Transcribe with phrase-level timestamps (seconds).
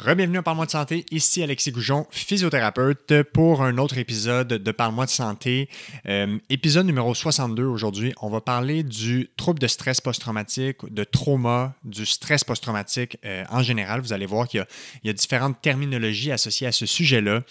[0.00, 5.06] Rebienvenue à Parle-moi de santé, ici Alexis Goujon, physiothérapeute, pour un autre épisode de Parle-moi
[5.06, 5.68] de santé.
[6.06, 11.74] Euh, épisode numéro 62 aujourd'hui, on va parler du trouble de stress post-traumatique, de trauma,
[11.82, 14.00] du stress post-traumatique euh, en général.
[14.00, 14.64] Vous allez voir qu'il
[15.02, 17.42] y, a différentes terminologies associées à ce sujet-là.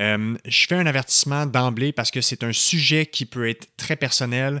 [0.00, 3.94] Euh, je fais un avertissement d'emblée parce que c'est un sujet qui peut être très
[3.94, 4.60] personnel,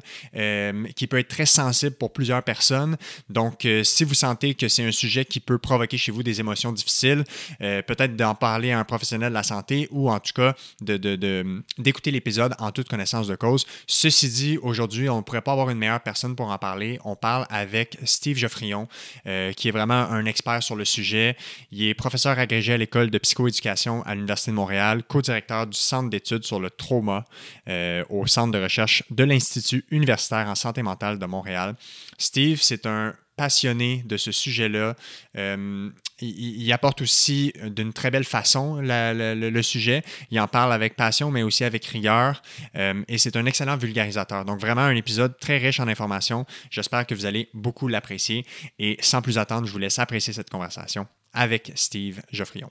[0.94, 2.96] qui peut être très sensible pour plusieurs personnes.
[3.28, 6.72] Donc, si vous sentez que c'est un sujet qui peut provoquer chez vous des émotions
[6.72, 7.24] difficiles,
[7.60, 12.10] euh, peut-être d'en parler à un professionnel de la santé ou en tout cas d'écouter
[12.10, 13.66] de, l'épisode en toute connaissance de cause.
[13.86, 16.98] Ceci dit, aujourd'hui, on ne pourrait pas avoir une meilleure personne pour en parler.
[17.04, 18.88] On parle avec Steve Geoffrion,
[19.26, 21.36] euh, qui est vraiment un expert sur le sujet.
[21.70, 26.10] Il est professeur agrégé à l'école de psychoéducation à l'Université de Montréal, co-directeur du Centre
[26.10, 27.24] d'études sur le trauma
[27.68, 31.74] euh, au Centre de recherche de l'Institut universitaire en santé mentale de Montréal.
[32.18, 34.94] Steve, c'est un passionné de ce sujet-là.
[35.36, 35.90] Euh,
[36.20, 40.02] il, apporte aussi d'une très belle façon le, sujet.
[40.30, 42.42] Il en parle avec passion, mais aussi avec rigueur.
[42.76, 44.44] Euh, et c'est un excellent vulgarisateur.
[44.44, 46.46] Donc, vraiment un épisode très riche en informations.
[46.70, 48.46] J'espère que vous allez beaucoup l'apprécier.
[48.78, 52.70] Et sans plus attendre, je vous laisse apprécier cette conversation avec Steve Geoffrion.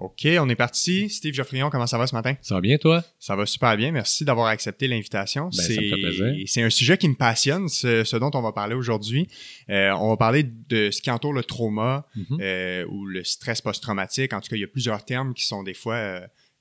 [0.00, 1.10] OK, on est parti.
[1.10, 2.34] Steve Geoffrion, comment ça va ce matin?
[2.40, 3.04] Ça va bien, toi?
[3.18, 3.92] Ça va super bien.
[3.92, 5.50] Merci d'avoir accepté l'invitation.
[5.54, 9.28] Ben, c'est, c'est un sujet qui me passionne, ce, dont on va parler aujourd'hui.
[9.68, 12.38] Euh, on va parler de ce qui entoure le trauma mm-hmm.
[12.40, 14.32] euh, ou le stress post-traumatique.
[14.32, 15.96] En tout cas, il y a plusieurs termes qui sont des fois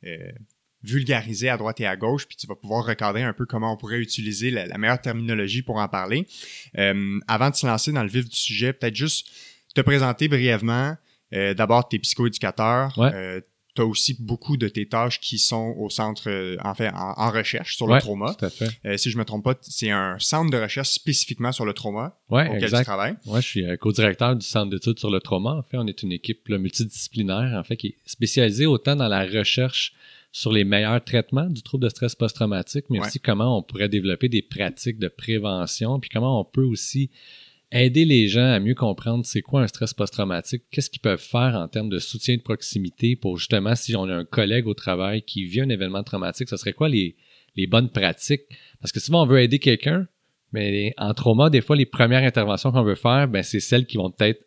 [0.04, 0.32] euh,
[0.84, 3.78] vulgarisés à droite et à gauche, puis tu vas pouvoir regarder un peu comment on
[3.78, 6.28] pourrait utiliser la, meilleure terminologie pour en parler.
[6.76, 9.30] avant de se lancer dans le vif du sujet, peut-être juste
[9.76, 10.98] te présenter brièvement.
[11.34, 12.98] Euh, d'abord, tu es psychoéducateur.
[13.00, 13.42] Euh,
[13.76, 17.30] tu as aussi beaucoup de tes tâches qui sont au centre, euh, en fait, en,
[17.30, 18.34] recherche sur le trauma.
[18.34, 18.98] Tout à fait.
[18.98, 22.48] si je me trompe pas, c'est un centre de recherche spécifiquement sur le trauma ouais,
[22.48, 22.80] auquel exact.
[22.80, 23.16] tu travailles.
[23.26, 25.52] Ouais, je suis co-directeur du centre d'études sur le trauma.
[25.52, 29.24] En fait, on est une équipe multidisciplinaire, en fait, qui est spécialisée autant dans la
[29.26, 29.94] recherche
[30.32, 34.30] sur les meilleurs traitements du trouble de stress post-traumatique, mais aussi comment on pourrait développer
[34.30, 37.10] des pratiques de prévention, puis comment on peut aussi
[37.72, 41.56] aider les gens à mieux comprendre c'est quoi un stress post-traumatique, qu'est-ce qu'ils peuvent faire
[41.56, 45.22] en termes de soutien de proximité pour justement si on a un collègue au travail
[45.22, 47.16] qui vit un événement traumatique, ce serait quoi les,
[47.56, 48.44] les bonnes pratiques?
[48.82, 50.08] Parce que souvent on veut aider quelqu'un,
[50.52, 53.98] mais en trauma, des fois, les premières interventions qu'on veut faire, ben, c'est celles qui
[53.98, 54.46] vont peut-être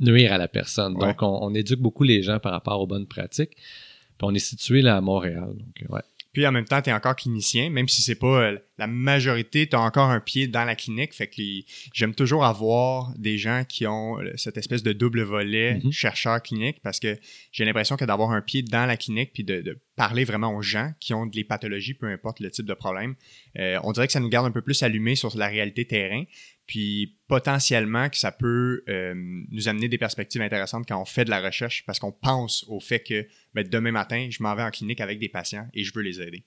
[0.00, 0.94] nuire à la personne.
[0.94, 3.56] Donc, on, on, éduque beaucoup les gens par rapport aux bonnes pratiques.
[4.18, 5.54] Puis on est situé là à Montréal.
[5.54, 6.02] Donc, ouais.
[6.32, 9.68] Puis en même temps, tu es encore clinicien, même si c'est pas euh, la majorité,
[9.68, 11.12] tu as encore un pied dans la clinique.
[11.12, 11.42] Fait que
[11.92, 15.92] j'aime toujours avoir des gens qui ont euh, cette espèce de double volet mm-hmm.
[15.92, 17.18] chercheur clinique parce que
[17.52, 20.90] j'ai l'impression que d'avoir un pied dans la clinique puis de, parler vraiment aux gens
[21.00, 23.14] qui ont des pathologies, peu importe le type de problème,
[23.58, 26.24] euh, on dirait que ça nous garde un peu plus allumés sur la réalité terrain
[26.66, 29.14] puis potentiellement que ça peut euh,
[29.50, 32.80] nous amener des perspectives intéressantes quand on fait de la recherche parce qu'on pense au
[32.80, 35.92] fait que ben, demain matin, je m'en vais en clinique avec des patients et je
[35.94, 36.44] veux les aider.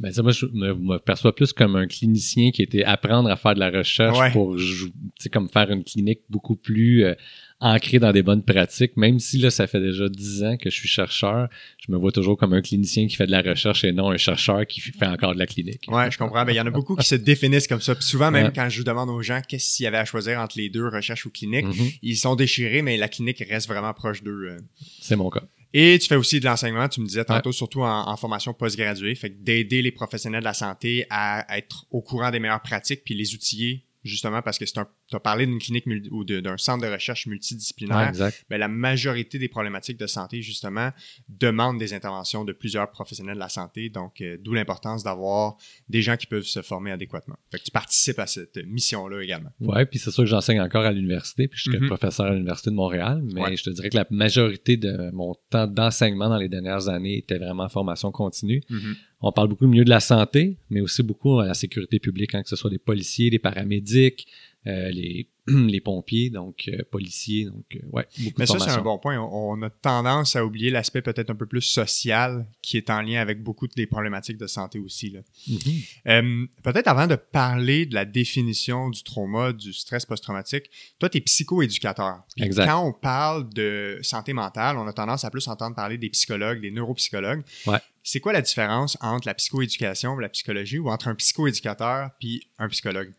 [0.00, 3.54] Ben ça, moi, je me, perçois plus comme un clinicien qui était apprendre à faire
[3.54, 7.14] de la recherche pour, tu sais, comme faire une clinique beaucoup plus euh,
[7.60, 10.76] ancré dans des bonnes pratiques, même si là, ça fait déjà dix ans que je
[10.76, 11.48] suis chercheur,
[11.84, 14.16] je me vois toujours comme un clinicien qui fait de la recherche et non un
[14.16, 15.86] chercheur qui fait encore de la clinique.
[15.88, 16.44] Ouais, je comprends.
[16.44, 17.96] Ben, il y en a beaucoup qui se définissent comme ça.
[17.96, 20.58] Puis souvent, même quand je demande aux gens qu'est-ce qu'il y avait à choisir entre
[20.58, 21.98] les deux, recherche ou clinique, mm-hmm.
[22.02, 24.50] ils sont déchirés, mais la clinique reste vraiment proche d'eux.
[24.50, 24.58] Euh.
[25.00, 25.42] C'est mon cas.
[25.74, 29.42] Et tu fais aussi de l'enseignement, tu me disais tantôt, surtout en, formation postgraduée, fait
[29.42, 33.34] d'aider les professionnels de la santé à être au courant des meilleures pratiques puis les
[33.34, 36.92] outiller justement parce que c'est un tu as parlé d'une clinique ou d'un centre de
[36.92, 38.12] recherche multidisciplinaire.
[38.50, 40.90] mais la majorité des problématiques de santé, justement,
[41.28, 43.88] demandent des interventions de plusieurs professionnels de la santé.
[43.88, 45.56] Donc, euh, d'où l'importance d'avoir
[45.88, 47.36] des gens qui peuvent se former adéquatement.
[47.50, 49.50] Fait que tu participes à cette mission-là également.
[49.60, 51.86] Oui, puis c'est sûr que j'enseigne encore à l'université, puis je suis mm-hmm.
[51.86, 55.66] professeur à l'Université de Montréal, mais je te dirais que la majorité de mon temps
[55.66, 58.62] d'enseignement dans les dernières années était vraiment en formation continue.
[58.68, 58.96] Mm-hmm.
[59.20, 62.42] On parle beaucoup mieux de la santé, mais aussi beaucoup de la sécurité publique, hein,
[62.42, 64.28] que ce soit des policiers, des paramédics,
[64.66, 68.06] euh, les, les pompiers, donc euh, policiers, donc euh, ouais,
[68.36, 69.18] Mais ça, c'est un bon point.
[69.18, 73.00] On on a tendance à oublier l'aspect peut-être un peu plus social qui est en
[73.00, 75.10] lien avec beaucoup des problématiques de santé aussi.
[75.10, 75.20] Là.
[75.48, 75.58] Mhm.
[76.08, 81.18] Euh, peut-être avant de parler de la définition du trauma, du stress post-traumatique, toi, tu
[81.18, 82.22] es psychoéducateur.
[82.36, 82.66] Exact.
[82.66, 86.60] Quand on parle de santé mentale, on a tendance à plus entendre parler des psychologues,
[86.60, 87.42] des neuropsychologues.
[87.66, 87.78] Ouais.
[88.02, 92.68] C'est quoi la différence entre la psychoéducation la psychologie ou entre un psychoéducateur puis un
[92.68, 93.12] psychologue?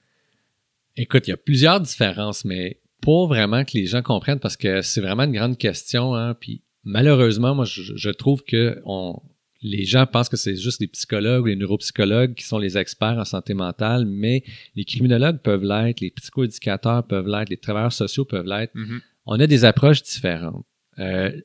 [0.96, 4.82] Écoute, il y a plusieurs différences, mais pour vraiment que les gens comprennent, parce que
[4.82, 9.22] c'est vraiment une grande question, hein, puis malheureusement, moi, je, je trouve que on,
[9.62, 13.18] les gens pensent que c'est juste les psychologues ou les neuropsychologues qui sont les experts
[13.18, 14.44] en santé mentale, mais
[14.76, 18.74] les criminologues peuvent l'être, les psychoéducateurs peuvent l'être, les travailleurs sociaux peuvent l'être.
[18.76, 19.02] Mhm.
[19.26, 20.66] On a des approches différentes.
[20.98, 21.40] Euh,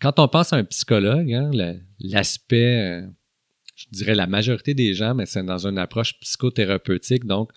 [0.00, 1.50] quand on pense à un psychologue, hein,
[1.98, 3.06] l'aspect, euh,
[3.74, 7.50] je dirais la majorité des gens, mais c'est dans une approche psychothérapeutique, donc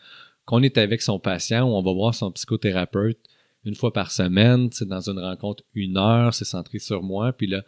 [0.46, 3.20] qu'on est avec son patient ou on va voir son psychothérapeute
[3.66, 7.48] une fois par semaine, c'est dans une rencontre une heure, c'est centré sur moi, puis
[7.48, 7.64] là,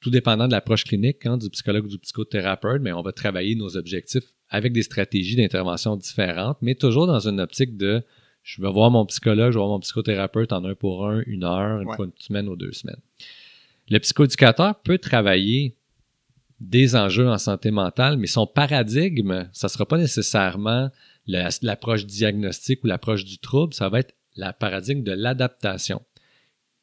[0.00, 3.54] tout dépendant de l'approche clinique hein, du psychologue ou du psychothérapeute, mais on va travailler
[3.54, 8.02] nos objectifs avec des stratégies d'intervention différentes, mais toujours dans une optique de
[8.42, 11.44] je vais voir mon psychologue, je vais voir mon psychothérapeute en un pour un, une
[11.44, 11.96] heure, une Ouais.
[11.96, 13.00] fois une semaine ou deux semaines.
[13.90, 15.74] Le psychoéducateur peut travailler
[16.60, 20.90] des enjeux en santé mentale, mais son paradigme, ça sera pas nécessairement
[21.28, 26.02] l'approche diagnostique ou l'approche du trouble, ça va être la paradigme de l'adaptation.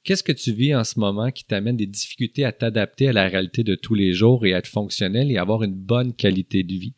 [0.04, 3.28] Qu'est-ce que tu vis en ce moment qui t'amène des difficultés à t'adapter à la
[3.28, 6.74] réalité de tous les jours et à être fonctionnel et avoir une bonne qualité de
[6.74, 6.94] vie?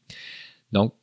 [0.74, 0.94] Donc,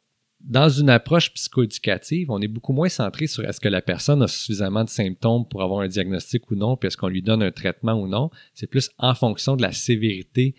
[0.40, 4.28] dans une approche psychoéducative, on est beaucoup moins centré sur est-ce que la personne a
[4.28, 7.50] suffisamment de symptômes pour avoir un diagnostic ou non, puis est-ce qu'on lui donne un
[7.50, 8.30] traitement ou non.
[8.52, 10.54] C'est plus en fonction de la sévérité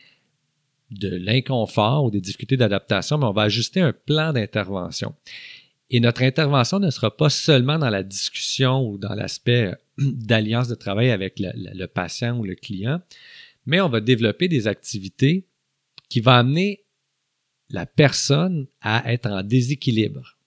[0.89, 5.13] de l'inconfort ou des difficultés d'adaptation, mais on va ajuster un plan d'intervention.
[5.89, 10.67] Et notre intervention ne sera pas seulement dans la discussion ou dans l'aspect euh, d'alliance
[10.67, 13.01] de travail avec le, patient ou le client,
[13.65, 15.47] mais on va développer des activités
[16.09, 16.85] qui vont amener
[17.69, 20.37] la personne à être en déséquilibre.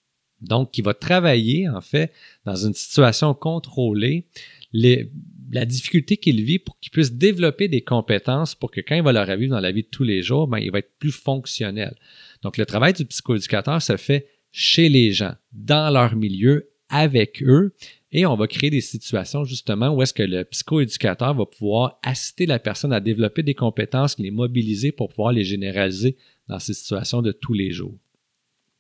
[0.40, 2.12] Donc, qui va travailler, en fait,
[2.44, 4.29] dans une situation contrôlée,
[4.73, 9.12] la difficulté qu'il vit pour qu'il puisse développer des compétences pour que quand il va
[9.12, 11.96] le revivre dans la vie de tous les jours, ben, il va être plus fonctionnel.
[12.43, 17.75] Donc, le travail du psychoéducateur se fait chez les gens, dans leur milieu, avec eux,
[18.11, 22.47] et on va créer des situations justement où est-ce que le psychoéducateur va pouvoir assister
[22.47, 26.17] la personne à développer des compétences, les mobiliser pour pouvoir les généraliser
[26.49, 27.95] dans ces situations de tous les jours.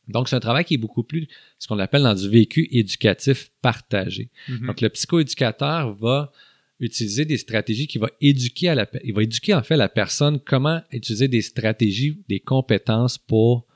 [0.08, 1.28] Donc, c'est un travail qui est beaucoup plus
[1.58, 4.30] ce qu'on appelle dans du vécu éducatif partagé.
[4.48, 4.66] Mhm.
[4.68, 6.32] Donc, le psychoéducateur va
[6.80, 10.40] utiliser des stratégies qui va éduquer à la, il va éduquer en fait la personne
[10.40, 13.66] comment utiliser des stratégies, des compétences pour,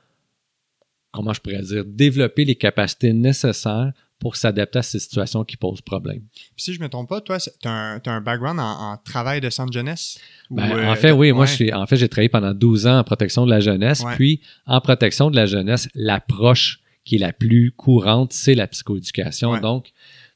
[1.13, 5.81] comment je pourrais dire, développer les capacités nécessaires pour s'adapter à ces situations qui posent
[5.81, 6.21] problème.
[6.33, 8.97] Puis si je me trompe pas, toi, tu as un, t'as un background en, en
[8.97, 10.17] travail de centre jeunesse?
[10.49, 11.47] Ben, euh, en fait, oui, moi, ouais.
[11.47, 14.01] suis, en fait, j'ai travaillé pendant 12 ans en protection de la jeunesse.
[14.01, 14.15] Ouais.
[14.15, 19.51] Puis, en protection de la jeunesse, l'approche qui est la plus courante, c'est la psychoéducation.
[19.51, 19.59] Ouais.
[19.59, 19.91] Donc,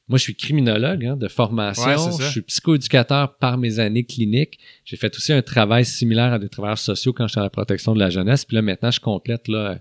[0.08, 1.84] moi, je suis criminologue hein, de formation.
[2.12, 4.58] Ouais, je suis psychoéducateur par mes années cliniques.
[4.84, 7.94] J'ai fait aussi un travail similaire à des travailleurs sociaux quand j'étais à la protection
[7.94, 8.44] de la jeunesse.
[8.44, 9.80] Puis là, maintenant, je complète là,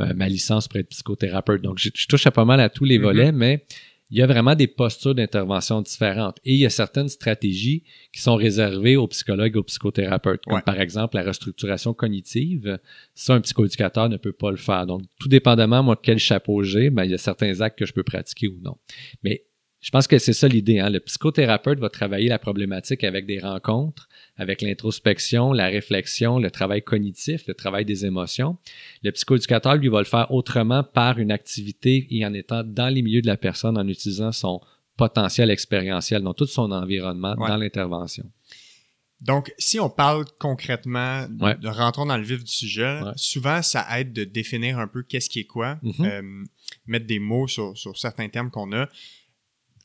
[0.00, 1.62] euh, ma licence pour être psychothérapeute.
[1.62, 3.04] Donc, je, je touche à pas mal à tous les Mhm.
[3.04, 3.64] volets, mais
[4.10, 6.38] il y a vraiment des postures d'intervention différentes.
[6.44, 7.82] Et il y a certaines stratégies
[8.12, 10.62] qui sont réservées aux psychologues et aux psychothérapeutes, comme Ouais.
[10.64, 12.78] par exemple la restructuration cognitive.
[13.14, 14.86] Ça, un psychoéducateur ne peut pas le faire.
[14.86, 17.92] Donc, tout dépendamment, moi, quel chapeau j'ai, ben, il y a certains actes que je
[17.92, 18.76] peux pratiquer ou non.
[19.24, 19.42] Mais
[19.86, 20.80] je pense que c'est ça l'idée.
[20.80, 20.90] Hein?
[20.90, 26.82] Le psychothérapeute va travailler la problématique avec des rencontres, avec l'introspection, la réflexion, le travail
[26.82, 28.58] cognitif, le travail des émotions.
[29.04, 33.00] Le psychoéducateur, lui, va le faire autrement par une activité et en étant dans les
[33.00, 34.60] milieux de la personne, en utilisant son
[34.96, 37.46] potentiel expérientiel, donc tout son environnement Ouais.
[37.48, 38.24] dans l'intervention.
[39.20, 41.54] Donc, si on parle concrètement, Ouais.
[41.58, 43.12] de rentrons dans le vif du sujet, Ouais.
[43.14, 45.94] souvent, ça aide de définir un peu qu'est-ce qui est quoi, Mhm.
[46.04, 46.22] euh,
[46.86, 48.88] mettre des mots sur, sur certains termes qu'on a.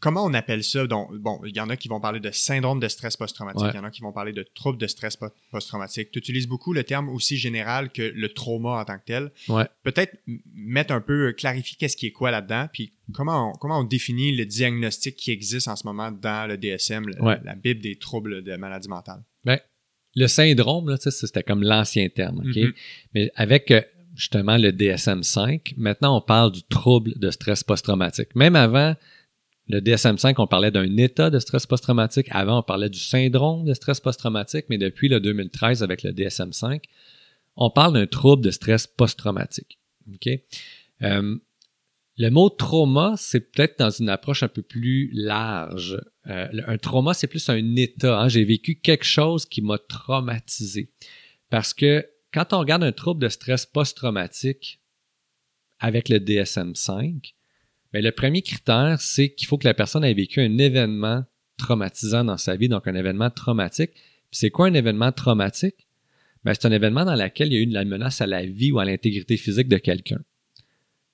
[0.02, 0.86] Comment on appelle ça?
[0.88, 3.68] Donc, bon, il y en a qui vont parler de syndrome de stress post-traumatique, il
[3.68, 3.76] Ouais.
[3.76, 6.12] y en a qui vont parler de trouble de stress po- post-traumatique.
[6.12, 9.32] Tu utilises beaucoup le terme aussi général que le trauma en tant que tel.
[9.48, 9.66] Ouais.
[9.84, 10.18] Peut-être
[10.54, 13.84] mettre un peu, euh, clarifier qu'est-ce qui est quoi là-dedans, puis comment on, comment on
[13.84, 17.40] définit le diagnostic qui existe en ce moment dans le DSM, le- Ouais.
[17.44, 19.24] la Bible des troubles de maladie mentale.
[19.46, 19.60] Ben,
[20.16, 22.40] le syndrome, là, c'était comme l'ancien terme.
[22.40, 22.56] OK?
[22.58, 22.74] Mhm.
[23.14, 23.82] Mais avec euh,
[24.16, 28.36] justement le DSM-5, maintenant, on parle du trouble de stress post-traumatique.
[28.36, 28.96] Même avant
[29.72, 32.28] le DSM-5, on parlait d'un état de stress post-traumatique.
[32.32, 34.66] Avant, on parlait du syndrome de stress post-traumatique.
[34.70, 36.82] Mais depuis le 2013, avec le DSM-5,
[37.56, 39.80] on parle d'un trouble de stress post-traumatique.
[41.02, 41.38] Euh,
[42.18, 46.00] Le mot trauma, c'est peut-être dans une approche un peu plus large.
[46.28, 48.20] Euh, un trauma, c'est plus un état.
[48.20, 48.28] Hein.
[48.28, 50.92] J'ai vécu quelque chose qui m'a traumatisé.
[51.50, 54.82] Parce que quand on regarde un trouble de stress post-traumatique
[55.80, 57.34] avec le DSM-5,
[57.94, 61.26] ben, le premier critère, c'est qu'il faut que la personne ait vécu un événement
[61.58, 63.92] traumatisant dans sa vie, donc un événement traumatique.
[64.32, 65.88] c'est quoi un événement traumatique?
[66.44, 68.72] Ben, c'est un événement dans lequel il y a eu la menace à la vie
[68.72, 70.22] ou à l'intégrité physique de quelqu'un.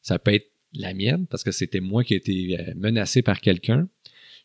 [0.01, 3.41] Ça peut être la mienne, parce que c'était moi qui ai été euh, menacé par
[3.41, 3.89] quelqu'un.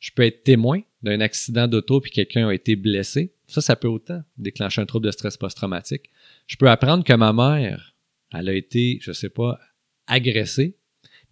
[0.00, 3.32] Je peux être témoin d'un accident d'auto puis quelqu'un a été blessé.
[3.46, 6.10] Ça, ça peut autant déclencher un trouble de stress post-traumatique.
[6.46, 7.94] Je peux apprendre que ma mère,
[8.32, 9.60] elle a été, je sais pas,
[10.06, 10.76] agressée.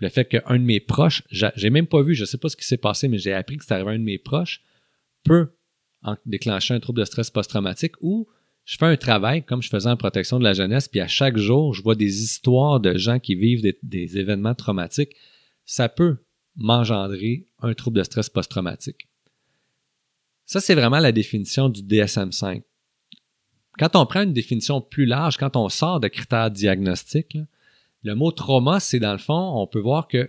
[0.00, 2.64] Le fait qu'un de mes proches, j'ai même pas vu, je sais pas ce qui
[2.64, 4.62] s'est passé, mais j'ai appris que c'est arrivé à un de mes proches,
[5.24, 5.52] peut
[6.24, 8.26] déclencher un trouble de stress post-traumatique ou
[8.64, 11.36] je fais un travail comme je faisais en protection de la jeunesse, puis à chaque
[11.36, 15.14] jour, je vois des histoires de gens qui vivent des, des événements traumatiques.
[15.66, 16.16] Ça peut
[16.56, 19.08] m'engendrer un trouble de stress post-traumatique.
[20.46, 22.62] Ça, c'est vraiment la définition du DSM-5.
[23.78, 27.38] Quand on prend une définition plus large, quand on sort de critères diagnostiques,
[28.02, 30.28] le mot trauma, c'est dans le fond, on peut voir que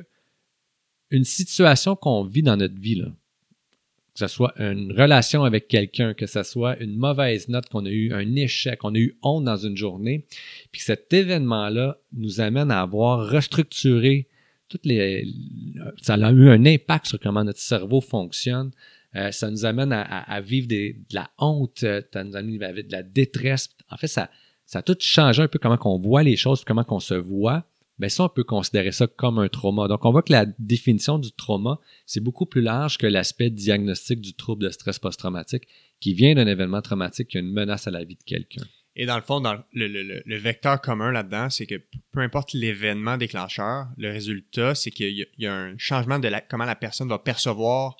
[1.09, 6.25] une situation qu'on vit dans notre vie, que ce soit une relation avec quelqu'un, que
[6.25, 9.57] ce soit une mauvaise note qu'on a eu, un échec, qu'on a eu honte dans
[9.57, 10.25] une journée,
[10.71, 14.27] puis cet événement-là nous amène à avoir restructuré
[14.69, 15.27] toutes les.
[16.01, 18.71] Ça a eu un impact sur comment notre cerveau fonctionne,
[19.15, 22.87] euh, ça nous amène à, vivre de la honte, euh, ça nous amène à vivre
[22.87, 23.69] de la détresse.
[23.89, 24.29] En fait, ça,
[24.71, 27.65] ça a tout changé un peu comment on voit les choses, comment on se voit.
[27.99, 29.89] Mais ça, on peut considérer ça comme un trauma.
[29.89, 34.21] Donc, on voit que la définition du trauma, c'est beaucoup plus large que l'aspect diagnostique
[34.21, 35.67] du trouble de stress post-traumatique
[35.99, 38.63] qui vient d'un événement traumatique qui a une menace à la vie de quelqu'un.
[38.95, 41.81] Et dans le fond, le, vecteur commun là-dedans, c'est que
[42.13, 46.65] peu importe l'événement déclencheur, le résultat, c'est qu'il y, a un changement de la, comment
[46.65, 47.97] la personne va percevoir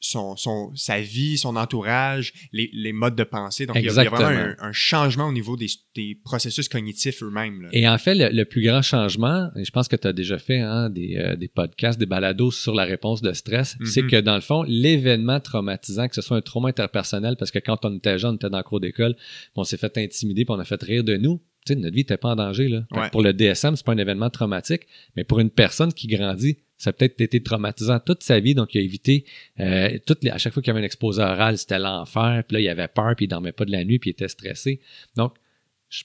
[0.00, 3.66] son, son, sa vie, son entourage, les, les modes de pensée.
[3.66, 7.68] Donc, il y, a, vraiment un, changement au niveau des, des processus cognitifs eux-mêmes.
[7.72, 10.60] Et en fait, le, plus grand changement, et je pense que tu as déjà fait
[10.60, 14.10] hein, des, euh, des podcasts, des balados sur la réponse de stress, c'est mm-hmm.
[14.10, 17.84] que dans le fond, l'événement traumatisant, que ce soit un trauma interpersonnel, parce que quand
[17.84, 19.16] on était jeune, on était dans le cours d'école,
[19.56, 22.00] on s'est fait intimider, puis on a fait rire de nous, tu sais, notre vie
[22.00, 22.68] n'était pas en danger.
[22.68, 23.08] Là.
[23.10, 24.82] Pour le DSM, c'est pas un événement traumatique,
[25.16, 28.74] mais pour une personne qui grandit, ça a peut-être été traumatisant toute sa vie, donc
[28.74, 29.24] il a évité
[29.60, 32.54] euh, toutes les, à chaque fois qu'il y avait un exposé oral, c'était l'enfer, puis
[32.54, 34.80] là, il avait peur, puis il dormait pas de la nuit, puis il était stressé.
[35.16, 35.34] Donc,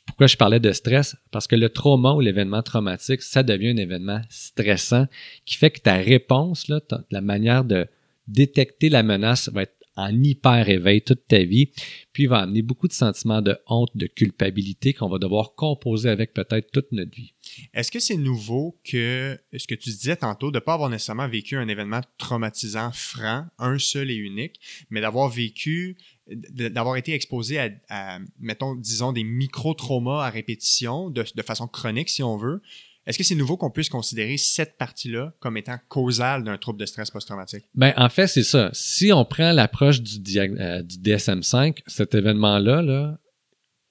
[0.06, 1.16] pourquoi je parlais de stress?
[1.32, 5.08] Parce que le trauma ou l'événement traumatique, ça devient un événement stressant
[5.46, 6.80] qui fait que ta réponse, là,
[7.12, 7.88] la manière de
[8.28, 11.72] détecter la menace va être en hyper éveil toute ta vie,
[12.14, 16.34] puis va amener beaucoup de sentiments de honte, de culpabilité qu'on va devoir composer avec
[16.34, 17.34] peut-être toute notre vie.
[17.74, 21.28] Est-ce que c'est nouveau que ce que tu disais tantôt, de ne pas avoir nécessairement
[21.28, 24.60] vécu un événement traumatisant franc, un seul et unique,
[24.90, 25.98] mais d'avoir vécu,
[26.28, 27.60] d'avoir été exposé
[27.90, 32.62] à, mettons, disons, des micro-traumas à répétition, de façon chronique si on veut,
[33.06, 36.86] est-ce que c'est nouveau qu'on puisse considérer cette partie-là comme étant causale d'un trouble de
[36.86, 37.66] stress post-traumatique?
[37.76, 38.70] Ben, en fait, c'est ça.
[38.74, 43.20] Si on prend l'approche du, euh, du DSM-5, cet événement-là, là,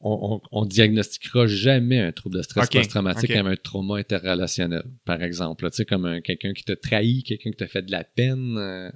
[0.00, 5.69] on, on, diagnostiquera jamais un trouble de stress post-traumatique comme un trauma interrelationnel, par exemple.
[5.71, 8.57] Tu sais, comme quelqu'un qui t'a trahi, quelqu'un qui t'a fait de la peine.
[8.59, 8.90] Euh,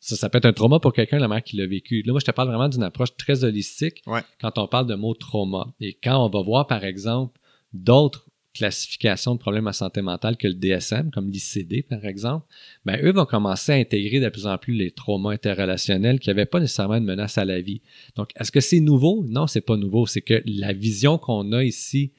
[0.00, 2.02] ça, ça peut être un trauma pour quelqu'un, la mère qui l'a vécu.
[2.06, 4.02] Là, moi, je te parle vraiment d'une approche très holistique
[4.40, 5.74] quand on parle de mot trauma.
[5.80, 7.38] Et quand on va voir, par exemple,
[7.72, 8.27] d'autres
[8.58, 12.46] classification de problèmes à santé mentale que le DSM, comme l'ICD par exemple,
[12.84, 16.46] ben, eux vont commencer à intégrer de plus en plus les traumas interrelationnels qui n'avaient
[16.46, 17.80] pas nécessairement une menace à la vie.
[18.16, 19.24] Donc, est-ce que c'est nouveau?
[19.28, 20.06] Non, c'est pas nouveau.
[20.06, 22.12] C'est que la vision qu'on a ici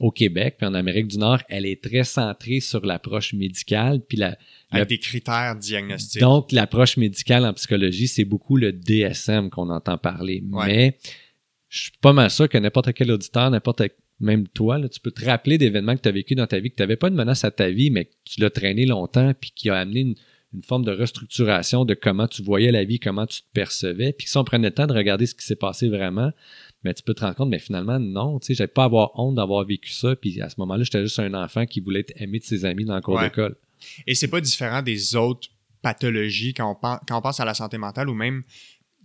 [0.00, 4.18] au Québec puis en Amérique du Nord, elle est très centrée sur l'approche médicale puis
[4.18, 4.36] la
[4.70, 6.20] avec des critères diagnostiques.
[6.20, 10.98] Donc l'approche médicale en psychologie, c'est beaucoup le DSM qu'on entend parler, mais
[11.68, 13.82] je suis pas mal sûr que n'importe quel auditeur, n'importe
[14.20, 16.70] même toi, là, tu peux te rappeler d'événements que tu as vécu dans ta vie,
[16.70, 19.32] que tu n'avais pas de menace à ta vie, mais que tu l'as traîné longtemps,
[19.38, 20.14] puis qui a amené une,
[20.62, 24.14] forme de restructuration de comment tu voyais la vie, comment tu te percevais.
[24.14, 26.32] Puis si on prenait le temps de regarder ce qui s'est passé vraiment,
[26.82, 29.10] mais tu peux te rendre compte, mais finalement, non, tu sais, j'avais pas à avoir
[29.18, 30.16] honte d'avoir vécu ça.
[30.16, 32.86] Puis à ce moment-là, j'étais juste un enfant qui voulait être aimé de ses amis
[32.86, 33.56] dans le cours d'école.
[34.06, 35.50] Et c'est pas différent des autres
[35.82, 38.42] pathologies quand on, quand on pense à la santé mentale ou même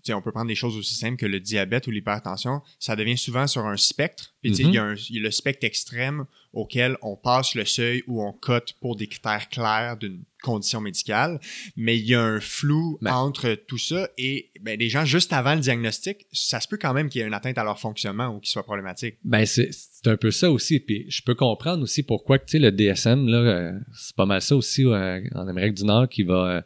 [0.10, 3.48] on peut prendre des choses aussi simples que le diabète ou l'hypertension, ça devient souvent
[3.48, 4.34] sur un spectre.
[4.42, 5.20] Puis, il, y a mm-hmm.
[5.20, 9.98] le spectre extrême auquel on passe le seuil où on cote pour des critères clairs
[9.98, 11.40] d'une condition médicale,
[11.78, 13.14] mais il y a un flou Ben.
[13.14, 16.94] entre tout ça et ben, les gens, juste avant le diagnostic, ça se peut quand
[16.94, 19.18] même qu'il y ait une atteinte à leur fonctionnement ou qu'il soit problématique.
[19.24, 19.70] Ben, c'est
[20.06, 20.80] un peu ça aussi.
[20.80, 24.56] Puis je peux comprendre aussi pourquoi que, le DSM, là, euh, c'est pas mal ça
[24.56, 26.62] aussi euh, en Amérique du Nord qui va euh,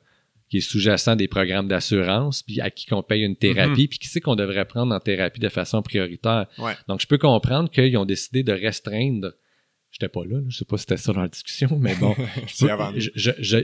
[0.49, 4.07] qui est sous-jacent des programmes d'assurance, puis à qui qu'on paye une thérapie, puis qui
[4.07, 6.47] sait qu'on devrait prendre en thérapie de façon prioritaire.
[6.57, 6.73] Ouais.
[6.87, 9.33] Donc, je peux comprendre qu'ils ont décidé de restreindre.
[9.91, 12.15] J'étais pas là, là, je sais pas si c'était ça dans la discussion, mais bon.
[12.47, 12.67] C'est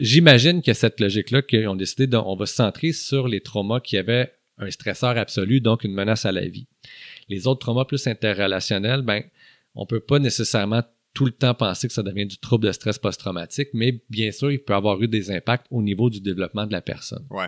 [0.02, 3.82] J'imagine que cette logique-là, qu'ils ont décidé de, on va se centrer sur les traumas
[3.82, 6.68] qui avaient un stresseur absolu, donc une menace à la vie.
[7.28, 9.24] Les autres traumas plus interrelationnels, ben,
[9.76, 12.98] on peut pas nécessairement tout le temps penser que ça devient du trouble de stress
[12.98, 16.72] post-traumatique, mais bien sûr, il peut avoir eu des impacts au niveau du développement de
[16.72, 17.25] la personne.
[17.30, 17.48] Ouais.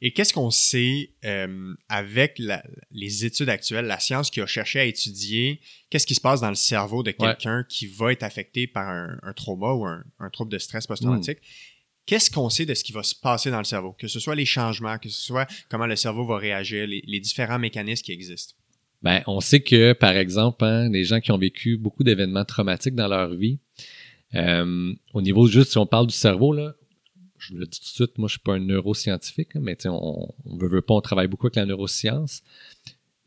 [0.00, 4.80] Et qu'est-ce qu'on sait euh, avec la- les études actuelles, la science qui a cherché
[4.80, 8.66] à étudier qu'est-ce qui se passe dans le cerveau de quelqu'un qui va être affecté
[8.66, 11.38] par un, un trauma ou un, un trouble de stress post-traumatique?
[12.06, 13.92] Qu'est-ce qu'on sait de ce qui va se passer dans le cerveau?
[13.92, 17.20] Que ce soit les changements, que ce soit comment le cerveau va réagir, les, les
[17.20, 18.54] différents mécanismes qui existent.
[19.04, 22.94] Ben, on sait que, par exemple, hein, les gens qui ont vécu beaucoup d'événements traumatiques
[22.94, 23.58] dans leur vie,
[24.34, 26.74] euh, au niveau juste, si on parle du cerveau, là,
[27.38, 29.76] je vous le dis tout de suite, moi, je suis pas un neuroscientifique, hein, mais
[29.86, 32.42] on, on veut, veut pas, on travaille beaucoup avec la neuroscience.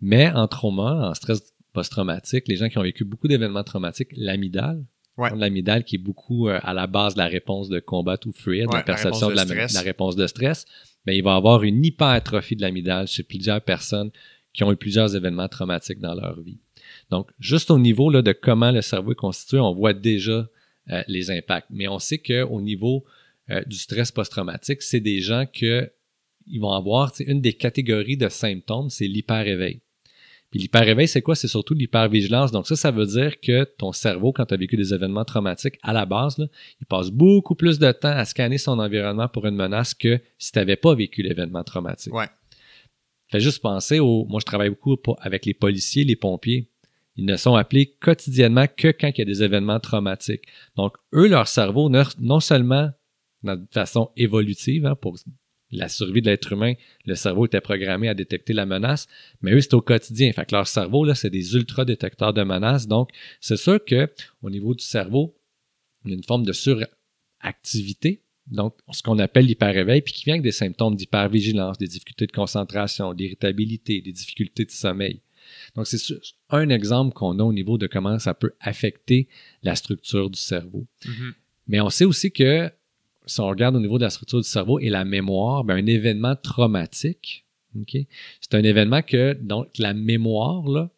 [0.02, 4.84] Mais en trauma, en stress post-traumatique, les gens qui ont vécu beaucoup d'événements traumatiques, l'amygdale,
[5.18, 5.32] Ouais.
[5.36, 8.68] l'amygdale qui est beaucoup euh, à la base de la réponse de combat ou fuir,
[8.68, 9.72] de Ouais, la perception de la, de stress.
[9.72, 10.66] de la réponse de stress,
[11.08, 14.12] ben, il va avoir une hypertrophie de l'amygdale chez plusieurs personnes
[14.58, 16.58] qui ont eu plusieurs événements traumatiques dans leur vie.
[17.12, 20.50] Donc, juste au niveau là, de comment le cerveau est constitué, on voit déjà
[20.90, 21.68] euh, les impacts.
[21.70, 23.06] Mais on sait qu'au niveau
[23.52, 25.90] euh, du stress post-traumatique, c'est des gens que
[26.48, 29.82] ils vont avoir, une des catégories de symptômes, c'est l'hyper-éveil.
[30.50, 31.36] Puis l'hyper-éveil, c'est quoi?
[31.36, 32.52] C'est surtout l'hypervigilance.
[32.52, 35.78] Donc ça, ça veut dire que ton cerveau, quand tu as vécu des événements traumatiques,
[35.84, 36.38] à la base,
[36.80, 40.54] il passe beaucoup plus de temps à scanner son environnement pour une menace que si
[40.54, 42.14] tu n'avais pas vécu l'événement traumatique.
[42.14, 42.28] Ouais.
[43.30, 44.26] Fais juste penser au.
[44.26, 46.70] Moi, je travaille beaucoup avec les policiers, les pompiers.
[47.16, 50.44] Ils ne sont appelés quotidiennement que quand il y a des événements traumatiques.
[50.76, 52.92] Donc, eux, leur cerveau, non seulement
[53.44, 55.18] de façon évolutive, hein, pour
[55.72, 56.74] la survie de l'être humain,
[57.06, 59.08] le cerveau était programmé à détecter la menace,
[59.42, 60.32] mais eux, c'est au quotidien.
[60.32, 62.88] Fait que leur cerveau, là, c'est des ultra-détecteurs de menaces.
[62.88, 63.10] Donc,
[63.42, 64.10] c'est sûr que
[64.42, 65.36] au niveau du cerveau,
[66.06, 68.24] il y a une forme de suractivité.
[68.52, 72.32] Donc, ce qu'on appelle l'hyper-éveil, puis qui vient avec des symptômes d'hypervigilance, des difficultés de
[72.32, 75.22] concentration, d'irritabilité, des difficultés de sommeil.
[75.76, 75.98] Donc, c'est
[76.50, 79.28] un exemple qu'on a au niveau de comment ça peut affecter
[79.64, 80.86] la structure du cerveau.
[81.06, 81.34] Mhm.
[81.68, 82.72] Mais on sait aussi que
[83.26, 85.86] si on regarde au niveau de la structure du cerveau et la mémoire, ben, un
[85.86, 87.46] événement traumatique,
[88.42, 90.90] c'est un événement que donc la mémoire là,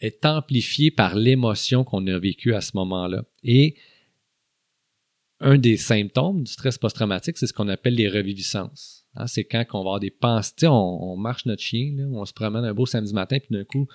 [0.00, 3.24] est amplifiée par l'émotion qu'on a vécue à ce moment-là.
[3.42, 3.74] Et
[5.40, 9.06] un des symptômes du stress post-traumatique, c'est ce qu'on appelle les reviviscences.
[9.14, 12.24] Hein, c'est quand on va avoir des pensées, on, on marche notre chien, là, on
[12.24, 13.86] se promène un beau samedi matin, puis d'un coup,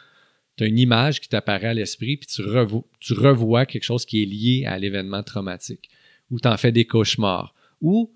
[0.56, 4.06] tu as une image qui t'apparaît à l'esprit, puis tu, revo- tu revois quelque chose
[4.06, 5.90] qui est lié à l'événement traumatique,
[6.30, 8.14] ou tu en fais des cauchemars, ou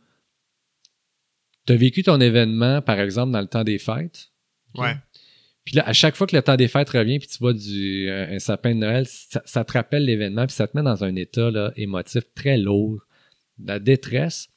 [1.65, 4.31] tu as vécu ton événement, par exemple, dans le temps des fêtes.
[4.75, 4.95] Ouais.
[5.65, 8.09] Puis là, à chaque fois que le temps des fêtes revient, puis tu vois du,
[8.09, 11.03] un, un sapin de Noël, ça, ça te rappelle l'événement, puis ça te met dans
[11.03, 13.05] un état là, émotif très lourd,
[13.63, 14.49] la détresse.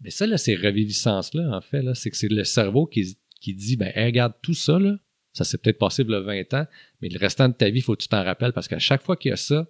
[0.00, 3.54] Mais ça, là, ces reviviscences-là, en fait, là, c'est que c'est le cerveau qui, qui
[3.54, 4.96] dit, ben, hey, regarde, tout ça, là,
[5.32, 6.66] ça s'est peut-être passé il y a 20 ans,
[7.00, 9.02] mais le restant de ta vie, il faut que tu t'en rappelles, parce qu'à chaque
[9.02, 9.68] fois qu'il y a ça,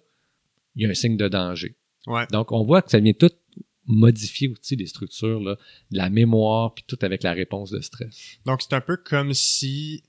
[0.75, 1.75] il y a un signe de danger.
[2.07, 2.25] Ouais.
[2.31, 3.31] Donc, on voit que ça vient tout
[3.85, 5.57] modifier aussi les structures, là,
[5.91, 8.39] de la mémoire, puis tout avec la réponse de stress.
[8.45, 10.03] Donc, c'est un peu comme si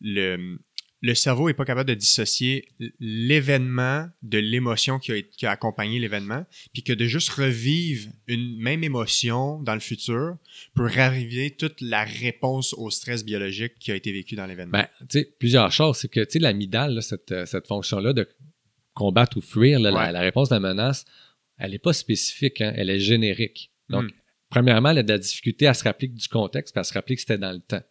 [0.00, 0.58] le,
[1.04, 2.66] le cerveau n'est pas capable de dissocier
[2.98, 8.56] l'événement de l'émotion qui a, qui a accompagné l'événement, puis que de juste revivre une
[8.56, 10.38] même émotion dans le futur
[10.74, 14.78] peut raviver toute la réponse au stress biologique qui a été vécu dans l'événement.
[14.78, 15.98] Ben, tu sais, plusieurs choses.
[15.98, 18.26] C'est que, tu sais, l'amygdale, là, cette, euh, cette fonction-là de
[18.94, 21.04] combattre ou fuir, là, la, réponse de la menace,
[21.58, 23.70] elle n'est pas spécifique, hein, elle est générique.
[23.90, 24.14] Donc, Mm.
[24.48, 27.16] premièrement, elle a de la difficulté à se rappeler du contexte, puis à se rappeler
[27.16, 27.82] que c'était dans le temps.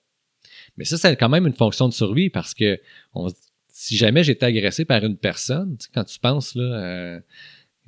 [0.78, 2.80] Mais ça, c'est quand même une fonction de survie parce que
[3.14, 3.28] on,
[3.70, 7.20] si jamais j'étais agressé par une personne, tu sais, quand tu penses, là, euh,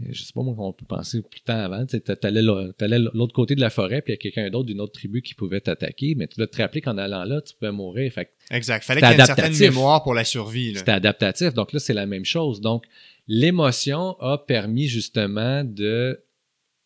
[0.09, 3.55] je sais pas moi, on peut penser plus temps avant, tu sais, de l'autre côté
[3.55, 6.15] de la forêt, puis il y a quelqu'un d'autre d'une autre tribu qui pouvait t'attaquer,
[6.15, 8.11] mais tu dois te rappeler qu'en allant là, tu pouvais mourir.
[8.11, 8.83] Fait exact.
[8.83, 10.75] Fallait qu'il y ait une certaine mémoire pour la survie.
[10.75, 11.53] c'était adaptatif.
[11.53, 12.59] Donc là, c'est la même chose.
[12.59, 12.85] Donc,
[13.27, 16.19] l'émotion a permis justement de,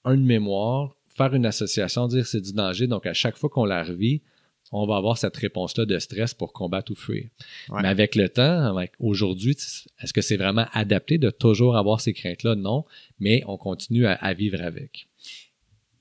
[0.05, 2.85] une mémoire, faire une association, dire c'est du danger.
[2.87, 4.21] Donc, à chaque fois qu'on la revit,
[4.71, 7.25] on va avoir cette réponse-là de stress pour combattre ou fuir.
[7.69, 7.81] Ouais.
[7.81, 9.55] Mais avec le temps, avec aujourd'hui,
[10.01, 12.55] est-ce que c'est vraiment adapté de toujours avoir ces craintes-là?
[12.55, 12.85] Non,
[13.19, 15.07] mais on continue à, à vivre avec.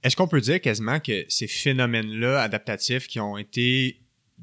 [0.03, 4.01] est-ce qu'on peut dire quasiment que ces phénomènes-là adaptatifs qui ont été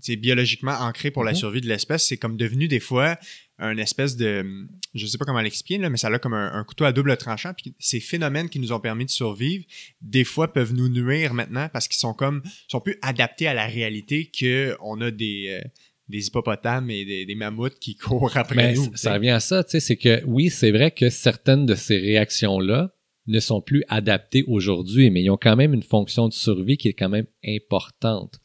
[0.10, 1.38] biologiquement ancrés pour la mhm.
[1.38, 3.18] survie de l'espèce, c'est comme devenu des fois
[3.58, 4.46] un espèce de,
[4.94, 7.54] je sais pas comment l'expliquer, mais ça a comme un, couteau à double tranchant.
[7.54, 9.64] Puis ces phénomènes qui nous ont permis de survivre,
[10.02, 13.66] des fois peuvent nous nuire maintenant parce qu'ils sont comme, sont plus adaptés à la
[13.66, 15.68] réalité que on a des, euh,
[16.10, 18.92] des hippopotames et des, mammouths qui courent après nous.
[18.96, 21.98] Ça revient à ça, tu sais, c'est que oui, c'est vrai que certaines de ces
[21.98, 22.92] réactions-là
[23.28, 26.90] ne sont plus adaptées aujourd'hui, mais ils ont quand même une fonction de survie qui
[26.90, 28.40] est quand même importante.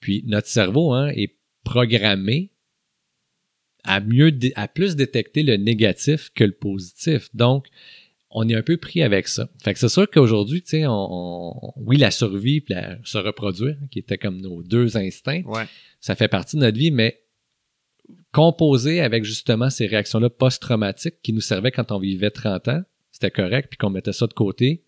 [0.00, 2.49] Puis notre cerveau hein, est programmé
[3.84, 7.28] à mieux, à plus détecter le négatif que le positif.
[7.34, 7.66] Donc,
[8.30, 9.48] on est un peu pris avec ça.
[9.62, 13.98] Fait que c'est sûr qu'aujourd'hui, tu sais, on, oui, la survie puis se reproduire, qui
[13.98, 15.42] était comme nos deux instincts,
[16.00, 17.20] ça fait partie de notre vie, mais
[18.32, 23.30] composé avec justement ces réactions-là post-traumatiques qui nous servaient quand on vivait 30 ans, c'était
[23.30, 24.84] correct, puis qu'on mettait ça de côté,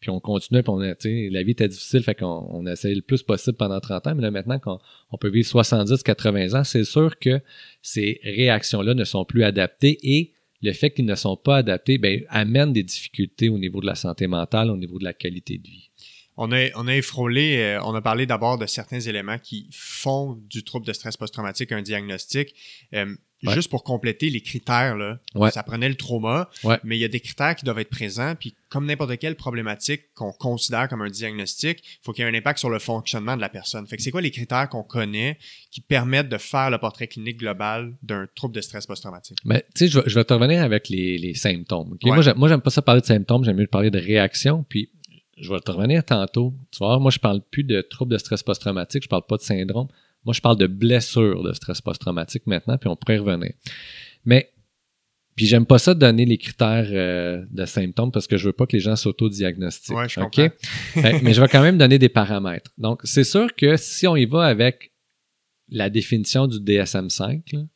[0.00, 3.22] puis on continuait, puis on, la vie était difficile, fait qu'on on essayait le plus
[3.22, 4.78] possible pendant 30 ans, mais là maintenant qu'on
[5.10, 7.40] on peut vivre 70, 80 ans, c'est sûr que
[7.82, 10.32] ces réactions-là ne sont plus adaptées et
[10.62, 13.94] le fait qu'ils ne sont pas adaptés ben, amène des difficultés au niveau de la
[13.94, 15.90] santé mentale, au niveau de la qualité de vie.
[16.36, 20.38] On a, on a effrôlé, euh, on a parlé d'abord de certains éléments qui font
[20.50, 22.54] du trouble de stress post-traumatique un diagnostic.
[22.94, 25.18] Euh, Juste pour compléter les critères, là,
[25.50, 26.48] ça prenait le trauma,
[26.84, 28.34] mais il y a des critères qui doivent être présents.
[28.34, 32.30] Puis comme n'importe quelle problématique qu'on considère comme un diagnostic, il faut qu'il y ait
[32.30, 33.86] un impact sur le fonctionnement de la personne.
[33.86, 35.38] Fait que c'est quoi les critères qu'on connaît
[35.70, 39.38] qui permettent de faire le portrait clinique global d'un trouble de stress post-traumatique?
[39.44, 41.96] Mais tu sais, je, vais te revenir avec les, symptômes.
[42.04, 44.64] Moi, j'aime pas ça parler de symptômes, j'aime mieux parler de réactions.
[44.68, 44.90] Puis
[45.36, 46.54] je vais te revenir tantôt.
[46.70, 49.42] Tu vois, moi, je parle plus de trouble de stress post-traumatique, je parle pas de
[49.42, 49.88] syndrome.
[50.24, 53.52] Moi, je parle de blessure de stress post-traumatique maintenant, puis on pourrait y revenir.
[54.24, 54.50] Mais,
[55.36, 58.52] puis j'aime pas ça de donner les critères euh, de symptômes parce que je veux
[58.52, 59.96] pas que les gens s'auto-diagnostiquent.
[59.96, 60.48] Ouais, je comprends.
[61.22, 62.72] mais je vais quand même donner des paramètres.
[62.78, 64.92] Donc, c'est sûr que si on y va avec
[65.68, 67.66] la définition du DSM-5,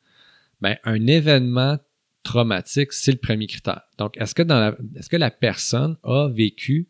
[0.61, 1.79] ben, un événement
[2.23, 3.83] traumatique, c'est le premier critère.
[3.99, 6.89] Donc, est-ce que, dans la, est-ce que la personne a vécu,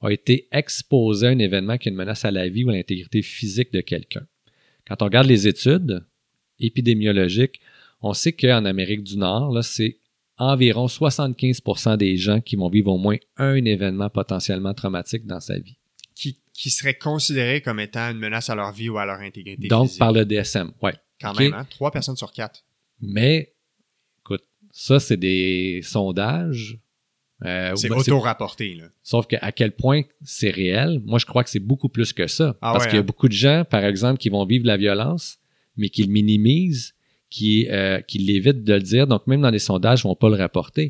[0.00, 2.72] a été exposée à un événement qui est une menace à la vie ou à
[2.72, 4.26] l'intégrité physique de quelqu'un?
[4.86, 6.04] Quand on regarde les études
[6.60, 7.60] épidémiologiques,
[8.00, 9.98] on sait qu'en Amérique du Nord, c'est
[10.38, 15.58] environ 75% des gens qui vont vivre au moins un événement potentiellement traumatique dans sa
[15.58, 15.76] vie.
[16.14, 19.68] Qui, qui serait considéré comme étant une menace à leur vie ou à leur intégrité
[19.68, 20.92] Donc, par le DSM, oui.
[21.20, 21.66] Quand même, hein?
[21.70, 22.64] Trois personnes sur quatre.
[23.00, 23.54] Mais,
[24.20, 26.78] écoute, ça, c'est des sondages
[27.44, 28.74] euh, c'est auto-rapporté.
[28.74, 28.84] Là.
[29.02, 32.56] Sauf qu'à quel point c'est réel, moi je crois que c'est beaucoup plus que ça.
[32.60, 33.04] Ah parce qu'il y a hein?
[33.04, 35.38] beaucoup de gens, par exemple, qui vont vivre la violence,
[35.76, 36.94] mais qui le minimisent,
[37.30, 39.06] qui, euh, qui l'évitent de le dire.
[39.06, 40.88] Donc même dans les sondages, ils vont pas le rapporter.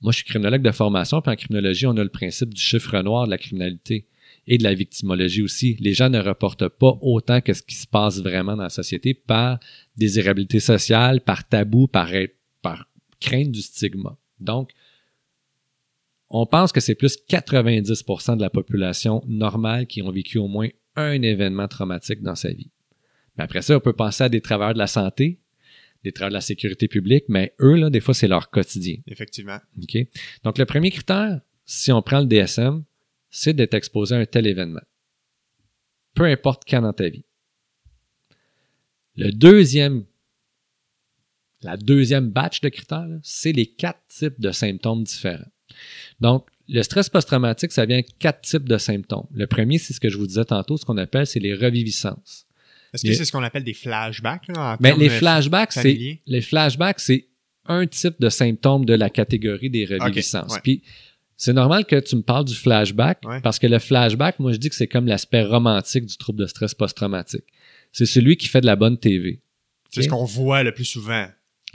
[0.00, 2.96] Moi, je suis criminologue de formation, puis en criminologie, on a le principe du chiffre
[3.00, 4.06] noir de la criminalité
[4.46, 5.76] et de la victimologie aussi.
[5.80, 9.12] Les gens ne reportent pas autant que ce qui se passe vraiment dans la société
[9.12, 9.58] par
[9.96, 12.10] désirabilité sociale, par tabou, par,
[12.62, 12.88] par
[13.20, 14.16] crainte du stigma.
[14.38, 14.70] Donc,
[16.30, 20.68] on pense que c'est plus 90% de la population normale qui ont vécu au moins
[20.96, 22.70] un événement traumatique dans sa vie.
[23.36, 25.40] Mais après ça, on peut penser à des travailleurs de la santé,
[26.04, 28.96] des travailleurs de la sécurité publique, mais eux, là, des fois, c'est leur quotidien.
[29.06, 29.58] Effectivement.
[29.80, 29.96] OK?
[30.44, 32.84] Donc, le premier critère, si on prend le DSM,
[33.30, 34.82] c'est d'être exposé à un tel événement.
[36.14, 37.24] Peu importe quand dans ta vie.
[39.16, 40.04] Le deuxième,
[41.62, 45.44] la deuxième batch de critères, c'est les quatre types de symptômes différents.
[46.20, 49.26] Donc, le stress post-traumatique, ça vient quatre types de symptômes.
[49.32, 52.46] Le premier, c'est ce que je vous disais tantôt, ce qu'on appelle, c'est les reviviscences.
[52.92, 54.48] Est-ce que c'est ce qu'on appelle des flashbacks?
[54.48, 57.26] Là, ben, les flashbacks, c'est les flashbacks, c'est
[57.66, 60.58] un type de symptôme de la catégorie des reviviscences.
[60.62, 60.82] Puis
[61.36, 64.70] c'est normal que tu me parles du flashback parce que le flashback, moi je dis
[64.70, 67.44] que c'est comme l'aspect romantique du trouble de stress post-traumatique.
[67.92, 69.40] C'est celui qui fait de la bonne TV.
[69.90, 71.26] C'est ce qu'on voit le plus souvent.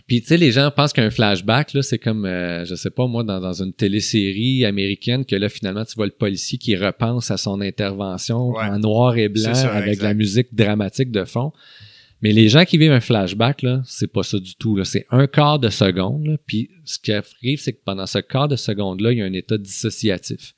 [0.07, 3.07] Puis tu sais, les gens pensent qu'un flashback, là, c'est comme, euh, je sais pas
[3.07, 7.31] moi, dans, dans, une télésérie américaine, que là, finalement, tu vois le policier qui repense
[7.31, 11.53] à son intervention en noir et blanc avec la musique dramatique de fond.
[12.21, 14.81] Mais les gens qui vivent un flashback, là, c'est pas ça du tout.
[14.85, 16.37] C'est un quart de seconde.
[16.45, 19.33] puis ce qui arrive, c'est que pendant ce quart de seconde-là, il y a un
[19.33, 20.53] état dissociatif.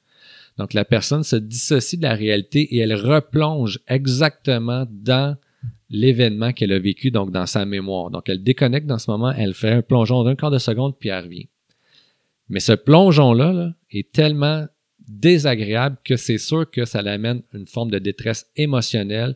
[0.58, 5.38] Donc la personne se dissocie de la réalité et elle replonge exactement dans
[5.90, 8.10] l'événement qu'elle a vécu donc dans sa mémoire.
[8.10, 11.10] Donc elle déconnecte dans ce moment, elle fait un plongeon d'un quart de seconde puis
[11.10, 11.48] elle revient.
[12.50, 14.68] Mais ce plongeon-là est tellement
[15.08, 19.36] désagréable que c'est sûr que ça l'amène une forme de détresse émotionnelle,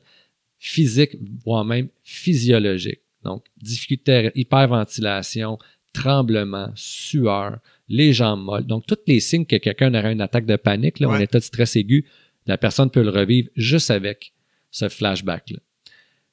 [0.58, 3.02] physique, voire même physiologique.
[3.24, 5.58] Donc, difficulté, hyperventilation,
[5.94, 8.66] tremblement, sueur, les jambes molles.
[8.66, 11.44] Donc, tous les signes que quelqu'un aurait une attaque de panique, là, un état de
[11.44, 12.06] stress aigu,
[12.46, 14.34] la personne peut le revivre juste avec
[14.72, 15.60] ce flashback-là.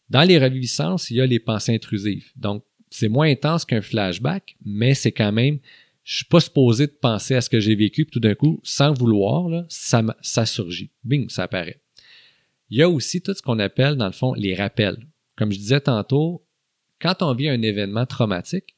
[0.09, 2.31] Dans les reviviscences, il y a les pensées intrusives.
[2.37, 5.59] Donc, c'est moins intense qu'un flashback, mais c'est quand même,
[6.05, 8.61] je suis pas supposé de penser à ce que j'ai vécu, puis tout d'un coup,
[8.63, 10.91] sans vouloir, ça, ça surgit.
[11.03, 11.81] Bing, ça apparaît.
[12.71, 14.99] Il y a aussi tout ce qu'on appelle, dans le fond, les rappels.
[15.37, 16.47] Comme je disais tantôt,
[17.01, 18.77] quand on vit un événement traumatique,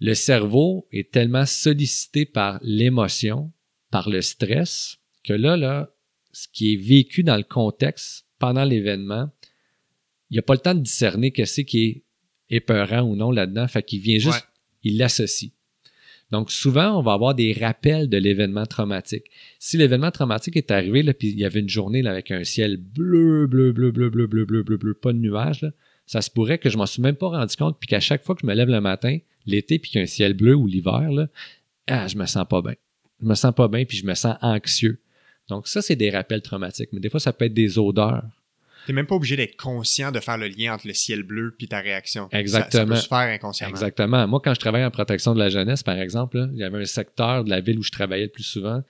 [0.00, 3.52] le cerveau est tellement sollicité par l'émotion,
[3.90, 5.90] par le stress, que là, là,
[6.32, 9.30] ce qui est vécu dans le contexte pendant l'événement,
[10.32, 12.02] il a pas le temps de discerner qu'est-ce qui est
[12.48, 13.68] épeurant ou non là-dedans.
[13.68, 14.48] Fait qu'il vient juste,
[14.82, 15.52] il l'associe.
[16.30, 19.24] Donc, souvent, on va avoir des rappels de l'événement traumatique.
[19.58, 22.44] Si l'événement traumatique est arrivé, là, puis il y avait une journée là, avec un
[22.44, 25.70] ciel bleu, bleu, bleu, bleu, bleu, bleu, bleu, bleu, bleu, pas de nuages,
[26.06, 28.34] ça se pourrait que je m'en suis même pas rendu compte, puis qu'à chaque fois
[28.34, 30.66] que je me lève le matin, l'été, puis qu'il y a un ciel bleu ou
[30.66, 31.28] l'hiver, là,
[31.86, 32.74] ah, je me sens pas bien.
[33.20, 34.98] Je me sens pas bien, puis je me sens anxieux.
[35.48, 36.88] Donc, ça, c'est des rappels traumatiques.
[36.94, 38.24] Mais des fois, ça peut être des odeurs.
[38.86, 41.68] T'es même pas obligé d'être conscient de faire le lien entre le ciel bleu puis
[41.68, 42.28] ta réaction.
[42.32, 42.82] Exactement.
[42.82, 43.70] Ça, peut se faire inconsciemment.
[43.70, 44.26] Exactement.
[44.26, 46.84] Moi, quand je travaillais en protection de la jeunesse, par exemple, il y avait un
[46.84, 48.82] secteur de la ville où je travaillais le plus souvent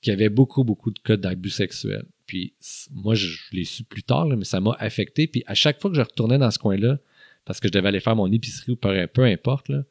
[0.00, 2.06] qui avait beaucoup, beaucoup de cas d'abus sexuels.
[2.26, 2.54] Puis
[2.90, 5.26] moi, je, l'ai su plus tard, mais ça m'a affecté.
[5.26, 6.98] Puis à chaque fois que je retournais dans ce coin-là,
[7.44, 9.82] parce que je devais aller faire mon épicerie ou peu, peu importe, là,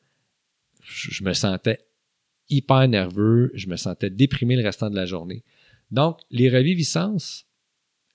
[0.83, 1.79] je, je me sentais
[2.49, 5.43] hyper nerveux, je me sentais déprimé le restant de la journée.
[5.91, 7.46] Donc, les reviviscences,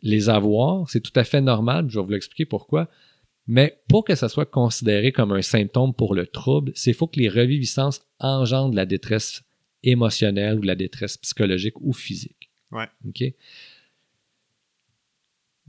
[0.03, 2.89] les avoir, c'est tout à fait normal, je vais vous l'expliquer pourquoi.
[3.47, 7.19] Mais pour que ça soit considéré comme un symptôme pour le trouble, c'est faut que
[7.19, 9.43] les reviviscences engendrent la détresse
[9.83, 12.51] émotionnelle ou la détresse psychologique ou physique.
[12.71, 12.89] Ouais.
[13.07, 13.23] OK?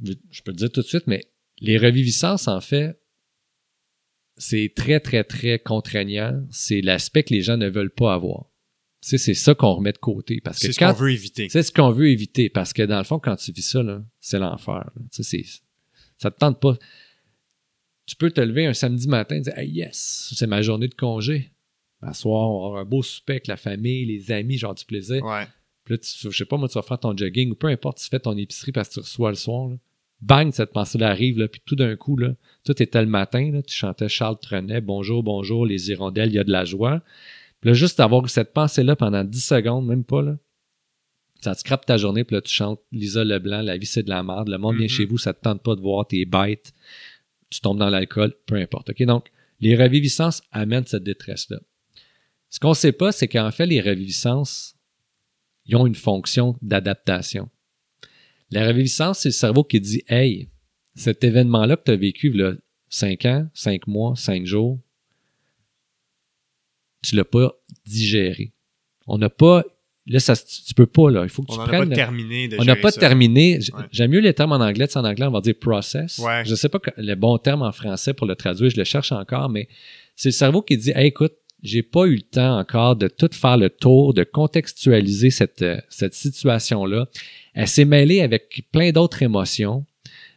[0.04, 1.26] Je peux le dire tout de suite, mais
[1.60, 3.00] les reviviscences, en fait,
[4.38, 6.44] c'est très, très, très contraignant.
[6.52, 8.53] C'est l'aspect que les gens ne veulent pas avoir
[9.04, 10.40] c'est ça qu'on remet de côté.
[10.42, 11.50] Parce que c'est ce qu'on veut éviter.
[11.50, 12.50] C'est ce qu'on veut éviter.
[12.50, 13.84] Parce que dans le fond, quand tu vis ça,
[14.20, 14.90] c'est l'enfer.
[16.18, 16.78] Ça te tente pas.
[18.06, 20.96] Tu peux te lever un samedi matin et dire hey, yes, c'est ma journée de
[20.96, 21.52] congé.
[22.02, 24.86] Un soir, on va avoir un beau souper avec la famille, les amis, genre du
[24.86, 25.24] plaisir.
[25.24, 25.48] Ouais.
[25.86, 27.98] Puis là, tu, je sais pas, moi, tu vas faire ton jogging ou peu importe,
[28.00, 29.70] tu fais ton épicerie parce que tu reçois le soir.
[30.22, 33.62] Bang, cette pensée-là arrive, là, puis tout d'un coup, là, tout était le matin, là,
[33.62, 37.02] tu chantais Charles Trenet, bonjour, bonjour, les hirondelles, il y a de la joie
[37.70, 40.38] là, juste avoir cette pensée-là pendant 10 secondes, même pas, là,
[41.42, 44.10] ça te scrape ta journée, puis là, tu chantes Lisa Leblanc, la vie c'est de
[44.10, 44.90] la merde, le monde vient mm-hmm.
[44.90, 46.74] chez vous, ça te tente pas de voir, tes bêtes,
[47.50, 48.90] tu tombes dans l'alcool, peu importe.
[48.90, 49.04] OK?
[49.04, 51.60] Donc, les reviviscences amènent cette détresse-là.
[52.50, 54.76] Ce qu'on sait pas, c'est qu'en fait, les reviviscences,
[55.66, 57.50] ils ont une fonction d'adaptation.
[58.52, 60.50] La reviviscence, c'est le cerveau qui dit Hey,
[60.96, 62.54] cet événement-là que tu as vécu, là,
[62.90, 64.80] 5 ans, 5 mois, 5 jours,
[67.04, 67.54] tu l'as pas
[67.86, 68.54] digéré.
[69.08, 69.64] On n'a pas
[70.06, 71.24] Là, ça, tu peux pas, là.
[71.24, 71.88] Il faut que tu on prennes.
[71.88, 73.60] Pas terminé de on n'a pas terminé.
[73.92, 74.86] J'aime mieux les termes en anglais.
[74.98, 76.18] En anglais, on va dire process.
[76.18, 76.44] Ouais.
[76.46, 78.70] Je sais pas le bon terme en français pour le traduire.
[78.70, 79.70] Je le cherche encore, mais
[80.16, 83.30] c'est le cerveau qui dit, hey, écoute, j'ai pas eu le temps encore de tout
[83.32, 87.08] faire le tour, de contextualiser cette, euh, cette situation-là.
[87.54, 89.86] Elle s'est mêlée avec plein d'autres émotions.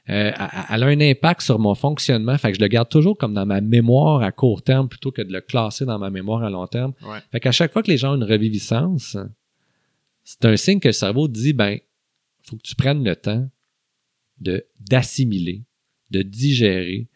[0.09, 0.31] Euh,
[0.71, 2.39] elle a un impact sur mon fonctionnement.
[2.39, 5.23] Fait que je le garde toujours comme dans ma mémoire à court terme plutôt que
[5.23, 6.93] de le classer dans ma mémoire à long terme.
[7.03, 7.19] Ouais.
[7.33, 9.17] Fait qu'à chaque fois que les gens ont une reviviscence,
[10.23, 11.79] c'est un signe que le cerveau dit ben,
[12.43, 13.49] faut que tu prennes le temps
[14.41, 15.65] de d'assimiler,
[16.11, 17.09] de digérer,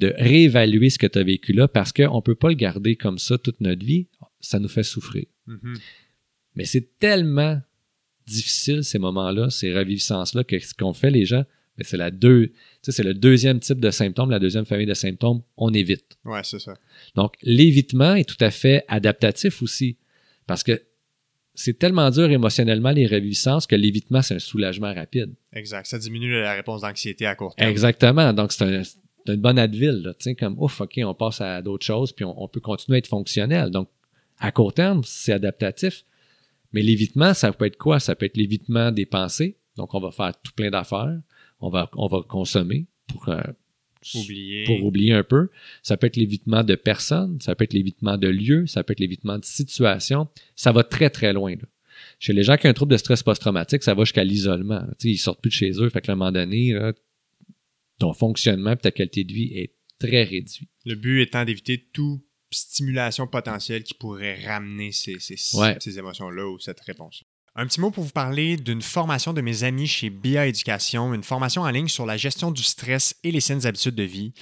[0.00, 2.96] de réévaluer ce que tu as vécu là parce qu'on ne peut pas le garder
[2.96, 4.08] comme ça toute notre vie.
[4.40, 5.26] Ça nous fait souffrir.
[5.46, 5.78] Mm-hmm.
[6.56, 7.60] Mais c'est tellement
[8.26, 11.44] difficile ces moments-là, ces reviviscences-là, que ce qu'on fait les gens,
[11.82, 15.42] mais c'est la deux, c'est le deuxième type de symptômes, la deuxième famille de symptômes,
[15.56, 16.16] on évite.
[16.24, 16.74] Ouais, c'est ça.
[17.16, 19.96] Donc, l'évitement est tout à fait adaptatif aussi.
[20.46, 20.80] Parce que
[21.54, 25.34] c'est tellement dur émotionnellement, les reviviscences, que l'évitement, c'est un soulagement rapide.
[25.52, 25.86] Exact.
[25.86, 27.68] Ça diminue la réponse d'anxiété à court terme.
[27.68, 28.32] Exactement.
[28.32, 28.82] Donc, c'est un,
[29.26, 32.48] une bonne Advil, tu sais, comme, ouf, OK, on passe à d'autres choses, puis on,
[32.48, 33.70] peut continuer à être fonctionnel.
[33.70, 33.88] Donc,
[34.38, 36.04] à court terme, c'est adaptatif.
[36.72, 37.98] Mais l'évitement, ça peut être quoi?
[37.98, 39.56] Ça peut être l'évitement des pensées.
[39.76, 41.18] Donc, on va faire tout plein d'affaires
[41.62, 43.40] on va, on va consommer pour, euh,
[44.14, 44.64] oublier.
[44.64, 45.48] pour oublier un peu.
[45.82, 49.00] Ça peut être l'évitement de personnes, ça peut être l'évitement de lieux, ça peut être
[49.00, 50.28] l'évitement de situations.
[50.56, 51.54] Ça va très, très loin.
[52.18, 54.84] Chez les gens qui ont un trouble de stress post-traumatique, ça va jusqu'à l'isolement.
[55.02, 55.88] Ils sortent plus de chez eux.
[55.88, 56.74] Fait qu'à un moment donné,
[57.98, 60.68] ton fonctionnement et ta qualité de vie est très réduit.
[60.84, 66.58] Le but étant d'éviter toute stimulation potentielle qui pourrait ramener ces, ces, ces émotions-là ou
[66.58, 67.24] cette réponse.
[67.54, 71.22] Un petit mot pour vous parler d'une formation de mes amis chez BIA Éducation, une
[71.22, 74.32] formation en ligne sur la gestion du stress et les saines habitudes de vie.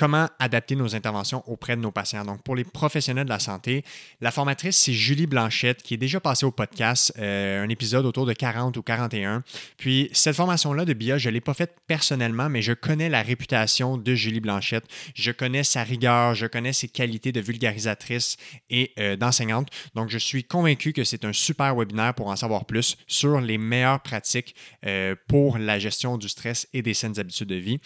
[0.00, 2.24] Comment adapter nos interventions auprès de nos patients.
[2.24, 3.84] Donc, pour les professionnels de la santé,
[4.22, 8.24] la formatrice, c'est Julie Blanchette, qui est déjà passée au podcast, euh, un épisode autour
[8.24, 9.44] de 40 ou 41.
[9.76, 13.20] Puis, cette formation-là de BIA, je ne l'ai pas faite personnellement, mais je connais la
[13.20, 14.84] réputation de Julie Blanchette.
[15.14, 18.38] Je connais sa rigueur, je connais ses qualités de vulgarisatrice
[18.70, 19.68] et euh, d'enseignante.
[19.94, 23.58] Donc, je suis convaincu que c'est un super webinaire pour en savoir plus sur les
[23.58, 24.54] meilleures pratiques
[24.86, 27.80] euh, pour la gestion du stress et des saines habitudes de vie,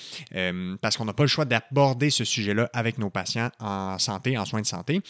[0.80, 4.44] parce qu'on n'a pas le choix d'aborder ce sujet-là avec nos patients en santé, en
[4.44, 5.00] soins de santé.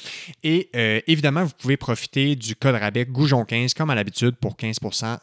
[0.43, 4.79] Et euh, évidemment, vous pouvez profiter du code rabais Goujon15 comme à l'habitude pour 15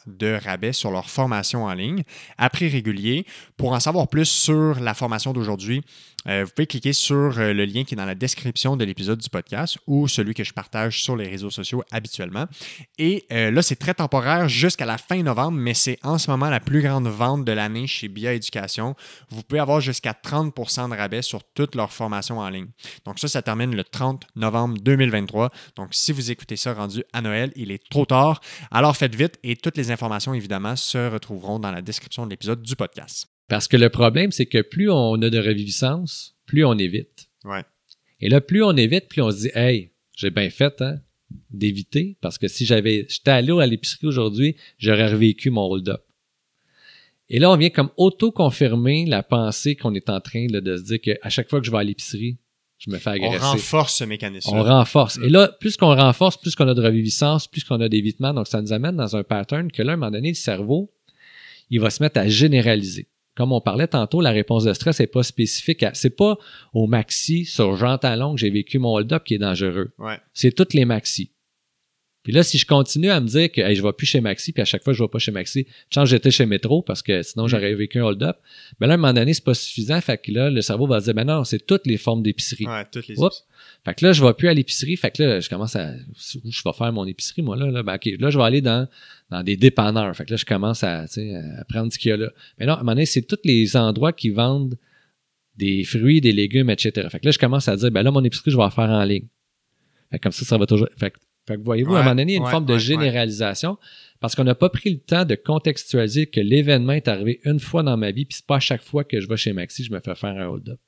[0.08, 2.04] de rabais sur leur formation en ligne
[2.38, 3.26] à prix régulier.
[3.58, 5.84] Pour en savoir plus sur la formation d'aujourd'hui,
[6.28, 9.20] euh, vous pouvez cliquer sur euh, le lien qui est dans la description de l'épisode
[9.20, 12.46] du podcast ou celui que je partage sur les réseaux sociaux habituellement.
[12.98, 16.60] Et là, c'est très temporaire jusqu'à la fin novembre, mais c'est en ce moment la
[16.60, 18.96] plus grande vente de l'année chez BIA Éducation.
[19.30, 22.68] Vous pouvez avoir jusqu'à 30% de rabais sur toute leur formation en ligne.
[23.06, 25.52] Donc ça, ça termine le 30 novembre 2023.
[25.76, 28.42] Donc si vous écoutez ça rendu à Noël, il est trop tard.
[28.72, 32.62] Alors faites vite et toutes les informations, évidemment, se retrouveront dans la description de l'épisode
[32.62, 33.31] du podcast.
[33.52, 37.28] Parce que le problème, c'est que plus on a de reviviscence, plus on évite.
[37.44, 37.66] Ouais.
[38.22, 41.02] Et là, plus on évite, plus on se dit, hey, j'ai bien fait, hein,
[41.50, 46.02] d'éviter, parce que si j'avais, j'étais allé à l'épicerie aujourd'hui, j'aurais revécu mon hold-up.
[47.28, 51.02] Et là, on vient comme auto-confirmer la pensée qu'on est en train de se dire
[51.02, 52.38] qu'à chaque fois que je vais à l'épicerie,
[52.78, 53.44] je me fais agresser.
[53.44, 54.50] On renforce ce mécanisme.
[54.54, 55.20] On renforce.
[55.22, 58.34] Et là, plus qu'on renforce, plus qu'on a de reviviscence, plus qu'on a d'évitement.
[58.34, 60.90] Donc, ça nous amène dans un pattern que là, à un moment donné, le cerveau,
[61.70, 63.10] il va se mettre à généraliser.
[63.42, 65.84] Comme on parlait tantôt, la réponse de stress n'est pas spécifique.
[65.94, 66.38] C'est pas
[66.76, 69.90] au maxi sur Jean Talon que j'ai vécu mon hold-up qui est dangereux.
[69.98, 70.20] Ouais.
[70.32, 71.32] C'est toutes les maxi.
[72.22, 74.52] Puis là, si je continue à me dire que hey, je vais plus chez Maxi,
[74.52, 77.24] puis à chaque fois je vais pas chez Maxi, chance j'étais chez Métro parce que
[77.24, 77.48] sinon mm.
[77.48, 78.38] j'aurais vécu un hold-up.
[78.80, 80.00] Mais là, à un moment donné, c'est pas suffisant.
[80.02, 82.68] Fait que là, le cerveau va se dire, ben non, c'est toutes les formes d'épicerie.
[82.68, 83.44] Ouais, toutes les épiceries.
[83.84, 84.98] Fait que là, je vais plus à l'épicerie.
[84.98, 85.94] Fait que là, je commence à.
[86.44, 87.72] Où je vais faire mon épicerie, moi, là?
[87.72, 87.82] là?
[87.82, 88.88] Ben, OK, là, je vais aller dans,
[89.32, 90.16] dans des dépanneurs.
[90.16, 92.30] Fait que là, je commence à, à prendre ce qu'il y a là.
[92.60, 94.78] Mais non, à un moment donné, c'est tous les endroits qui vendent
[95.56, 97.08] des fruits, des légumes, etc.
[97.10, 98.90] Fait que là, je commence à dire, ben là, mon épicerie, je vais la faire
[98.90, 99.28] en ligne.
[100.12, 100.90] Fait que comme ça, ça va toujours.
[100.98, 101.18] Fait que
[101.48, 103.78] fait que voyez-vous, à un moment donné, il y a une forme de généralisation
[104.20, 107.82] parce qu'on n'a pas pris le temps de contextualiser que l'événement est arrivé une fois
[107.82, 109.92] dans ma vie, puis c'est pas à chaque fois que je vais chez Maxi, je
[109.92, 110.80] me fais faire un hold-up.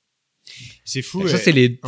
[0.84, 1.28] C'est fou.
[1.28, 1.80] Ça, c'est les,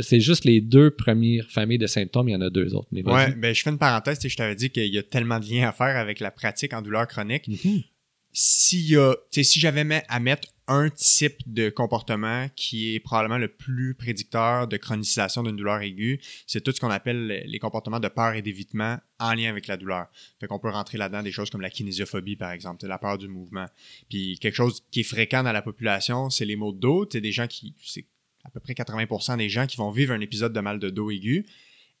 [0.00, 2.28] c'est juste les deux premières familles de symptômes.
[2.28, 2.88] Il y en a deux autres.
[2.90, 4.18] Mais ouais, ben, je fais une parenthèse.
[4.26, 6.82] Je t'avais dit qu'il y a tellement de liens à faire avec la pratique en
[6.82, 7.44] douleur chronique.
[7.44, 7.84] S'il
[8.32, 14.68] a, si j'avais à mettre un type de comportement qui est probablement le plus prédicteur
[14.68, 18.42] de chronicisation d'une douleur aiguë, c'est tout ce qu'on appelle les comportements de peur et
[18.42, 20.08] d'évitement en lien avec la douleur.
[20.38, 23.28] Fait qu'on peut rentrer là-dedans des choses comme la kinésiophobie, par exemple, la peur du
[23.28, 23.66] mouvement.
[24.10, 27.08] Puis quelque chose qui est fréquent dans la population, c'est les maux de dos.
[27.10, 28.06] C'est des gens qui, c'est
[28.44, 31.10] à peu près 80% des gens qui vont vivre un épisode de mal de dos
[31.10, 31.46] aigu.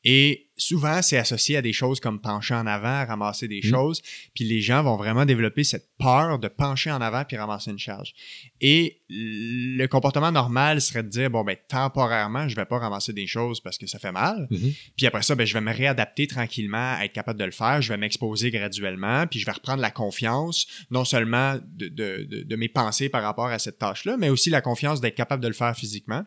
[0.04, 3.70] Et souvent, c'est associé à des choses comme pencher en avant, ramasser des mmh.
[3.70, 4.02] choses.
[4.34, 7.78] Puis les gens vont vraiment développer cette peur de pencher en avant puis ramasser une
[7.78, 8.14] charge.
[8.60, 13.26] Et le comportement normal serait de dire, bon, ben, temporairement, je vais pas ramasser des
[13.26, 14.46] choses parce que ça fait mal.
[14.50, 14.56] Mmh.
[14.96, 17.82] Puis après ça, ben, je vais me réadapter tranquillement à être capable de le faire.
[17.82, 19.26] Je vais m'exposer graduellement.
[19.26, 23.22] Puis je vais reprendre la confiance, non seulement de, de, de, de mes pensées par
[23.22, 26.24] rapport à cette tâche-là, mais aussi la confiance d'être capable de le faire physiquement.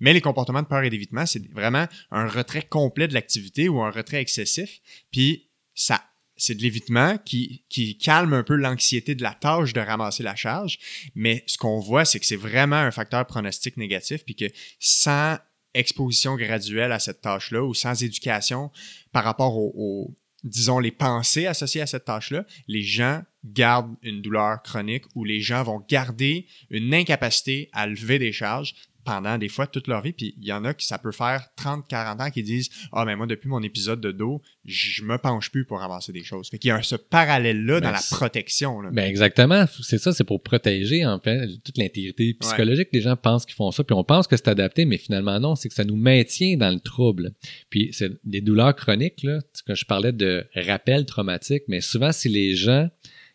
[0.00, 3.82] Mais les comportements de peur et d'évitement, c'est vraiment un retrait complet de l'activité ou
[3.82, 4.80] un retrait excessif.
[5.10, 6.02] Puis ça
[6.40, 10.34] c'est de l'évitement qui, qui calme un peu l'anxiété de la tâche de ramasser la
[10.34, 10.78] charge.
[11.14, 14.46] Mais ce qu'on voit, c'est que c'est vraiment un facteur pronostic négatif, puis que
[14.78, 15.36] sans
[15.74, 18.70] exposition graduelle à cette tâche-là ou sans éducation
[19.12, 24.62] par rapport aux, disons, les pensées associées à cette tâche-là, les gens gardent une douleur
[24.62, 29.66] chronique ou les gens vont garder une incapacité à lever des charges pendant des fois
[29.66, 30.12] toute leur vie.
[30.12, 33.04] Puis il y en a qui ça peut faire 30, 40 ans qui disent Ah,
[33.04, 36.48] mais moi, depuis mon épisode de dos, je me penche plus pour avancer des choses.
[36.48, 38.80] Fait qu'il y a ce parallèle-là dans ben, la protection.
[38.92, 39.64] Ben exactement.
[39.82, 42.88] C'est ça, c'est pour protéger, en fait, toute l'intégrité psychologique.
[42.92, 45.56] Les gens pensent qu'ils font ça, puis on pense que c'est adapté, mais finalement, non,
[45.56, 47.32] c'est que ça nous maintient dans le trouble.
[47.70, 52.28] Puis c'est des douleurs chroniques, là, quand je parlais de rappel traumatique, mais souvent, si
[52.28, 52.88] les gens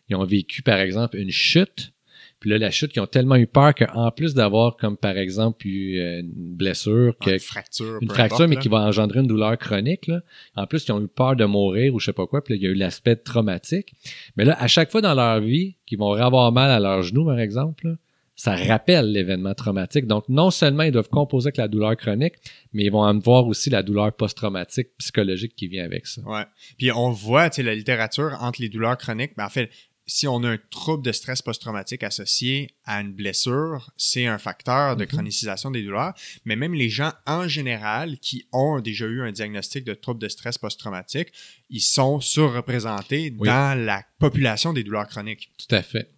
[0.08, 1.92] ils ont vécu, par exemple, une chute,
[2.40, 5.66] puis là, la chute, ils ont tellement eu peur qu'en plus d'avoir, comme par exemple,
[5.66, 10.06] eu euh, une blessure, une fracture, une fracture mais qui va engendrer une douleur chronique,
[10.06, 10.20] là.
[10.54, 12.58] en plus, ils ont eu peur de mourir ou je sais pas quoi, puis là,
[12.58, 13.94] il y a eu l'aspect traumatique.
[14.36, 17.24] Mais là, à chaque fois dans leur vie, qu'ils vont avoir mal à leurs genoux,
[17.24, 17.96] par exemple,
[18.36, 20.06] ça rappelle l'événement traumatique.
[20.06, 22.34] Donc, non seulement ils doivent composer avec la douleur chronique,
[22.74, 26.20] mais ils vont en voir aussi la douleur post-traumatique psychologique qui vient avec ça.
[26.22, 26.44] Ouais.
[26.76, 29.70] Puis on voit, tu sais, la littérature entre les douleurs chroniques, ben en fait,
[30.08, 34.96] si on a un trouble de stress post-traumatique associé à une blessure, c'est un facteur
[34.96, 35.08] de Mhm.
[35.08, 36.14] chronicisation des douleurs.
[36.44, 40.28] Mais même les gens en général qui ont déjà eu un diagnostic de trouble de
[40.28, 41.32] stress post-traumatique,
[41.70, 43.48] ils sont surreprésentés Oui.
[43.48, 45.50] dans la population des douleurs chroniques.
[45.58, 46.10] Tout à fait.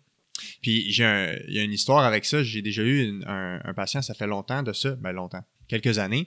[0.63, 2.43] Puis j'ai un- il y a une histoire avec ça.
[2.43, 5.99] J'ai déjà eu une- un, un patient, ça fait longtemps de ça, ben longtemps, quelques
[5.99, 6.27] années.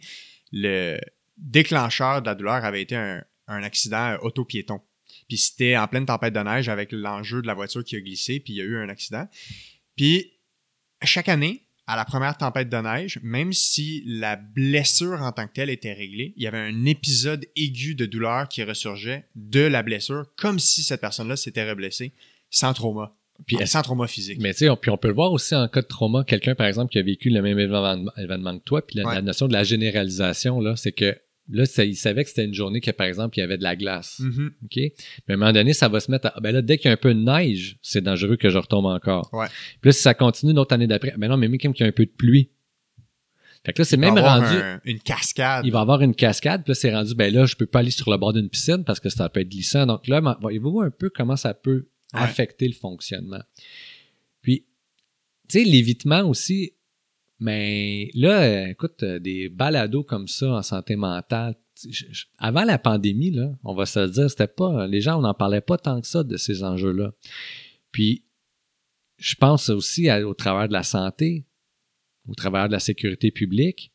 [0.51, 0.99] Le
[1.37, 4.81] déclencheur de la douleur avait été un, un accident auto-piéton.
[5.31, 8.41] Puis c'était en pleine tempête de neige avec l'enjeu de la voiture qui a glissé,
[8.41, 9.29] puis il y a eu un accident.
[9.95, 10.33] Puis
[11.05, 15.53] chaque année, à la première tempête de neige, même si la blessure en tant que
[15.53, 19.83] telle était réglée, il y avait un épisode aigu de douleur qui ressurgeait de la
[19.83, 22.11] blessure, comme si cette personne-là s'était reblessée
[22.49, 23.15] sans trauma.
[23.47, 24.37] Puis est-ce- sans trauma physique.
[24.41, 26.55] Mais tu sais, on, puis on peut le voir aussi en cas de trauma, quelqu'un
[26.55, 29.15] par exemple qui a vécu le même événement, événement que toi, puis la, Ouais.
[29.15, 31.17] la notion de la généralisation là, c'est que
[31.49, 33.63] là, ça- il savait que c'était une journée que par exemple il y avait de
[33.63, 34.51] la glace, Mhm.
[34.65, 34.75] ok?
[34.77, 34.91] Mais
[35.29, 36.27] à un moment donné, ça va se mettre.
[36.35, 38.57] À, ben là, dès qu'il y a un peu de neige, c'est dangereux que je
[38.57, 39.29] retombe encore.
[39.33, 39.47] Ouais.
[39.81, 41.83] Puis là, si ça continue une autre année d'après, ben non, mais même qu'il y
[41.83, 42.49] a un peu de pluie.
[43.63, 44.59] Fait que là, c'est Il va même avoir rendu.
[44.59, 45.65] un- une cascade.
[45.65, 47.91] Il va avoir une cascade, puis là, c'est rendu, ben là, je peux pas aller
[47.91, 49.85] sur le bord d'une piscine parce que ça peut être glissant.
[49.85, 52.19] Donc là, voyez-vous un peu comment ça peut Ouais.
[52.21, 53.41] affecter le fonctionnement?
[54.41, 54.65] Puis,
[55.47, 56.73] tu sais, l'évitement aussi,
[57.41, 61.55] mais là, écoute, euh, des balados comme ça en santé mentale,
[62.37, 65.33] avant la pandémie, là, on va se le dire, c'était pas, les gens, on n'en
[65.33, 67.13] parlait pas tant que ça de ces enjeux-là.
[67.91, 68.25] Puis,
[69.17, 71.47] je pense aussi au travers de la santé,
[72.27, 73.90] au travers de la sécurité publique,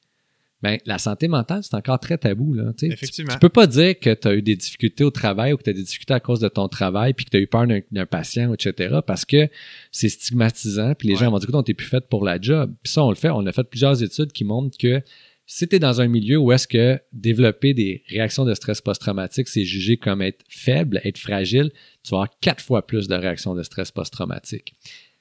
[0.63, 2.55] ben, la santé mentale, c'est encore très tabou.
[2.55, 2.73] Là.
[2.83, 3.29] Effectivement.
[3.29, 5.63] Tu, tu peux pas dire que tu as eu des difficultés au travail ou que
[5.63, 7.67] tu as des difficultés à cause de ton travail puis que tu as eu peur
[7.67, 8.97] d'un patient, etc.
[9.07, 9.49] parce que
[9.93, 11.21] c'est stigmatisant puis les Ouais.
[11.21, 12.75] gens vont dire que t'es plus fait pour la job.
[12.83, 13.31] Puis ça, on le fait.
[13.31, 15.03] On a fait plusieurs études qui montrent que
[15.49, 19.47] si tu es dans un milieu où est-ce que développer des réactions de stress post-traumatique,
[19.49, 21.71] c'est jugé comme être faible, être fragile,
[22.03, 24.75] tu vas avoir quatre fois plus de réactions de stress post-traumatique.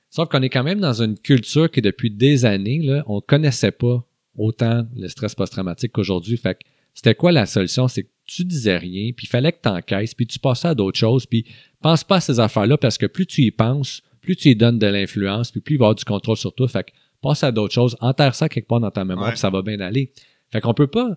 [0.10, 3.72] Sauf qu'on est quand même dans une culture qui, depuis des années, là, on connaissait
[3.72, 4.04] pas
[4.38, 6.38] autant le stress post-traumatique qu'aujourd'hui.
[6.38, 6.60] Fait que
[6.94, 7.88] c'était quoi la solution?
[7.88, 10.76] C'est que tu disais rien, puis il fallait que tu encaisses, puis tu passais à
[10.76, 11.46] d'autres choses, puis
[11.82, 14.80] pense pas à ces affaires-là parce que plus tu y penses, plus tu y donnes
[14.80, 16.68] de l'influence, puis plus il va y avoir du contrôle sur toi.
[16.68, 19.32] Fait que passe à d'autres choses, enterre ça quelque part dans ta mémoire, Ouais.
[19.34, 20.12] puis ça va bien aller.
[20.52, 21.16] Fait qu'on peut pas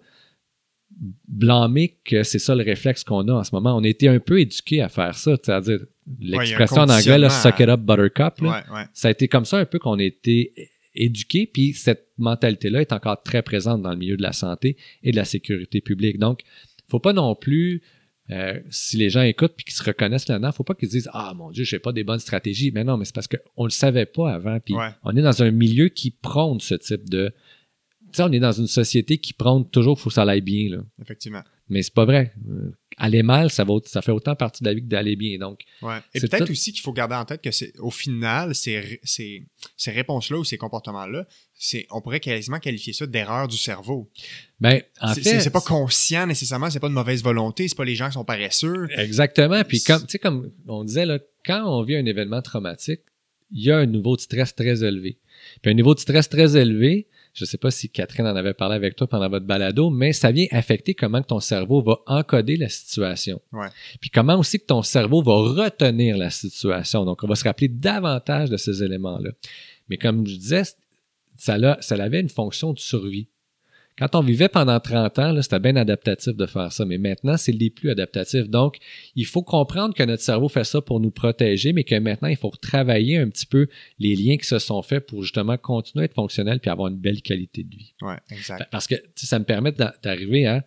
[1.29, 3.77] blâmer que c'est ça le réflexe qu'on a en ce moment.
[3.77, 5.81] On a été un peu éduqués à faire ça, c'est-à-dire
[6.21, 8.85] l'expression en anglais, là, suck it up, buttercup, là, Ouais, ouais.
[8.95, 10.53] ça a été comme ça un peu qu'on a été
[10.99, 15.12] éduqués, puis cette mentalité-là est encore très présente dans le milieu de la santé et
[15.12, 16.18] de la sécurité publique.
[16.18, 16.40] Donc,
[16.88, 17.82] faut pas non plus,
[18.30, 21.11] euh, si les gens écoutent puis qu'ils se reconnaissent là-dedans, faut pas qu'ils se disent
[21.12, 22.70] ah mon dieu, j'ai pas des bonnes stratégies.
[22.72, 24.59] Mais non, mais c'est parce qu'on le savait pas avant.
[24.61, 24.90] Puis Ouais.
[25.05, 28.53] on est dans un milieu qui prône ce type de, tu sais, on est dans
[28.53, 30.78] une société qui prône toujours faut que ça aille bien là.
[31.01, 31.42] Effectivement.
[31.68, 32.32] Mais c'est pas vrai.
[33.01, 35.38] Aller mal, ça, va, au- ça fait autant partie de la vie que d'aller bien.
[35.38, 35.99] Donc, Ouais.
[36.14, 39.01] Et peut-être tout- aussi qu'il faut garder en tête que c'est au final, ces, ré-
[39.05, 39.44] ces,
[39.76, 44.11] ces réponses-là ou ces comportements-là, c'est, on pourrait quasiment qualifier ça d'erreur du cerveau.
[44.61, 47.76] ben, en C'est- fait, c'est, c'est pas conscient nécessairement, c'est pas de mauvaise volonté, c'est
[47.76, 48.88] pas les gens qui sont paresseux.
[48.96, 49.62] Exactement.
[49.62, 53.01] Puis comme, tu sais, comme on disait, là, quand on vit un événement traumatique,
[53.53, 55.18] il y a un niveau de stress très élevé.
[55.62, 58.74] Puis un niveau de stress très élevé, je sais pas si Catherine en avait parlé
[58.74, 62.57] avec toi pendant votre balado, mais ça vient affecter comment que ton cerveau va encoder
[62.57, 63.41] la situation.
[63.53, 63.68] Ouais.
[64.01, 67.05] Puis comment aussi que ton cerveau va retenir la situation.
[67.05, 69.31] Donc, on va se rappeler davantage de ces éléments-là.
[69.89, 70.62] Mais comme je disais,
[71.37, 73.29] ça, ça avait une fonction de survie.
[73.99, 77.53] Quand on vivait pendant 30 ans, c'était bien adaptatif de faire ça, mais maintenant, c'est
[77.53, 78.49] les plus adaptatifs.
[78.49, 78.76] Donc,
[79.16, 82.36] il faut comprendre que notre cerveau fait ça pour nous protéger, mais que maintenant, il
[82.36, 83.66] faut travailler un petit peu
[83.99, 86.99] les liens qui se sont faits pour justement continuer à être fonctionnel puis avoir une
[86.99, 87.92] belle qualité de vie.
[88.03, 88.68] Ouais, exact.
[88.70, 90.64] Parce que ça me permet d'a- d'arriver à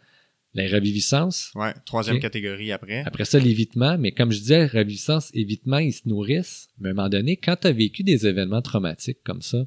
[0.53, 3.03] la reviviscence, Ouais, troisième catégorie après.
[3.05, 6.67] après ça, l'évitement, mais comme je disais, reviviscence, évitement, ils se nourrissent.
[6.79, 9.63] Mais à un moment donné, quand tu as vécu des événements traumatiques comme ça,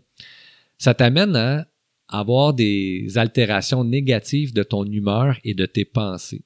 [0.77, 1.67] ça t'amène à
[2.09, 6.43] avoir des altérations négatives de ton humeur et de tes pensées.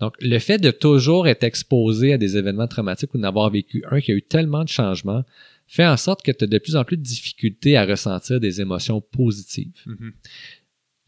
[0.00, 4.00] Donc, le fait de toujours être exposé à des événements traumatiques ou d'avoir vécu un
[4.00, 5.24] qui a eu tellement de changements
[5.66, 8.60] fait en sorte que tu as de plus en plus de difficultés à ressentir des
[8.60, 10.12] émotions positives Mhm.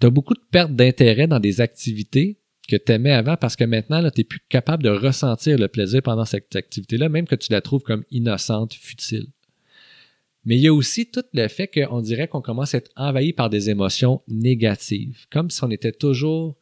[0.00, 3.64] tu as beaucoup de perte d'intérêt dans des activités que tu aimais avant parce que
[3.64, 7.52] maintenant, tu n'es plus capable de ressentir le plaisir pendant cette activité-là, même que tu
[7.52, 9.26] la trouves comme innocente, futile.
[10.44, 13.32] Mais il y a aussi tout le fait qu'on dirait qu'on commence à être envahi
[13.32, 16.56] par des émotions négatives, comme si on était toujours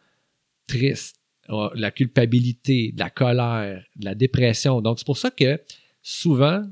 [0.66, 1.20] triste,
[1.52, 4.80] Oh, la culpabilité, la colère, la dépression.
[4.80, 5.60] Donc, c'est pour ça que
[6.00, 6.62] souvent,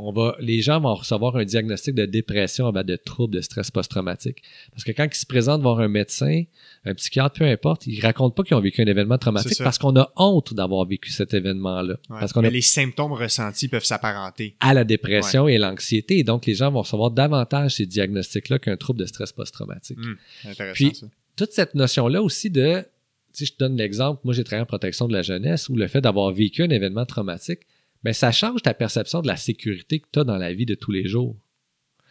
[0.00, 3.72] on va, les gens vont recevoir un diagnostic de dépression, ben, de troubles de stress
[3.72, 4.42] post-traumatique.
[4.70, 6.44] Parce que quand ils se présentent voir un médecin,
[6.84, 9.96] un psychiatre, peu importe, ils racontent pas qu'ils ont vécu un événement traumatique parce qu'on
[9.96, 11.96] a honte d'avoir vécu cet événement-là.
[12.08, 16.18] parce qu'on Mais les symptômes ressentis peuvent s'apparenter à la dépression et l'anxiété.
[16.18, 19.98] Et donc, les gens vont recevoir davantage ces diagnostics-là qu'un trouble de stress post-traumatique.
[20.44, 21.06] Intéressant, Puis, ça.
[21.34, 22.84] toute cette notion-là aussi de,
[23.32, 25.88] si je te donne l'exemple, moi j'ai travaillé en protection de la jeunesse, où le
[25.88, 27.62] fait d'avoir vécu un événement traumatique,
[28.02, 30.74] ben, ça change ta perception de la sécurité que tu as dans la vie de
[30.74, 31.36] tous les jours.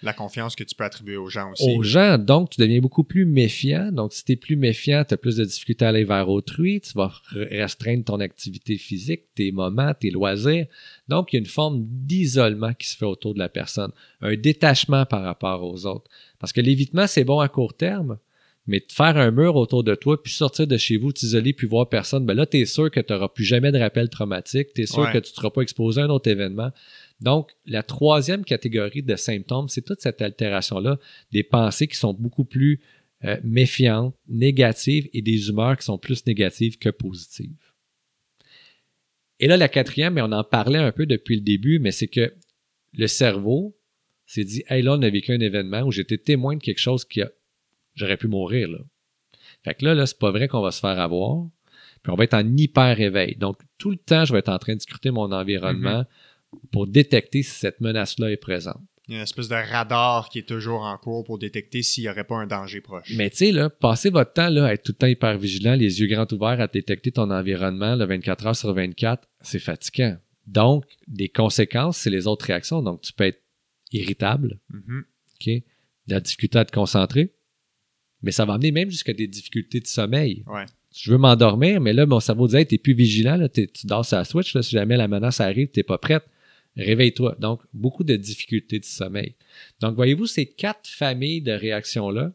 [0.04, 1.76] La confiance que tu peux attribuer aux gens aussi.
[1.76, 3.92] Aux gens, donc tu deviens beaucoup plus méfiant.
[3.92, 6.82] Donc, si tu es plus méfiant, tu as plus de difficultés à aller vers autrui,
[6.82, 10.68] tu vas restreindre ton activité physique, tes moments, tes loisirs.
[11.08, 14.36] Donc, il y a une forme d'isolement qui se fait autour de la personne, un
[14.36, 16.12] détachement par rapport aux autres.
[16.38, 18.20] Parce que l'évitement, c'est bon à court terme,
[18.68, 21.66] mais de faire un mur autour de toi, puis sortir de chez vous, t'isoler, puis
[21.68, 24.74] voir personne, ben là, tu es sûr que tu n'auras plus jamais de rappel traumatique,
[24.76, 25.14] tu es sûr Ouais.
[25.14, 26.72] que tu ne seras pas exposé à un autre événement.
[27.22, 31.00] Donc, la troisième catégorie de symptômes, c'est toute cette altération-là,
[31.32, 32.82] des pensées qui sont beaucoup plus
[33.26, 37.56] euh, méfiantes, négatives, et des humeurs qui sont plus négatives que positives.
[39.40, 42.08] Et là, la quatrième, mais on en parlait un peu depuis le début, mais c'est
[42.08, 42.34] que
[42.94, 43.76] le cerveau
[44.26, 47.06] s'est dit, hey, là, on a vécu un événement où j'étais témoin de quelque chose
[47.06, 47.32] qui a
[47.98, 48.80] j'aurais pu mourir là.
[49.64, 51.48] Fait que là, là, c'est pas vrai qu'on va se faire avoir.
[52.04, 53.36] Puis on va être en hyper éveil.
[53.36, 56.06] Donc, tout le temps, je vais être en train de scruter mon environnement
[56.72, 58.80] pour détecter si cette menace-là est présente.
[59.08, 62.04] Il y a une espèce de radar qui est toujours en cours pour détecter s'il
[62.04, 63.12] n'y aurait pas un danger proche.
[63.16, 65.76] Mais tu sais, là, passez votre temps là, à être tout le temps hyper vigilant,
[65.76, 70.18] les yeux grands ouverts à détecter ton environnement là, 24 heures sur 24, c'est fatigant.
[70.46, 72.82] Donc, des conséquences, c'est les autres réactions.
[72.82, 73.42] Donc, tu peux être
[73.92, 75.06] irritable, Mhm.
[75.42, 75.64] OK?
[76.08, 77.34] La difficulté à te concentrer,
[78.22, 80.44] mais ça va amener même jusqu'à des difficultés de sommeil.
[80.48, 80.66] Ouais.
[80.96, 84.06] Je veux m'endormir, mais là, mon cerveau dit, hey, t'es plus vigilant, là, tu dors
[84.06, 86.24] sur la switch, là, si jamais la menace arrive, t'es pas prête.
[86.76, 87.36] Réveille-toi.
[87.40, 89.36] Donc, beaucoup de difficultés de sommeil.
[89.80, 92.32] Donc, voyez-vous, ces quatre familles de réactions-là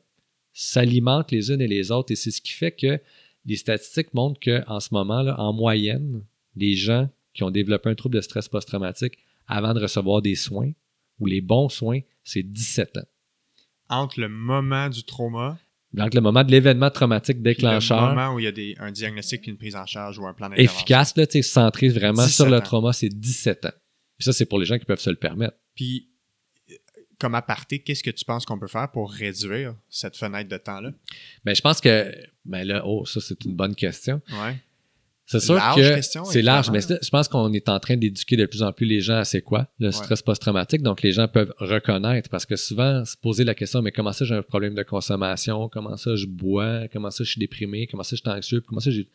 [0.53, 3.01] s'alimentent les unes et les autres, et c'est ce qui fait que
[3.47, 6.23] les statistiques montrent qu'en ce moment, là, en moyenne,
[6.57, 10.73] les gens qui ont développé un trouble de stress post-traumatique avant de recevoir des soins,
[11.19, 13.07] ou les bons soins, c'est 17 ans.
[13.89, 15.59] Entre le moment du trauma
[15.95, 18.75] Donc, le moment de l'événement traumatique et le déclencheur, moment où il y a des,
[18.79, 21.89] un diagnostic puis une prise en charge ou un plan efficace, là, tu sais, centré
[21.89, 22.61] vraiment 17 sur le ans.
[22.61, 23.73] trauma, c'est 17 ans.
[24.19, 25.57] Puis ça, c'est pour les gens qui peuvent se le permettre.
[25.75, 26.09] Puis,
[26.71, 26.75] euh,
[27.19, 30.93] comme aparté, qu'est-ce que tu penses qu'on peut faire pour réduire cette fenêtre de temps-là?
[31.45, 32.15] Mais je pense que,
[32.45, 34.23] ben là, oh, ça, c'est une bonne question.
[34.31, 34.57] Ouais.
[35.39, 36.03] C'est sûr Large que
[36.33, 39.01] c'est large, mais je pense qu'on est en train d'éduquer de plus en plus les
[39.01, 40.83] gens à c'est quoi le stress post-traumatique.
[40.83, 44.25] Donc, les gens peuvent reconnaître parce que souvent, se poser la question, mais comment ça
[44.25, 45.69] j'ai un problème de consommation?
[45.69, 46.89] Comment ça je bois?
[46.93, 47.87] Comment ça je suis déprimé?
[47.87, 48.61] Comment ça je suis anxieux?
[48.61, 49.09] Comment ça j'ai...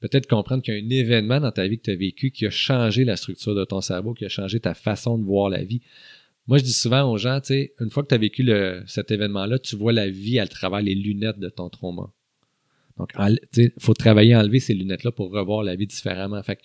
[0.00, 2.44] Peut-être comprendre qu'il y a un événement dans ta vie que tu as vécu qui
[2.46, 5.64] a changé la structure de ton cerveau, qui a changé ta façon de voir la
[5.64, 5.80] vie.
[6.46, 8.82] Moi, je dis souvent aux gens, tu sais, une fois que tu as vécu le-
[8.86, 12.12] cet événement-là, tu vois la vie à travers les lunettes de ton trauma.
[12.98, 13.12] Donc,
[13.56, 16.40] il faut travailler à enlever ces lunettes-là pour revoir la vie différemment.
[16.42, 16.62] Fait que,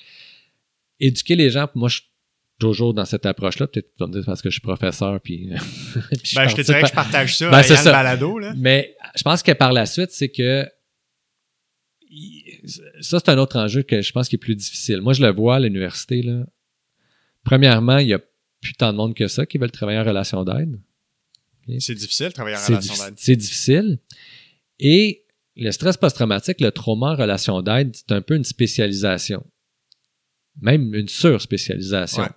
[0.99, 2.05] éduquer les gens, moi, je suis
[2.59, 3.67] toujours dans cette approche-là.
[3.67, 5.49] Peut-être tu vas me dire parce que je suis professeur, puis,
[6.23, 7.91] puis Ben, je te dirais à- que je partage ça Ben, ayant ça.
[7.91, 8.37] balado.
[8.37, 8.53] Là.
[8.57, 10.67] mais je pense que par la suite, c'est que
[13.01, 15.01] ça, c'est un autre enjeu que je pense qui est plus difficile.
[15.01, 16.21] Moi, je le vois à l'université.
[16.21, 16.45] Là.
[17.43, 18.19] Premièrement, il y a
[18.61, 20.79] plus tant de monde que ça qui veulent travailler en relation d'aide.
[21.79, 23.13] C'est difficile de travailler en relation d'aide.
[23.17, 23.99] c'est difficile.
[24.79, 25.23] Et
[25.59, 29.45] le stress post-traumatique, le trauma en relation d'aide, c'est un peu une spécialisation.
[30.61, 32.23] Même une surspécialisation.
[32.23, 32.29] Ouais.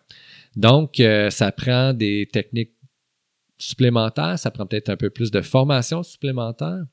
[0.56, 2.74] Donc, euh, ça prend des techniques
[3.58, 6.84] supplémentaires, ça prend peut-être un peu plus de formation supplémentaire.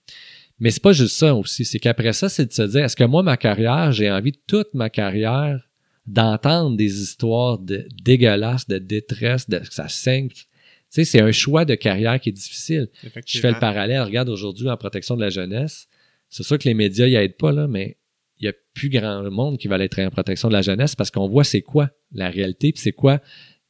[0.59, 1.65] Mais c'est pas juste ça aussi.
[1.65, 4.73] C'est qu'après ça, c'est de se dire, est-ce que moi, ma carrière, j'ai envie toute
[4.73, 5.69] ma carrière
[6.05, 10.29] d'entendre des histoires de dégueulasses, de détresse, de que ça saigne.
[10.29, 10.45] Tu
[10.89, 12.89] sais, c'est un choix de carrière qui est difficile.
[13.25, 14.01] Je fais le parallèle.
[14.01, 15.87] Regarde aujourd'hui en protection de la jeunesse.
[16.29, 17.97] C'est sûr que les médias y aident pas, là, mais
[18.39, 20.95] il y a plus grand monde qui va aller travailler en protection de la jeunesse
[20.95, 23.21] parce qu'on voit c'est quoi la réalité, puis c'est quoi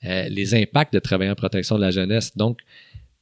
[0.06, 2.36] euh, les impacts de travailler en protection de la jeunesse.
[2.38, 2.60] Donc,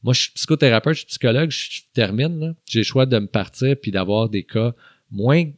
[0.04, 2.56] moi, je suis psychothérapeute, je suis psychologue, je termine.
[2.70, 4.74] J'ai le choix de me partir puis d'avoir des cas
[5.10, 5.44] moins.
[5.46, 5.54] Tu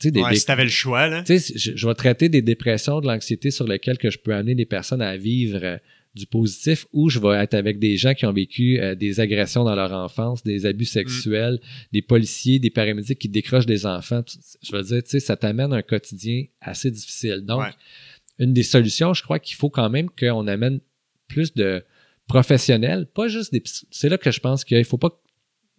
[0.00, 1.22] sais, des, Ouais, des- si t'avais le choix, là.
[1.22, 4.32] tu sais, je, je vais traiter des dépressions, de l'anxiété sur lesquelles que je peux
[4.34, 5.76] amener les personnes à vivre euh,
[6.18, 9.64] du positif ou je vais être avec des gens qui ont vécu euh, des agressions
[9.64, 11.58] dans leur enfance, des abus sexuels,
[11.92, 14.22] des policiers, des paramédics qui décrochent des enfants.
[14.62, 17.40] Je veux dire, tu sais, ça t'amène un quotidien assez difficile.
[17.46, 17.70] Donc, Ouais.
[18.38, 20.80] une des solutions, je crois qu'il faut quand même qu'on amène
[21.28, 21.82] plus de
[22.26, 25.18] professionnels, pas juste des C'est là que je pense qu'il faut pas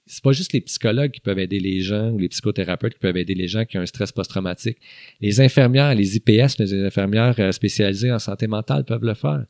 [0.10, 3.16] c'est pas juste les psychologues qui peuvent aider les gens ou les psychothérapeutes qui peuvent
[3.16, 4.78] aider les gens qui ont un stress post-traumatique.
[5.22, 9.45] Les infirmières, les IPS, les infirmières euh, spécialisées en santé mentale peuvent le faire.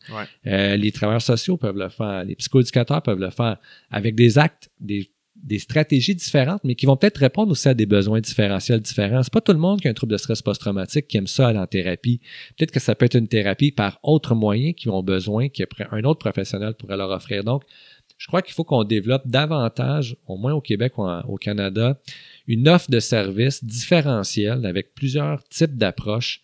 [0.45, 2.25] Euh, les travailleurs sociaux peuvent le faire.
[2.25, 3.57] Les psychoéducateurs peuvent le faire
[3.89, 5.09] avec des actes, des,
[5.41, 9.23] des stratégies différentes, mais qui vont peut-être répondre aussi à des besoins différentiels différents.
[9.23, 11.47] C'est pas tout le monde qui a un trouble de stress post-traumatique qui aime ça
[11.47, 12.19] aller en thérapie.
[12.57, 16.19] Peut-être que ça peut être une thérapie par autre moyen qui ont besoin qu'un autre
[16.19, 17.45] professionnel pourrait leur offrir.
[17.45, 17.63] Donc,
[18.19, 21.97] je crois qu'il faut qu'on développe davantage, au moins au Québec ou au Canada,
[22.47, 26.41] une offre de services différentielle avec plusieurs types d'approches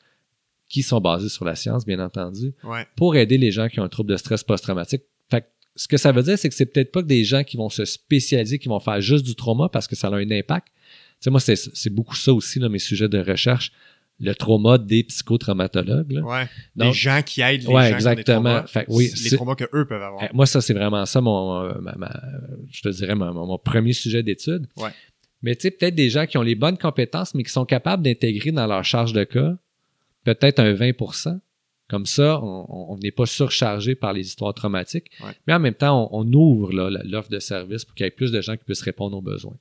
[0.69, 2.53] qui sont basées sur la science, bien entendu,
[2.95, 5.03] pour aider les gens qui ont un trouble de stress post-traumatique.
[5.30, 7.57] Fait ce que ça veut dire, c'est que c'est peut-être pas que des gens qui
[7.57, 10.67] vont se spécialiser, qui vont faire juste du trauma parce que ça a un impact.
[10.69, 10.73] Tu
[11.19, 13.73] sais, moi, c'est beaucoup ça aussi, là, mes sujets de recherche
[14.20, 16.11] le trauma des psychotraumatologues.
[16.11, 16.22] Là.
[16.22, 16.49] Ouais.
[16.76, 18.63] des gens qui aident les ouais, gens exactement.
[18.63, 20.24] Qui ont des les traumas que eux peuvent avoir.
[20.24, 21.74] Eh, moi, ça, c'est vraiment ça, mon, euh,
[22.72, 24.68] je te dirais, mon, premier sujet d'étude.
[24.78, 24.89] Ouais.
[25.41, 28.03] Mais tu sais, peut-être des gens qui ont les bonnes compétences, mais qui sont capables
[28.03, 29.55] d'intégrer dans leur charge de cas
[30.26, 31.39] peut-être un 20%
[31.88, 35.11] Comme ça, on n'est pas surchargé par les histoires traumatiques.
[35.47, 38.41] Mais en même temps, on, ouvre l'offre de service pour qu'il y ait plus de
[38.41, 39.55] gens qui puissent répondre aux besoins.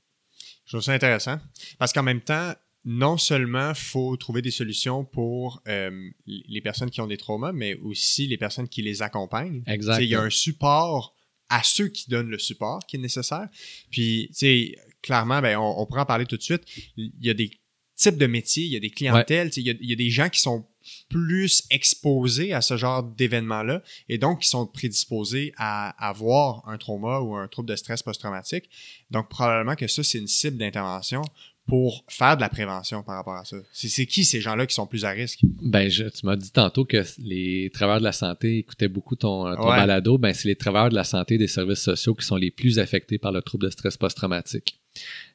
[0.65, 1.39] Je trouve ça intéressant.
[1.77, 2.53] Parce qu'en même temps,
[2.85, 7.73] non seulement faut trouver des solutions pour euh, les personnes qui ont des traumas, mais
[7.75, 9.63] aussi les personnes qui les accompagnent.
[9.65, 10.05] Exactement.
[10.05, 11.15] Il y a un support
[11.49, 13.47] à ceux qui donnent le support qui est nécessaire.
[13.89, 16.63] Puis, tu sais, clairement, ben, on, on pourra en parler tout de suite.
[16.95, 17.51] Il y a des
[17.95, 20.09] types de métiers, il y a des clientèles, il, y a, il y a des
[20.09, 20.67] gens qui sont
[21.09, 27.19] plus exposés à ce genre d'événement-là et donc qui sont prédisposés à avoir un trauma
[27.19, 28.69] ou un trouble de stress post-traumatique.
[29.09, 31.23] Donc, probablement que ça, c'est une cible d'intervention
[31.67, 33.57] pour faire de la prévention par rapport à ça?
[33.71, 35.39] C'est qui ces gens-là qui sont plus à risque?
[35.43, 39.55] Ben, je, tu m'as dit tantôt que les travailleurs de la santé écoutaient beaucoup ton,
[39.55, 40.17] ton balado.
[40.17, 42.79] Ben, c'est les travailleurs de la santé et des services sociaux qui sont les plus
[42.79, 44.79] affectés par le trouble de stress post-traumatique.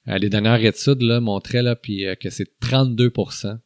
[0.09, 3.59] Euh, les dernières études là, montraient là, puis, euh, que c'est 32%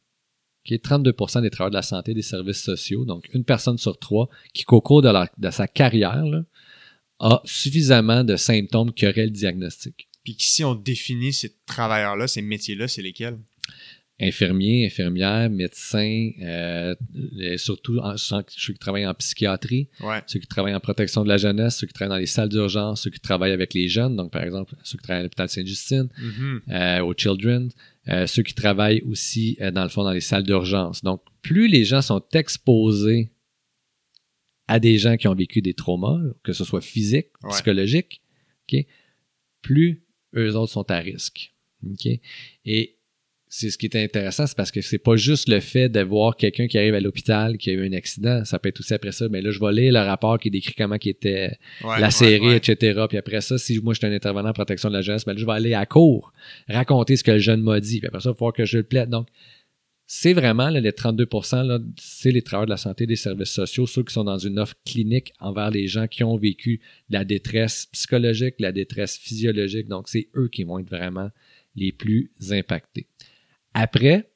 [0.65, 3.97] okay, 32% des travailleurs de la santé et des services sociaux, donc une personne sur
[3.97, 6.43] trois, qui, au cours de, de sa carrière, là,
[7.19, 10.09] a suffisamment de symptômes qui auraient le diagnostic.
[10.25, 13.37] Puis si on définit ces travailleurs-là, ces métiers-là, c'est lesquels?
[14.19, 16.95] Infirmiers, infirmières, médecins, euh,
[17.57, 19.89] surtout ceux qui travaillent en psychiatrie,
[20.25, 23.03] ceux qui travaillent en protection de la jeunesse, ceux qui travaillent dans les salles d'urgence,
[23.03, 26.07] ceux qui travaillent avec les jeunes, donc par exemple ceux qui travaillent à l'hôpital Sainte-Justine,
[26.17, 26.61] mm-hmm.
[26.71, 27.69] euh, aux Children,
[28.07, 31.03] euh, ceux qui travaillent aussi dans le fond dans les salles d'urgence.
[31.03, 33.31] Donc plus les gens sont exposés
[34.67, 38.21] à des gens qui ont vécu des traumas, que ce soit physique, psychologique,
[39.61, 40.04] plus
[40.35, 41.53] eux autres sont à risque.
[42.65, 42.95] Et
[43.47, 46.35] c'est ce qui est intéressant, c'est parce que c'est pas juste le fait de voir
[46.35, 48.43] quelqu'un qui arrive à l'hôpital, qui a eu un accident.
[48.43, 50.73] Ça peut être aussi après ça, mais là, je vais lire le rapport qui décrit
[50.73, 53.05] comment qui était la série, etc.
[53.07, 55.37] Puis après ça, si moi je suis un intervenant en protection de la jeunesse, ben
[55.37, 56.33] je vais aller à court,
[56.67, 57.99] raconter ce que le jeune m'a dit.
[57.99, 59.09] Puis après ça, il va falloir que je le plaide.
[59.09, 59.27] Donc,
[60.07, 64.13] c'est vraiment les 32% c'est les travailleurs de la santé des services sociaux, ceux qui
[64.13, 68.71] sont dans une offre clinique envers les gens qui ont vécu la détresse psychologique, la
[68.71, 69.87] détresse physiologique.
[69.87, 71.29] Donc, c'est eux qui vont être vraiment
[71.75, 73.07] les plus impactés.
[73.73, 74.29] Après,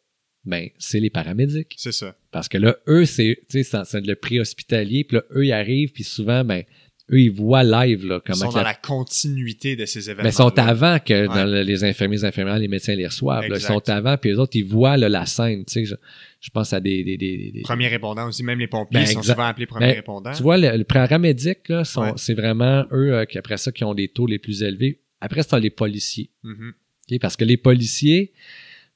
[0.44, 1.76] ben, c'est les paramédics.
[1.78, 2.16] C'est ça.
[2.32, 6.44] Parce que là, eux, c'est, c'est le pré-hospitalier, puis là, eux, ils arrivent, puis souvent,
[6.44, 6.64] ben,
[7.12, 8.38] eux, ils voient live là, comment.
[8.38, 10.24] Ils sont dans la continuité de ces événements.
[10.24, 13.46] Mais ils sont avant que les infirmiers, les infirmières, les médecins les reçoivent.
[13.50, 15.66] Ils sont avant, puis les autres, ils voient la scène.
[15.66, 15.96] Tu sais,
[16.42, 19.46] je, pense à des, des, des, Premiers répondants aussi, même les pompiers ben, sont souvent
[19.46, 20.32] appelés premiers ben, répondants.
[20.32, 21.84] Tu vois, le, le paramédic, là,
[22.16, 25.02] c'est vraiment eux, euh, qui, après ça, qui ont des taux les plus élevés.
[25.22, 26.32] Après, c'est les policiers.
[26.44, 27.20] Mm-hmm.
[27.20, 28.32] parce que les policiers,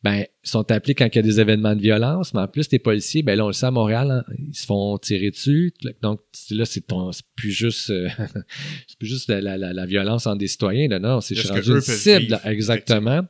[0.04, 2.80] ben, sont appelés quand il y a des événements de violence, mais en plus, les
[2.80, 5.74] policiers, ben là, on le sait à Montréal, hein, ils se font tirer dessus.
[6.01, 6.20] Donc,
[6.51, 6.86] là, c'est
[7.36, 8.10] plus juste, euh,
[8.88, 11.82] c'est plus juste la, la, la, violence entre des citoyens, là, non, c'est rendu une
[11.82, 13.22] cible, exactement.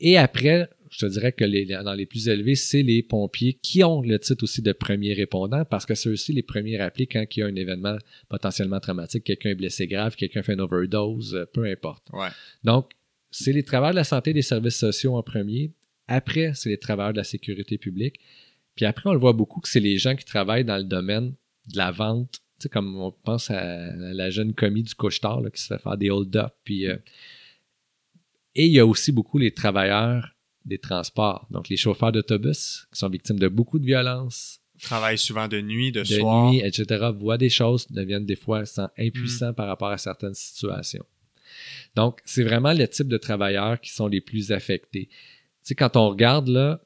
[0.00, 3.82] Et après, je te dirais que les, dans les plus élevés, c'est les pompiers qui
[3.84, 7.24] ont le titre aussi de premier répondant parce que c'est aussi les premiers rappelés quand
[7.36, 7.96] il y a un événement
[8.28, 12.04] potentiellement traumatique, quelqu'un est blessé grave, quelqu'un fait une overdose, euh, peu importe.
[12.12, 12.28] Ouais.
[12.62, 12.92] Donc,
[13.30, 15.72] c'est les travailleurs de la santé et des services sociaux en premier.
[16.08, 18.20] Après, c'est les travailleurs de la sécurité publique.
[18.76, 21.34] Puis après, on le voit beaucoup que c'est les gens qui travaillent dans le domaine
[21.68, 22.40] de la vente.
[22.58, 25.96] Tu sais, comme on pense à la jeune commis du couche-tard qui se fait faire
[25.96, 26.52] des hold-up.
[26.64, 26.96] Puis, euh,
[28.54, 30.30] Et il y a aussi beaucoup les travailleurs
[30.64, 34.60] des transports, donc les chauffeurs d'autobus qui sont victimes de beaucoup de violences.
[34.80, 36.50] Travaillent souvent de nuit, de, de soir.
[36.50, 37.10] nuit, etc.
[37.14, 38.64] Voient des choses, deviennent des fois
[38.98, 39.54] impuissants mm.
[39.54, 41.04] par rapport à certaines situations.
[41.94, 45.08] Donc, c'est vraiment le type de travailleurs qui sont les plus affectés
[45.64, 46.80] sais, quand on regarde là,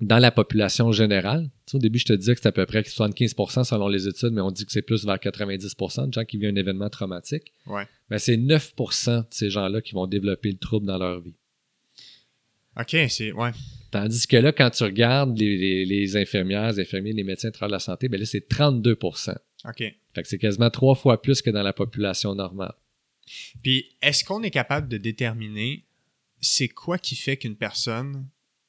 [0.00, 1.50] dans la population générale.
[1.74, 4.40] au début, je te disais que c'est à peu près 75% selon les études, mais
[4.40, 7.52] on dit que c'est plus vers 90% de gens qui vivent un événement traumatique.
[7.66, 7.86] Ouais.
[8.08, 11.34] Ben, c'est 9% de ces gens-là qui vont développer le trouble dans leur vie.
[12.78, 13.32] OK, c'est.
[13.32, 13.50] Ouais.
[13.90, 18.08] Tandis que là, quand tu regardes les, infirmières, les infirmiers, les médecins de la santé,
[18.08, 19.34] ben là, c'est 32%
[19.64, 19.76] OK.
[19.76, 22.72] Fait que c'est quasiment trois fois plus que dans la population normale.
[23.62, 25.84] Puis, est-ce qu'on est capable de déterminer
[26.40, 28.28] c'est quoi qui fait qu'une personne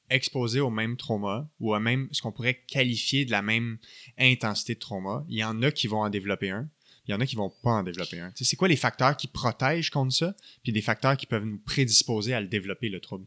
[0.09, 3.78] exposée au même trauma ou à même ce qu'on pourrait qualifier de la même
[4.17, 6.69] intensité de trauma, il y en a qui vont en développer un,
[7.07, 8.32] il y en a qui vont pas en développer un.
[8.36, 12.34] c'est quoi les facteurs qui protègent contre ça, puis des facteurs qui peuvent nous prédisposer
[12.34, 13.26] à le développer, le trouble?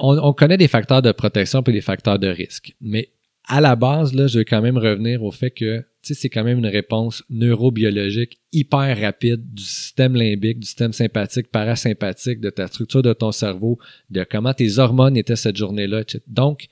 [0.00, 2.74] on, connaît des facteurs de protection et des facteurs de risque.
[2.80, 3.12] Mais
[3.44, 6.66] à la base, je vais quand même revenir au fait que c'est quand même une
[6.66, 13.12] réponse neurobiologique hyper rapide du système limbique, du système sympathique, parasympathique, de ta structure de
[13.12, 13.78] ton cerveau,
[14.10, 16.02] de comment tes hormones étaient cette journée-là.
[16.26, 16.68] Donc,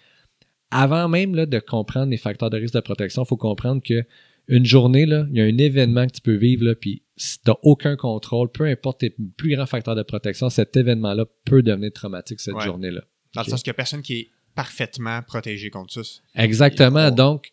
[0.71, 4.05] avant même là, de comprendre les facteurs de risque de protection, il faut comprendre que
[4.49, 7.39] une journée, là, il y a un événement que tu peux vivre, là, puis si
[7.39, 11.63] tu n'as aucun contrôle, peu importe tes plus grands facteurs de protection, cet événement-là peut
[11.63, 13.03] devenir traumatique cette journée-là.
[13.35, 16.21] Dans le sens qu'il n'y a personne qui est parfaitement protégé contre ça.
[16.35, 17.13] Exactement.
[17.13, 17.53] Donc,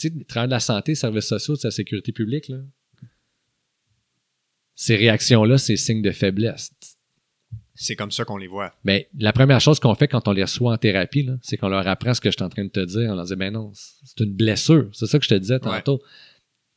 [0.00, 2.58] tu sais, travail de la santé, services sociaux, de la sécurité publique, là,
[4.74, 6.72] ces réactions-là, c'est signe de faiblesse.
[7.74, 8.74] C'est comme ça qu'on les voit.
[8.82, 11.86] Mais la première chose qu'on fait quand on les reçoit en thérapie, c'est qu'on leur
[11.86, 13.10] apprend ce que je suis en train de te dire.
[13.10, 14.88] On leur dit, ben non, c'est une blessure.
[14.92, 16.02] C'est ça que je te disais tantôt.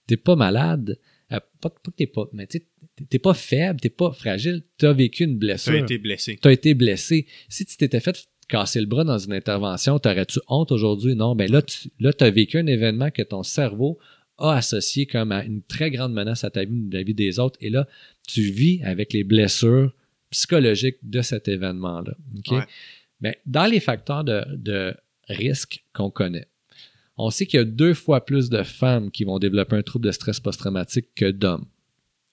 [0.06, 1.00] T'es pas malade.
[1.32, 2.62] Euh, pas, que t'es pas, mais tu
[3.10, 4.64] t'es pas faible, t'es pas fragile.
[4.78, 5.72] T'as vécu une blessure.
[5.72, 6.40] T'as été blessé.
[6.42, 7.28] T'as été blessé.
[7.48, 11.16] Si tu t'étais fait casser le bras dans une intervention, t'aurais-tu honte aujourd'hui?
[11.16, 13.98] Non, ben là, tu là, as vécu un événement que ton cerveau
[14.38, 17.40] a associé comme à une très grande menace à ta vie, à la vie des
[17.40, 17.58] autres.
[17.62, 17.88] Et là,
[18.28, 19.94] tu vis avec les blessures
[20.32, 22.16] psychologiques de cet événement-là.
[23.22, 24.96] Mais dans les facteurs de, de
[25.30, 26.48] risque qu'on connaît,
[27.18, 30.06] on sait qu'il y a deux fois plus de femmes qui vont développer un trouble
[30.06, 31.66] de stress post-traumatique que d'hommes.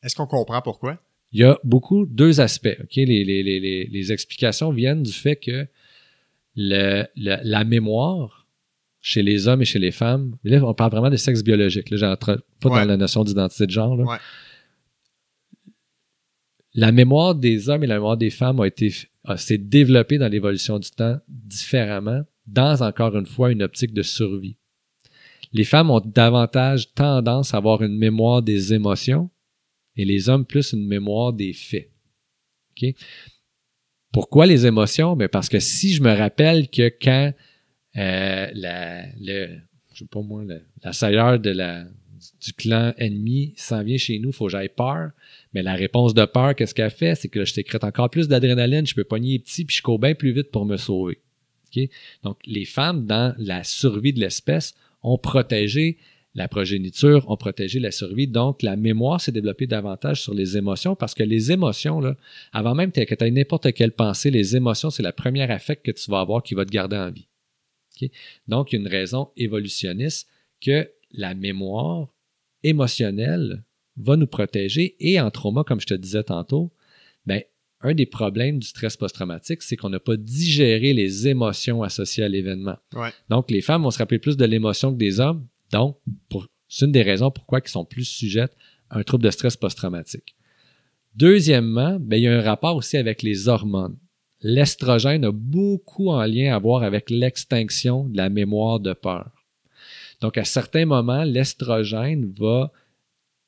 [0.02, 0.98] Est-ce qu'on comprend pourquoi?
[1.32, 2.76] Il y a beaucoup, deux aspects.
[2.96, 5.66] Les, les, les, les, explications viennent du fait que
[6.56, 8.46] le, la mémoire
[9.00, 11.90] chez les hommes et chez les femmes, là, on parle vraiment de sexe biologique.
[11.90, 13.98] Là, j'entre pas dans la notion d'identité de genre.
[16.74, 18.94] La mémoire des hommes et la mémoire des femmes a été
[19.36, 24.56] s'est développée dans l'évolution du temps différemment, dans encore une fois une optique de survie.
[25.52, 29.30] Les femmes ont davantage tendance à avoir une mémoire des émotions
[29.96, 31.90] et les hommes plus une mémoire des faits.
[34.12, 35.16] Pourquoi les émotions?
[35.16, 37.32] Ben parce que si je me rappelle que quand
[37.96, 39.58] euh, la, le,
[39.92, 41.84] je sais pas moi, la de la,
[42.40, 45.10] du clan ennemi s'en vient chez nous, il faut que j'aille peur.
[45.52, 47.14] Mais la réponse de peur, qu'est-ce qu'elle fait?
[47.14, 50.14] C'est que je sécrète encore plus d'adrénaline, je peux pogner petit, puis je cours bien
[50.14, 51.18] plus vite pour me sauver.
[52.24, 55.98] Donc, les femmes, dans la survie de l'espèce, ont protégé
[56.34, 58.28] la progéniture, ont protégé la survie.
[58.28, 62.16] Donc, la mémoire s'est développée davantage sur les émotions parce que les émotions, là,
[62.52, 65.90] avant même que tu aies n'importe quelle pensée, les émotions, c'est la première affect que
[65.90, 67.26] tu vas avoir qui va te garder en vie.
[68.48, 70.28] Donc, il y a une raison évolutionniste
[70.60, 72.08] que la mémoire
[72.62, 73.64] émotionnelle
[73.96, 76.72] va nous protéger et en trauma, comme je te disais tantôt,
[77.26, 77.42] ben,
[77.82, 82.28] un des problèmes du stress post-traumatique, c'est qu'on n'a pas digéré les émotions associées à
[82.28, 82.76] l'événement.
[83.28, 85.46] Donc, les femmes vont se rappeler plus de l'émotion que des hommes.
[85.72, 85.98] Donc,
[86.68, 88.56] c'est une des raisons pourquoi ils sont plus sujettes
[88.88, 90.34] à un trouble de stress post-traumatique.
[91.14, 93.96] Deuxièmement, ben, il y a un rapport aussi avec les hormones.
[94.42, 99.30] L'estrogène a beaucoup en lien à voir avec l'extinction de la mémoire de peur.
[100.20, 102.72] Donc, à certains moments, l'estrogène va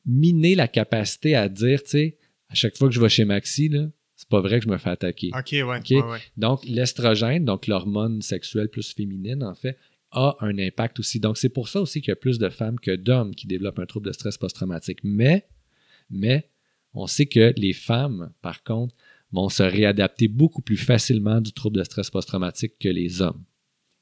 [0.04, 2.18] miner la capacité à dire, tu sais,
[2.48, 4.78] à chaque fois que je vais chez Maxi, là, c'est pas vrai que je me
[4.78, 5.30] fais attaquer.
[5.36, 6.20] OK, ouais.
[6.36, 9.78] Donc, l'estrogène, donc l'hormone sexuelle plus féminine, en fait,
[10.12, 11.20] a un impact aussi.
[11.20, 13.78] Donc, c'est pour ça aussi qu'il y a plus de femmes que d'hommes qui développent
[13.78, 15.00] un trouble de stress post-traumatique.
[15.02, 15.46] Mais,
[16.10, 16.48] mais,
[16.94, 18.94] on sait que les femmes, par contre,
[19.32, 23.42] vont se réadapter beaucoup plus facilement du trouble de stress post-traumatique que les hommes.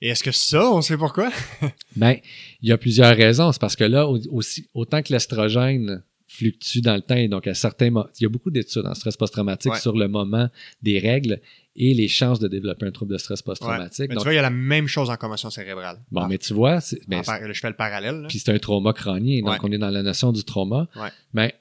[0.03, 1.31] Et est-ce que ça, on sait pourquoi?
[1.97, 2.17] ben,
[2.63, 3.53] il y a plusieurs raisons.
[3.53, 7.17] C'est parce que là, aussi, autant que l'estrogène fluctue dans le temps.
[7.17, 10.49] Et donc, à certains il y a beaucoup d'études en stress post-traumatique sur le moment
[10.81, 11.41] des règles
[11.77, 14.11] et les chances de développer un trouble de stress post-traumatique.
[14.11, 15.99] tu vois, il y a la même chose en commotion cérébrale.
[16.11, 18.27] Bon, mais tu vois, ben, je fais le parallèle.
[18.29, 20.89] Puis c'est un trauma crânien, donc on est dans la notion du trauma.
[21.33, 21.55] Mais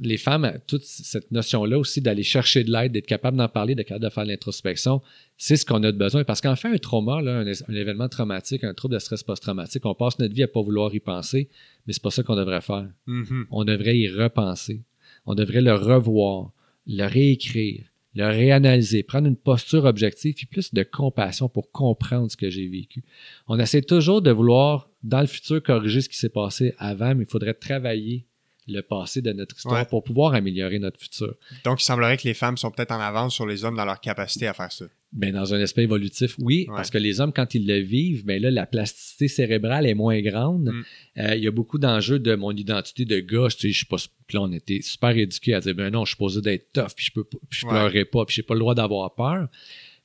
[0.00, 3.88] les femmes, toute cette notion-là aussi d'aller chercher de l'aide, d'être capable d'en parler, d'être
[3.88, 5.02] capable de faire l'introspection,
[5.36, 6.24] c'est ce qu'on a de besoin.
[6.24, 9.94] Parce qu'en fait, un trauma, là, un, événement traumatique, un trouble de stress post-traumatique, on
[9.94, 11.50] passe notre vie à pas vouloir y penser,
[11.86, 12.88] mais c'est pas ça qu'on devrait faire.
[13.06, 13.44] Mm-hmm.
[13.50, 14.82] On devrait y repenser.
[15.26, 16.52] On devrait le revoir,
[16.86, 17.84] le réécrire,
[18.14, 22.66] le réanalyser, prendre une posture objective, puis plus de compassion pour comprendre ce que j'ai
[22.66, 23.04] vécu.
[23.46, 27.24] On essaie toujours de vouloir, dans le futur, corriger ce qui s'est passé avant, mais
[27.24, 28.26] il faudrait travailler
[28.66, 31.34] le passé de notre histoire pour pouvoir améliorer notre futur.
[31.64, 34.00] Donc, il semblerait que les femmes sont peut-être en avance sur les hommes dans leur
[34.00, 34.84] capacité à faire ça.
[35.10, 38.42] Ben, dans un aspect évolutif, oui, parce que les hommes, quand ils le vivent, ben
[38.42, 40.64] là, la plasticité cérébrale est moins grande.
[40.66, 40.84] Mm.
[41.18, 43.48] Euh, il y a beaucoup d'enjeux de mon identité de gars.
[43.48, 43.96] Tu sais, je suis pas.
[44.34, 47.06] là, on était super éduqués à dire, ben non, je suis posé d'être tough, puis
[47.06, 49.48] je peux, je pleurerai pas, puis j'ai pas le droit d'avoir peur.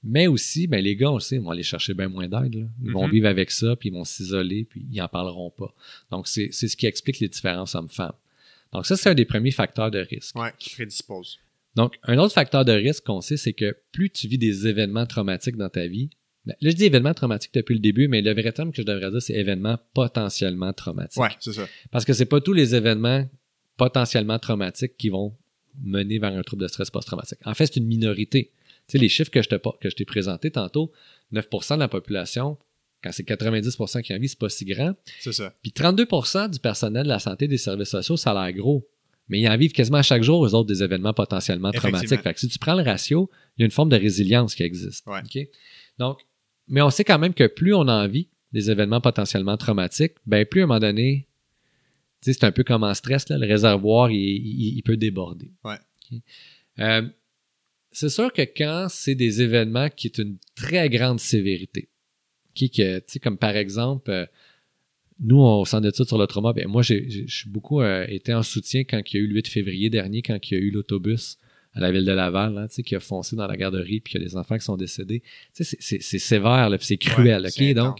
[0.05, 2.69] Mais aussi, ben les gars, on le sait, ils vont aller chercher bien moins d'aide.
[2.81, 3.11] Ils vont mm-hmm.
[3.11, 5.73] vivre avec ça, puis ils vont s'isoler, puis ils en parleront pas.
[6.11, 8.15] Donc, c'est ce qui explique les différences hommes-femmes.
[8.71, 10.35] Donc, ça, c'est un des premiers facteurs de risque.
[10.37, 11.39] Oui, qui prédispose.
[11.75, 15.05] Donc, un autre facteur de risque qu'on sait, c'est que plus tu vis des événements
[15.05, 16.09] traumatiques dans ta vie,
[16.45, 18.85] ben, là, je dis événements traumatiques depuis le début, mais le vrai terme que je
[18.85, 21.21] devrais dire, c'est événements potentiellement traumatiques.
[21.21, 21.67] Oui, c'est ça.
[21.89, 23.27] Parce que c'est pas tous les événements
[23.77, 25.35] potentiellement traumatiques qui vont
[25.81, 27.39] mener vers un trouble de stress post-traumatique.
[27.45, 28.51] En fait, c'est une minorité.
[28.87, 30.91] Tu sais, les chiffres que je t'ai présentés tantôt,
[31.33, 32.57] 9% de la population
[33.03, 34.93] quand c'est 90% qui en vie, c'est pas si grand.
[35.19, 35.53] C'est ça.
[35.61, 38.87] Puis 32% du personnel de la santé des services sociaux, ça a l'air gros.
[39.29, 42.21] Mais ils en vivent quasiment chaque jour, eux autres, des événements potentiellement traumatiques.
[42.21, 44.63] Fait que si tu prends le ratio, il y a une forme de résilience qui
[44.63, 45.05] existe.
[45.97, 46.19] Donc,
[46.67, 50.45] mais on sait quand même que plus on en vit des événements potentiellement traumatiques, ben
[50.45, 51.27] plus à un moment donné,
[52.21, 55.51] c'est un peu comme en stress, là, le réservoir, il, peut déborder.
[55.63, 55.77] Ouais.
[56.79, 57.07] Euh,
[57.91, 61.89] c'est sûr que quand c'est des événements qui est une très grande sévérité,
[62.53, 64.25] qui que, comme par exemple, euh,
[65.19, 67.07] nous, au centre d'études sur le trauma, ben moi, j'ai
[67.47, 70.37] beaucoup euh, été en soutien quand il y a eu le 8 février dernier, quand
[70.49, 71.37] il y a eu l'autobus
[71.75, 74.23] à la ville de Laval, hein, qui a foncé dans la garderie, puis il y
[74.23, 75.23] a des enfants qui sont décédés.
[75.53, 77.47] C'est sévère, c'est cruel?
[77.75, 77.99] Donc,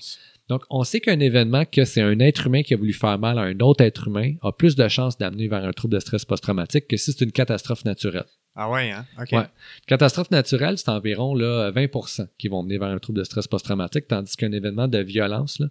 [0.50, 3.40] donc, on sait qu'un événement, que c'est un être humain qui a voulu faire mal
[3.40, 6.26] à un autre être humain, a plus de chances d'amener vers un trouble de stress
[6.26, 8.26] post-traumatique que si c'est une catastrophe naturelle.
[8.56, 9.06] Ah ouais, hein?
[9.20, 9.32] OK.
[9.32, 9.46] Ouais.
[9.88, 14.08] Catastrophe naturelle, c'est environ là, 20% qui vont mener vers un trouble de stress post-traumatique,
[14.08, 15.68] tandis qu'un événement de violence, là,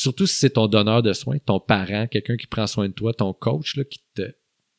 [0.00, 3.12] surtout si c'est ton donneur de soins, ton parent, quelqu'un qui prend soin de toi,
[3.12, 4.32] ton coach là, qui te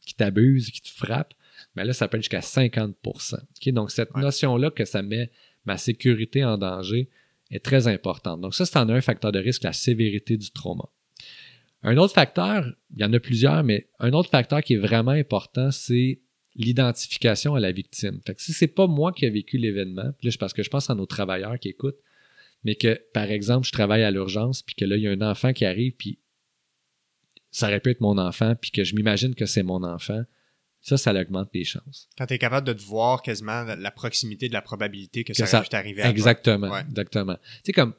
[0.05, 1.33] qui t'abuse, qui te frappe,
[1.75, 3.69] mais ben là, ça peut être jusqu'à 50 OK?
[3.73, 5.29] Donc, cette notion-là que ça met
[5.65, 7.09] ma sécurité en danger
[7.51, 8.41] est très importante.
[8.41, 10.85] Donc, ça, c'est en un facteur de risque, la sévérité du trauma.
[11.83, 12.65] Un autre facteur,
[12.95, 16.21] il y en a plusieurs, mais un autre facteur qui est vraiment important, c'est
[16.55, 18.19] l'identification à la victime.
[18.25, 20.69] Fait que si c'est pas moi qui ai vécu l'événement, puis là, parce que je
[20.69, 21.99] pense à nos travailleurs qui écoutent,
[22.63, 25.21] mais que, par exemple, je travaille à l'urgence, puis que là, il y a un
[25.21, 26.19] enfant qui arrive, puis
[27.51, 30.23] ça aurait pu être mon enfant, puis que je m'imagine que c'est mon enfant,
[30.81, 32.07] ça, ça augmente les chances.
[32.17, 35.45] Quand tu es capable de te voir quasiment la proximité de la probabilité que, ça,
[35.45, 37.35] ça pu t'arriver à Exactement, exactement.
[37.35, 37.93] Tu sais, comme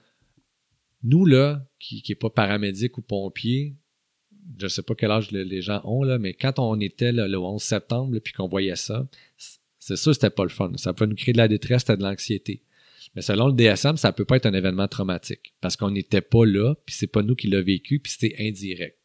[1.02, 3.76] nous, là, qui n'est pas paramédic ou pompier,
[4.58, 7.36] je ne sais pas quel âge les gens ont, là, mais quand on était le
[7.36, 9.06] 11 septembre, puis qu'on voyait ça,
[9.78, 10.72] c'est sûr que c'était pas le fun.
[10.76, 12.62] Ça peut nous créer de la détresse, c'était de l'anxiété.
[13.18, 16.46] Mais selon le DSM, ça peut pas être un événement traumatique parce qu'on n'était pas
[16.46, 18.96] là, puis c'est pas nous qui l'a vécu, puis c'était indirect.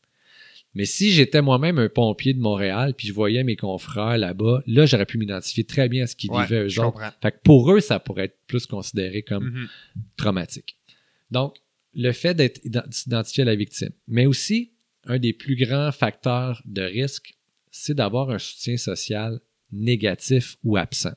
[0.75, 4.85] Mais si j'étais moi-même un pompier de Montréal, puis je voyais mes confrères là-bas, là,
[4.85, 7.01] j'aurais pu m'identifier très bien à ce qu'ils vivaient eux autres.
[7.23, 9.67] Fait que pour eux, ça pourrait être plus considéré comme mm-hmm.
[10.15, 10.77] traumatique.
[11.31, 11.55] Donc,
[11.95, 14.73] le fait d'être d'identifier la victime, mais aussi
[15.07, 17.33] un des plus grands facteurs de risque,
[17.71, 19.39] c'est d'avoir un soutien social
[19.71, 21.15] négatif ou absent.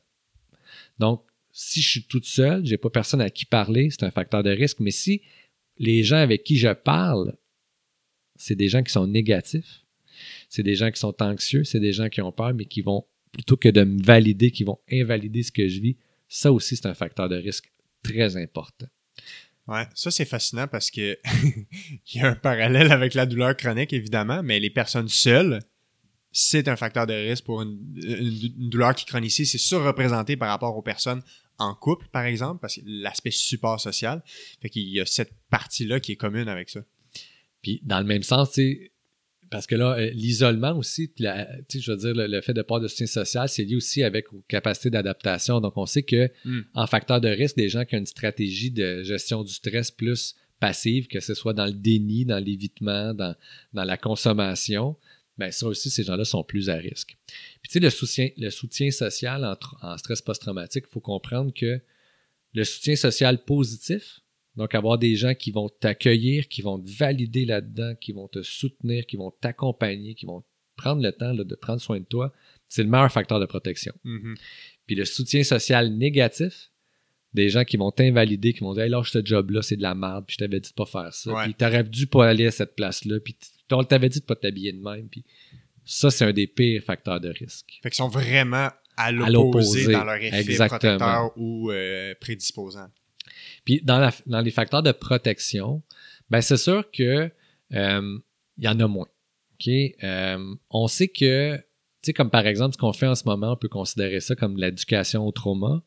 [0.98, 1.26] Donc,
[1.58, 4.50] si je suis toute seule, j'ai pas personne à qui parler, c'est un facteur de
[4.50, 5.22] risque, mais si
[5.78, 7.34] les gens avec qui je parle,
[8.34, 9.82] c'est des gens qui sont négatifs,
[10.50, 13.06] c'est des gens qui sont anxieux, c'est des gens qui ont peur, mais qui vont,
[13.32, 15.96] plutôt que de me valider, qui vont invalider ce que je vis,
[16.28, 18.88] ça aussi, c'est un facteur de risque très important.
[19.66, 21.18] Ouais, ça c'est fascinant parce que
[22.12, 25.60] il y a un parallèle avec la douleur chronique évidemment, mais les personnes seules,
[26.32, 27.78] c'est un facteur de risque pour une,
[28.68, 31.22] douleur qui chronicise, c'est surreprésenté par rapport aux personnes
[31.58, 34.22] en couple par exemple parce que l'aspect support social,
[34.60, 36.80] fait qu'il y a cette partie-là qui est commune avec ça.
[37.62, 38.92] Puis dans le même sens, tu
[39.50, 43.06] parce que là, euh, l'isolement aussi, je veux dire, le, fait de pas de soutien
[43.06, 45.60] social, c'est lié aussi avec aux capacités d'adaptation.
[45.60, 46.62] Donc, on sait que hmm.
[46.74, 50.34] en facteur de risque, des gens qui ont une stratégie de gestion du stress plus
[50.58, 53.34] passive, que ce soit dans le déni, dans l'évitement, dans,
[53.72, 54.96] dans la consommation,
[55.38, 57.16] bien ça aussi, ces gens-là sont plus à risque.
[57.62, 61.52] Puis tu sais, le soutien, le soutien social en, en stress post-traumatique, il faut comprendre
[61.52, 61.80] que
[62.54, 64.20] le soutien social positif,
[64.56, 68.42] donc, avoir des gens qui vont t'accueillir, qui vont te valider là-dedans, qui vont te
[68.42, 70.42] soutenir, qui vont t'accompagner, qui vont
[70.76, 72.32] prendre le temps de prendre soin de toi,
[72.68, 73.92] c'est le meilleur facteur de protection.
[74.04, 74.36] Mm-hmm.
[74.86, 76.70] Puis le soutien social négatif,
[77.36, 79.94] des gens qui vont t'invalider, qui vont dire hey, lâche ce job-là, c'est de la
[79.94, 82.50] merde, puis je t'avais dit de pas faire ça, puis t'aurais dû pas aller à
[82.50, 83.36] cette place-là, puis
[83.70, 85.24] on t'avait dit de pas t'habiller de même, puis
[85.84, 87.78] ça, c'est un des pires facteurs de risque.
[87.82, 92.88] Fait qu'ils sont vraiment à l'opposé dans leur effet protecteur ou euh, prédisposant.
[93.64, 95.82] Puis dans, dans, les facteurs de protection,
[96.30, 97.30] ben c'est sûr que
[97.74, 98.18] euh,
[98.58, 99.06] il y en a moins.
[99.68, 101.62] Euh, on sait que, tu
[102.02, 104.56] sais, comme par exemple ce qu'on fait en ce moment, on peut considérer ça comme
[104.56, 105.82] l'éducation au trauma.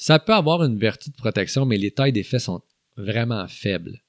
[0.00, 2.62] Ça peut avoir une vertu de protection, mais les tailles d'effet sont
[2.96, 4.00] vraiment faibles.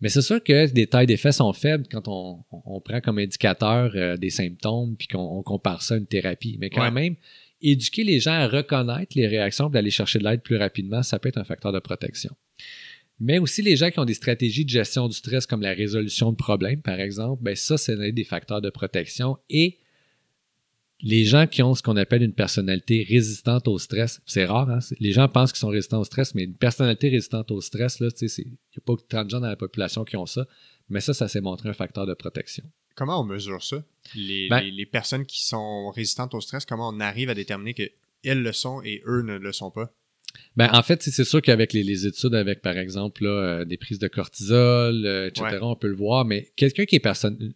[0.00, 3.92] Mais c'est sûr que les tailles d'effet sont faibles quand on, on, prend comme indicateur
[3.96, 6.56] euh, des symptômes puis qu'on compare ça à une thérapie.
[6.58, 7.16] Mais quand même,
[7.60, 11.18] éduquer les gens à reconnaître les réactions et d'aller chercher de l'aide plus rapidement, ça
[11.18, 12.34] peut être un facteur de protection.
[13.20, 16.32] Mais aussi les gens qui ont des stratégies de gestion du stress comme la résolution
[16.32, 19.36] de problèmes, par exemple, ben ça, c'est des facteurs de protection.
[19.50, 19.80] Et
[21.00, 24.78] les gens qui ont ce qu'on appelle une personnalité résistante au stress, c'est rare, hein?
[24.98, 28.44] les gens pensent qu'ils sont résistants au stress, mais une personnalité résistante au stress, il
[28.44, 30.46] n'y a pas tant de gens dans la population qui ont ça,
[30.88, 32.64] mais ça, ça s'est montré un facteur de protection.
[32.94, 33.84] Comment on mesure ça?
[34.14, 38.42] Les, ben les, personnes qui sont résistantes au stress, comment on arrive à déterminer qu'elles
[38.42, 39.92] le sont et eux ne le sont pas?
[40.56, 44.08] Ben, en fait, c'est sûr qu'avec les, études, avec par exemple euh, des prises de
[44.08, 47.52] cortisol, euh, etc., on peut le voir, mais quelqu'un qui est personne.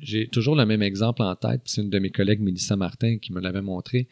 [0.00, 3.32] J'ai toujours le même exemple en tête, c'est une de mes collègues, Mélissa Martin, qui
[3.32, 4.08] me l'avait montré.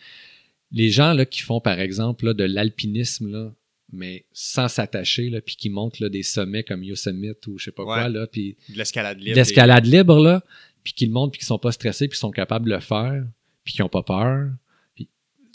[0.72, 3.54] Les gens là, qui font, par exemple, de l'alpinisme,
[3.92, 7.84] mais sans s'attacher, puis qui montent là, des sommets comme Yosemite ou je sais pas
[7.84, 9.36] quoi, là, puis de l'escalade libre.
[9.36, 10.42] l'escalade libre, là,
[10.82, 13.24] puis qui le montent, puis qui sont pas stressés, puis sont capables de le faire,
[13.64, 14.50] puis qui ont pas peur,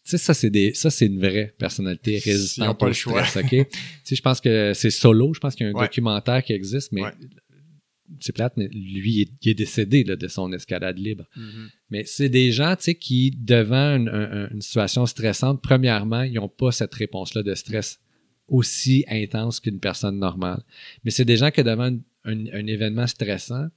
[0.04, 3.24] tu sais, ça, c'est des, ça, c'est une vraie personnalité résistante pas au le choix.
[3.24, 3.50] stress, OK?
[3.70, 5.34] tu sais, je pense que c'est solo.
[5.36, 7.04] Je pense qu'il y a un documentaire qui existe, mais
[8.20, 11.26] c'est plate, mais lui, il est, décédé là, de son escalade libre.
[11.38, 11.68] Mm-hmm.
[11.89, 16.72] Mais c'est des gens, tu sais, qui, devant une, situation stressante, premièrement, ils n'ont pas
[16.72, 17.99] cette réponse-là de stress
[18.47, 20.62] aussi intense qu'une personne normale.
[21.03, 21.91] Mais c'est des gens qui, devant
[22.26, 23.68] un, un événement stressant,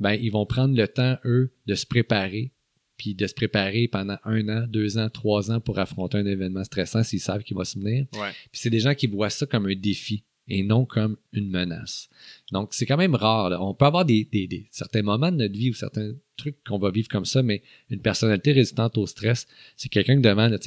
[0.00, 2.52] ben, ils vont prendre le temps, eux, de se préparer,
[2.98, 6.64] puis de se préparer pendant un an, deux ans, trois ans pour affronter un événement
[6.64, 8.06] stressant s'ils savent qu'il va se venir.
[8.10, 12.08] Puis c'est des gens qui voient ça comme un défi et non comme une menace.
[12.52, 13.60] Donc, c'est quand même rare.
[13.60, 17.08] On peut avoir des, certains moments de notre vie ou certains trucs qu'on va vivre
[17.08, 19.46] comme ça, mais une personnalité résistante au stress,
[19.76, 20.58] c'est quelqu'un qui demande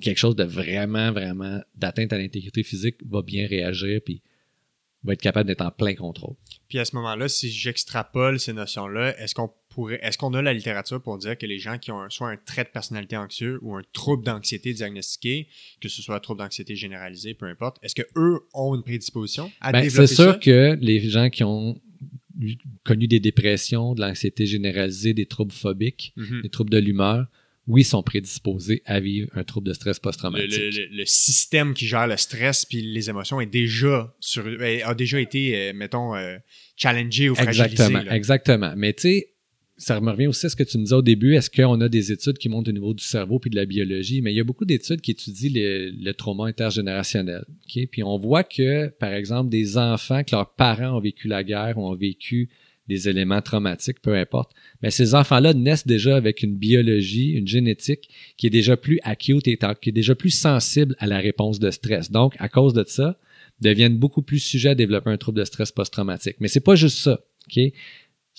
[0.00, 4.22] quelque chose de vraiment, vraiment d'atteinte à l'intégrité physique, va bien réagir, puis
[5.04, 6.34] va être capable d'être en plein contrôle.
[6.68, 10.52] Puis à ce moment-là, si j'extrapole ces notions-là, est-ce qu'on pourrait, est-ce qu'on a la
[10.52, 13.74] littérature pour dire que les gens qui ont soit un trait de personnalité anxieux ou
[13.76, 15.48] un trouble d'anxiété diagnostiqué,
[15.80, 19.50] que ce soit un trouble d'anxiété généralisé, peu importe, est-ce que eux ont une prédisposition
[19.60, 21.80] à ben, développer C'est sûr que les gens qui ont
[22.84, 26.42] connu des dépressions, de l'anxiété généralisée, des troubles phobiques, mm-hmm.
[26.42, 27.26] des troubles de l'humeur,
[27.68, 30.58] oui, sont prédisposés à vivre un trouble de stress post-traumatique.
[30.90, 34.46] Le, système qui gère le stress puis les émotions est déjà sur,
[34.84, 36.38] a déjà été, euh, mettons, euh,
[36.76, 37.64] challengé ou fragilisé.
[37.70, 38.74] Exactement, exactement.
[38.74, 39.34] Mais tu sais,
[39.78, 41.36] ça me revient aussi à ce que tu me disais au début.
[41.36, 44.20] Est-ce qu'on a des études qui montent au niveau du cerveau puis de la biologie?
[44.20, 47.44] Mais il y a beaucoup d'études qui étudient le, trauma intergénérationnel.
[47.66, 51.78] Puis on voit que, par exemple, des enfants que leurs parents ont vécu la guerre,
[51.78, 52.50] ont vécu
[52.88, 54.50] des éléments traumatiques, peu importe.
[54.82, 59.46] Mais ces enfants-là naissent déjà avec une biologie, une génétique qui est déjà plus acute
[59.46, 62.10] et qui est déjà plus sensible à la réponse de stress.
[62.10, 63.18] Donc, à cause de ça,
[63.60, 66.36] deviennent beaucoup plus sujets à développer un trouble de stress post-traumatique.
[66.40, 67.72] Mais c'est pas juste ça, OK?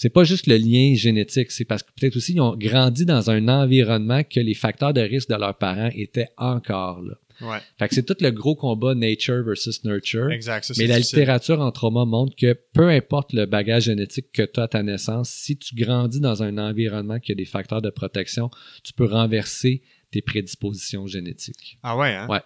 [0.02, 3.30] C'est pas juste le lien génétique, c'est parce que peut-être aussi ils ont grandi dans
[3.30, 7.16] un environnement que les facteurs de risque de leurs parents étaient encore là.
[7.42, 7.58] Ouais.
[7.78, 10.32] Fait que c'est tout le gros combat nature versus nurture.
[10.32, 10.72] Exact.
[10.78, 14.64] mais la littérature en trauma montre que peu importe le bagage génétique que tu as
[14.64, 18.50] à ta naissance, si tu grandis dans un environnement qui a des facteurs de protection,
[18.86, 19.82] tu peux renverser
[20.12, 21.78] tes prédispositions génétiques.
[21.84, 22.28] Ah ouais, hein?
[22.30, 22.40] Ouais.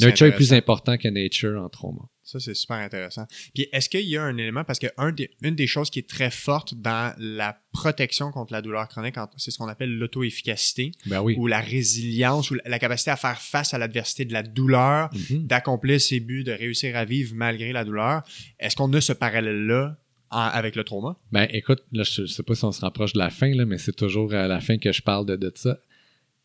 [0.00, 2.08] nurture est plus important que nature en trauma.
[2.32, 3.26] Ça, c'est super intéressant.
[3.54, 6.08] Puis, est-ce qu'il y a un élément, parce qu'une des, une des choses qui est
[6.08, 11.20] très forte dans la protection contre la douleur chronique, c'est ce qu'on appelle l'auto-efficacité, ben
[11.20, 11.34] oui.
[11.36, 15.46] ou la résilience, ou la capacité à faire face à l'adversité de la douleur, mm-hmm.
[15.46, 18.22] d'accomplir ses buts, de réussir à vivre malgré la douleur.
[18.58, 19.98] Est-ce qu'on a ce parallèle-là
[20.30, 21.18] avec le trauma?
[21.32, 23.76] Ben, écoute, là, je sais pas si on se rapproche de la fin, là, mais
[23.76, 25.78] c'est toujours à la fin que je parle de, de ça.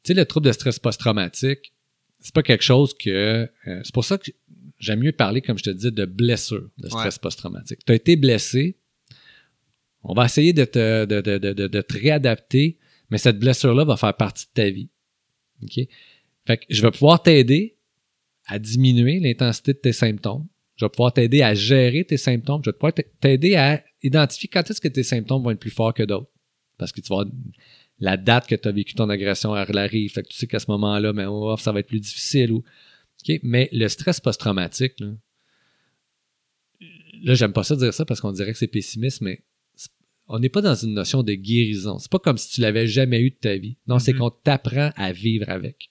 [0.04, 1.72] Tu sais, le trouble de stress post-traumatique,
[2.20, 3.50] c'est pas quelque chose que.
[3.68, 4.32] Euh, c'est pour ça que
[4.80, 7.80] j'aime mieux parler, comme je te dis, de blessure, de stress post-traumatique.
[7.86, 8.78] Tu as été blessé,
[10.04, 12.78] on va essayer de te, de, de, de, de te réadapter,
[13.10, 14.90] mais cette blessure-là va faire partie de ta vie.
[15.64, 15.80] OK?
[16.46, 17.76] Fait que je vais pouvoir t'aider
[18.46, 20.48] à diminuer l'intensité de tes symptômes.
[20.78, 22.62] Je vais pouvoir t'aider à gérer tes symptômes.
[22.64, 25.94] Je vais pouvoir t'aider à identifier quand est-ce que tes symptômes vont être plus forts
[25.94, 26.30] que d'autres.
[26.78, 27.26] Parce que tu vas
[28.00, 30.12] la date que tu as vécu ton agression elle arrive.
[30.14, 32.52] Fait que tu sais qu'à ce moment-là, mais oh, ça va être plus difficile.
[32.52, 32.64] Ou
[33.44, 35.08] mais le stress post-traumatique, là,
[37.24, 39.44] là j'aime pas ça dire ça parce qu'on dirait que c'est pessimiste, mais
[40.28, 42.00] on n'est pas dans une notion de guérison.
[42.00, 43.78] C'est pas comme si tu l'avais jamais eu de ta vie.
[43.88, 44.18] Non, c'est mm-hmm.
[44.18, 45.90] qu'on t'apprend à vivre avec.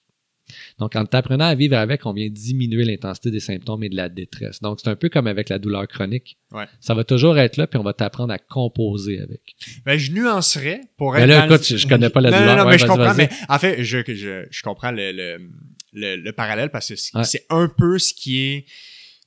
[0.79, 4.07] Donc, en t'apprenant à vivre avec, on vient diminuer l'intensité des symptômes et de la
[4.09, 4.61] détresse.
[4.61, 6.37] Donc, c'est un peu comme avec la douleur chronique.
[6.51, 6.65] Ouais.
[6.79, 9.41] Ça va toujours être là, puis on va t'apprendre à composer avec.
[9.85, 11.27] Ben, je nuancerais pour Mais être.
[11.27, 12.55] là, dans écoute, le- je- je connais pas la non, douleur.
[12.55, 13.13] Non, non, Ouais, mais je comprends.
[13.15, 15.49] Mais en fait, je, je, je comprends le, le,
[15.93, 17.45] le, le parallèle parce que c'est Ouais.
[17.49, 18.65] un peu ce qui est.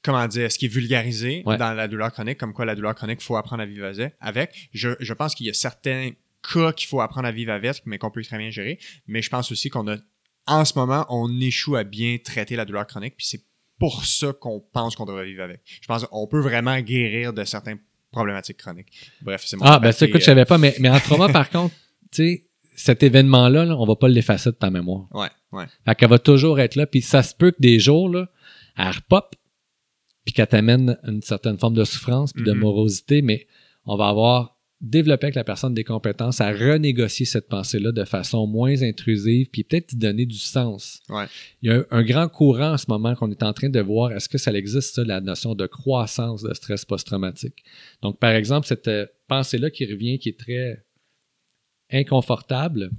[0.02, 1.58] Comment dire, ce qui est vulgarisé Ouais.
[1.58, 3.90] dans la douleur chronique, comme quoi la douleur chronique, il faut apprendre à vivre
[4.20, 4.68] avec-.
[4.72, 6.12] Je, je pense qu'il y a certains
[6.54, 8.78] cas qu'il faut apprendre à vivre avec, mais qu'on peut très bien gérer.
[9.06, 9.96] Mais je pense aussi qu'on a,
[10.46, 13.44] en ce moment, on échoue à bien traiter la douleur chronique, puis c'est
[13.78, 15.60] pour ça qu'on pense qu'on devrait vivre avec.
[15.82, 17.78] Je pense qu'on peut vraiment guérir de certaines
[18.10, 18.88] problématiques chroniques.
[19.20, 21.28] Bref, c'est mon Ah, ben ça, écoute, je euh, savais pas, mais, mais en trauma,
[21.28, 21.74] par contre,
[22.10, 22.46] tu sais,
[22.76, 25.06] cet événement-là, là, on va pas l'effacer de ta mémoire.
[25.12, 25.64] Ouais, ouais.
[25.84, 28.28] Fait qu'elle va toujours être là, puis ça se peut que des jours, là,
[28.78, 29.34] elle repop,
[30.24, 32.58] puis qu'elle t'amène une certaine forme de souffrance, puis de Mhm.
[32.58, 33.46] morosité, mais
[33.84, 38.46] on va avoir développé avec la personne des compétences à renégocier cette pensée-là de façon
[38.46, 41.02] moins intrusive, puis peut-être y donner du sens.
[41.10, 41.26] Ouais.
[41.60, 43.80] Il y a un, un grand courant en ce moment qu'on est en train de
[43.80, 47.62] voir, est-ce que ça existe, ça, la notion de croissance de stress post-traumatique?
[48.00, 50.82] Donc, par exemple, cette euh, pensée-là qui revient, qui est très
[51.92, 52.90] inconfortable,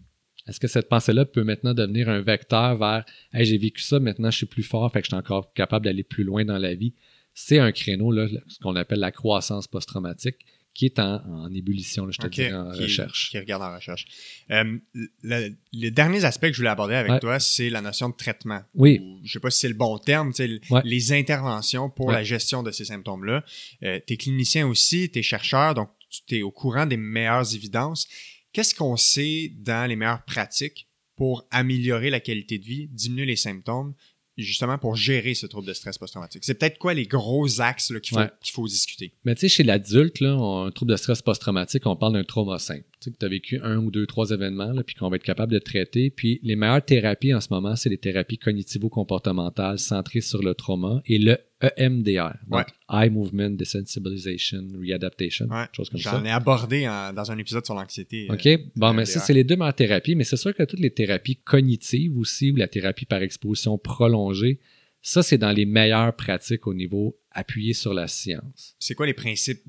[0.48, 4.32] est-ce que cette pensée-là peut maintenant devenir un vecteur vers Hey, j'ai vécu ça, maintenant
[4.32, 6.74] je suis plus fort, fait que je suis encore capable d'aller plus loin dans la
[6.74, 6.94] vie?
[7.34, 10.36] C'est un créneau, là, ce qu'on appelle la croissance post-traumatique,
[10.74, 13.30] qui est en, en ébullition, là, je te en qui- recherche.
[13.32, 14.06] Qui regarde en recherche.
[14.52, 14.78] Euh,
[15.22, 17.20] le- les derniers aspects que je voulais aborder avec Ouais.
[17.20, 18.62] toi, c'est la notion de traitement.
[18.74, 19.00] Oui.
[19.02, 20.82] Ou, je sais pas si c'est le bon terme, Ouais.
[20.86, 22.14] les interventions pour Ouais.
[22.14, 23.44] la gestion de ces symptômes-là.
[23.84, 25.90] Euh, tu es clinicien aussi, tu es chercheur, donc
[26.28, 28.08] tu es au courant des meilleures évidences.
[28.54, 33.36] Qu'est-ce qu'on sait dans les meilleures pratiques pour améliorer la qualité de vie, diminuer les
[33.36, 33.94] symptômes,
[34.38, 36.44] justement pour gérer ce trouble de stress post-traumatique?
[36.44, 38.30] C'est peut-être quoi les gros axes qu'il faut, Ouais.
[38.52, 39.14] faut discuter?
[39.24, 42.86] Mais tu sais, chez l'adulte, un trouble de stress post-traumatique, on parle d'un trauma simple.
[43.02, 45.16] Tu sais, que tu as vécu un ou deux, trois événements, là, puis qu'on va
[45.16, 46.12] être capable de traiter.
[46.12, 51.02] Puis les meilleures thérapies en ce moment, c'est les thérapies cognitivo-comportementales centrées sur le trauma
[51.08, 52.34] et le E EMDR.
[52.48, 53.06] Donc, Ouais.
[53.06, 55.66] Eye Movement Desensitization Readaptation, Ouais.
[55.72, 56.12] chose comme ça.
[56.12, 58.28] J'en ai abordé en- dans un épisode sur l'anxiété.
[58.30, 58.48] euh, OK?
[58.76, 59.26] Bon, mais ça, EMDR.
[59.26, 62.56] c'est les deux meilleures thérapies, mais c'est sûr que toutes les thérapies cognitives aussi, ou
[62.56, 64.60] la thérapie par exposition prolongée,
[65.02, 68.76] ça, c'est dans les meilleures pratiques au niveau appuyé sur la science.
[68.80, 69.62] C'est quoi les principes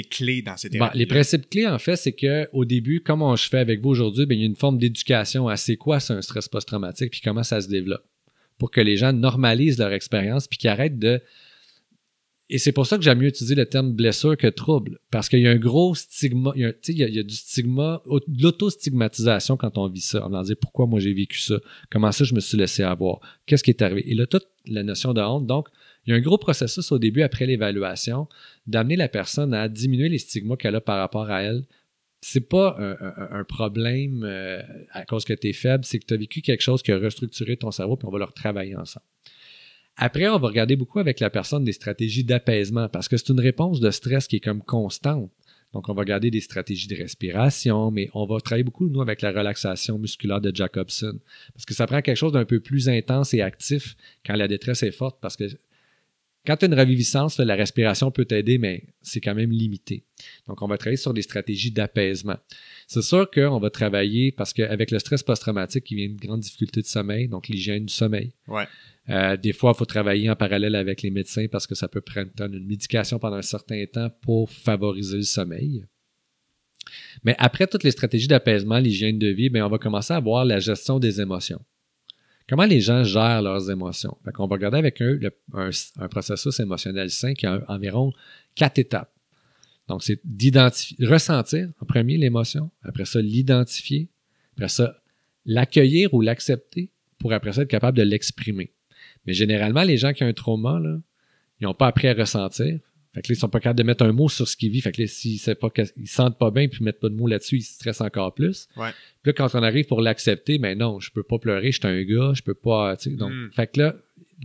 [0.00, 0.98] clés dans Bon, thérapies?
[0.98, 4.24] les principes clés, en fait, c'est que au début, comme je fais avec vous aujourd'hui,
[4.24, 7.20] ben, il y a une forme d'éducation à c'est quoi c'est un stress post-traumatique, puis
[7.22, 8.04] comment ça se développe,
[8.56, 11.20] pour que les gens normalisent leur expérience, puis qu'ils arrêtent de...
[12.50, 15.38] Et c'est pour ça que j'aime mieux utiliser le terme blessure que trouble, parce qu'il
[15.40, 17.22] y a un gros stigma, il y a, un- il y a, il y a
[17.22, 21.38] du stigma, de l'auto-stigmatisation quand on vit ça, on va dire pourquoi moi j'ai vécu
[21.38, 21.54] ça,
[21.90, 24.04] comment ça je me suis laissé avoir, qu'est-ce qui est arrivé.
[24.10, 25.68] Et là, toute la notion de honte, donc,
[26.06, 28.28] il y a un gros processus au début, après l'évaluation,
[28.66, 31.64] d'amener la personne à diminuer les stigmas qu'elle a par rapport à elle.
[32.20, 36.16] C'est pas un, problème euh, à cause que tu es faible, c'est que tu as
[36.16, 39.06] vécu quelque chose qui a restructuré ton cerveau, puis on va le retravailler ensemble.
[39.96, 43.40] Après, on va regarder beaucoup avec la personne des stratégies d'apaisement, parce que c'est une
[43.40, 45.30] réponse de stress qui est comme constante.
[45.72, 49.22] Donc, on va regarder des stratégies de respiration, mais on va travailler beaucoup, nous, avec
[49.22, 51.18] la relaxation musculaire de Jacobson.
[51.54, 54.82] Parce que ça prend quelque chose d'un peu plus intense et actif quand la détresse
[54.82, 55.44] est forte, parce que
[56.44, 60.04] quand tu as une reviviscence, là, la respiration peut t'aider, mais c'est quand même limité.
[60.48, 62.36] Donc, on va travailler sur des stratégies d'apaisement.
[62.88, 66.80] C'est sûr qu'on va travailler parce qu'avec le stress post-traumatique, il vient une grande difficulté
[66.80, 68.32] de sommeil, donc l'hygiène du sommeil.
[68.48, 68.66] Ouais.
[69.08, 72.00] Euh, des fois, il faut travailler en parallèle avec les médecins parce que ça peut
[72.00, 75.84] prendre une médication pendant un certain temps pour favoriser le sommeil.
[77.22, 80.44] Mais après toutes les stratégies d'apaisement, l'hygiène de vie, bien, on va commencer à voir
[80.44, 81.60] la gestion des émotions.
[82.52, 84.14] Comment les gens gèrent leurs émotions?
[84.34, 85.18] Qu'on va regarder avec eux
[85.54, 88.12] un, processus émotionnel sain qui a environ
[88.54, 89.10] quatre étapes.
[89.88, 94.10] Donc, c'est d'identifier, ressentir en premier l'émotion, après ça, l'identifier,
[94.52, 95.00] après ça,
[95.46, 98.70] l'accueillir ou l'accepter pour après ça être capable de l'exprimer.
[99.24, 100.78] Mais généralement, les gens qui ont un trauma,
[101.58, 102.80] ils n'ont pas appris à ressentir.
[103.14, 104.84] Fait que là, ils sont pas capables de mettre un mot sur ce qu'ils vivent.
[104.84, 107.56] Fait que là, s'ils ne sentent pas bien puis ils mettent pas de mots là-dessus,
[107.58, 108.68] ils stressent encore plus.
[108.76, 108.90] Ouais.
[109.22, 111.86] Puis là, quand on arrive pour l'accepter, ben non, je peux pas pleurer, je suis
[111.86, 112.96] un gars, je peux pas.
[112.96, 113.50] tu sais, Donc, Mm.
[113.52, 113.96] fait que là,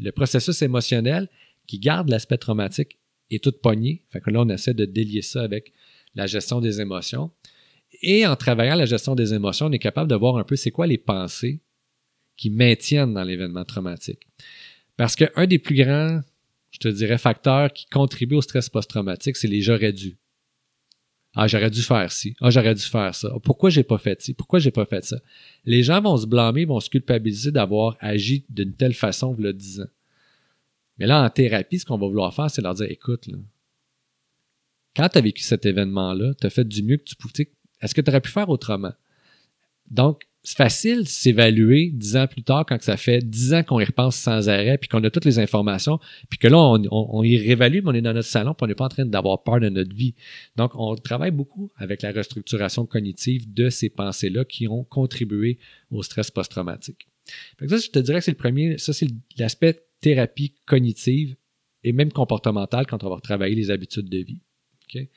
[0.01, 1.29] le processus émotionnel
[1.65, 2.97] qui garde l'aspect traumatique
[3.31, 4.03] est tout pogné.
[4.11, 5.71] Fait que là, on essaie de délier ça avec
[6.15, 7.31] la gestion des émotions.
[8.01, 10.71] Et en travaillant la gestion des émotions, on est capable de voir un peu c'est
[10.71, 11.61] quoi les pensées
[12.35, 14.27] qui maintiennent dans l'événement traumatique.
[14.97, 16.21] Parce qu'un des plus grands,
[16.77, 20.15] je te dirais, facteurs qui contribuent au stress post-traumatique, c'est les j'aurais dû.
[21.33, 22.35] Ah, j'aurais dû faire ci.
[22.39, 23.31] Ah, j'aurais dû faire ça.
[23.33, 24.33] Ah, Pourquoi j'ai pas fait ci?
[24.35, 25.17] Pourquoi j'ai pas fait ça?
[25.65, 29.53] Les gens vont se blâmer, vont se culpabiliser d'avoir agi d'une telle façon, vous le
[29.53, 29.87] disant.
[30.99, 33.37] Mais là, en thérapie, ce qu'on va vouloir faire, c'est leur dire, écoute, là,
[34.95, 37.51] quand tu as vécu cet événement-là, tu as fait du mieux que tu pouvais.
[37.81, 38.93] Est-ce que tu aurais pu faire autrement?
[39.89, 43.81] Donc, c'est facile de s'évaluer dix ans plus tard quand ça fait dix ans qu'on
[43.81, 45.99] y repense sans arrêt, puis qu'on a toutes les informations,
[46.29, 48.75] puis que là, on, y réévalue, mais on est dans notre salon, puis on n'est
[48.75, 50.15] pas en train d'avoir peur de notre vie.
[50.55, 55.59] Donc, on travaille beaucoup avec la restructuration cognitive de ces pensées-là qui ont contribué
[55.91, 57.09] au stress post-traumatique.
[57.67, 61.35] ça, je te dirais que c'est le premier, ça c'est l'aspect thérapie cognitive
[61.83, 64.39] et même comportementale quand on va travailler les habitudes de vie.
[64.85, 65.09] Okay?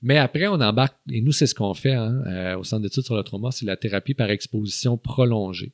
[0.00, 3.04] Mais après, on embarque, et nous, c'est ce qu'on fait hein, euh, au Centre d'études
[3.04, 5.72] sur le trauma, c'est la thérapie par exposition prolongée.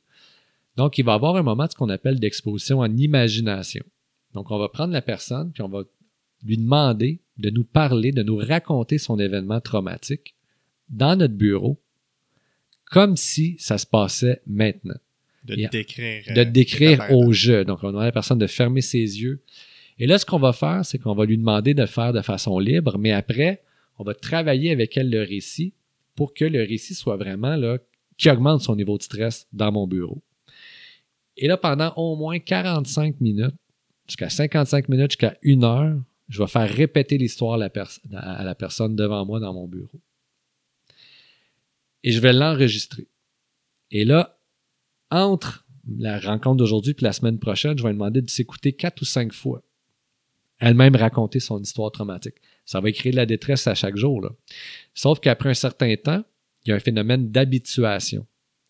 [0.77, 3.83] Donc, il va y avoir un moment de ce qu'on appelle d'exposition en imagination.
[4.33, 5.83] Donc, on va prendre la personne, puis on va
[6.43, 10.35] lui demander de nous parler, de nous raconter son événement traumatique
[10.89, 11.79] dans notre bureau,
[12.85, 14.97] comme si ça se passait maintenant.
[15.43, 16.23] De décrire.
[16.33, 17.63] De euh, décrire au jeu.
[17.63, 19.41] Donc, on va demander à la personne de fermer ses yeux.
[19.99, 22.57] Et là, ce qu'on va faire, c'est qu'on va lui demander de faire de façon
[22.59, 23.61] libre, mais après,
[23.97, 25.73] on va travailler avec elle le récit
[26.15, 27.77] pour que le récit soit vraiment là,
[28.17, 30.21] qui augmente son niveau de stress dans mon bureau.
[31.37, 33.55] Et là, pendant au moins 45 minutes,
[34.07, 35.97] jusqu'à 55 minutes, jusqu'à une heure,
[36.29, 40.01] je vais faire répéter l'histoire à, la personne devant moi dans mon bureau.
[42.03, 43.07] Et je vais l'enregistrer.
[43.91, 44.39] Et là,
[45.11, 45.65] entre
[45.97, 49.05] la rencontre d'aujourd'hui et la semaine prochaine, je vais lui demander de s'écouter quatre ou
[49.05, 49.61] cinq fois.
[50.59, 54.21] Elle-même raconter son histoire traumatique ça va créer de la détresse à chaque jour.
[54.21, 54.29] Là.
[54.93, 56.23] Sauf qu'après un certain temps,
[56.65, 58.25] il y a un phénomène d'habituation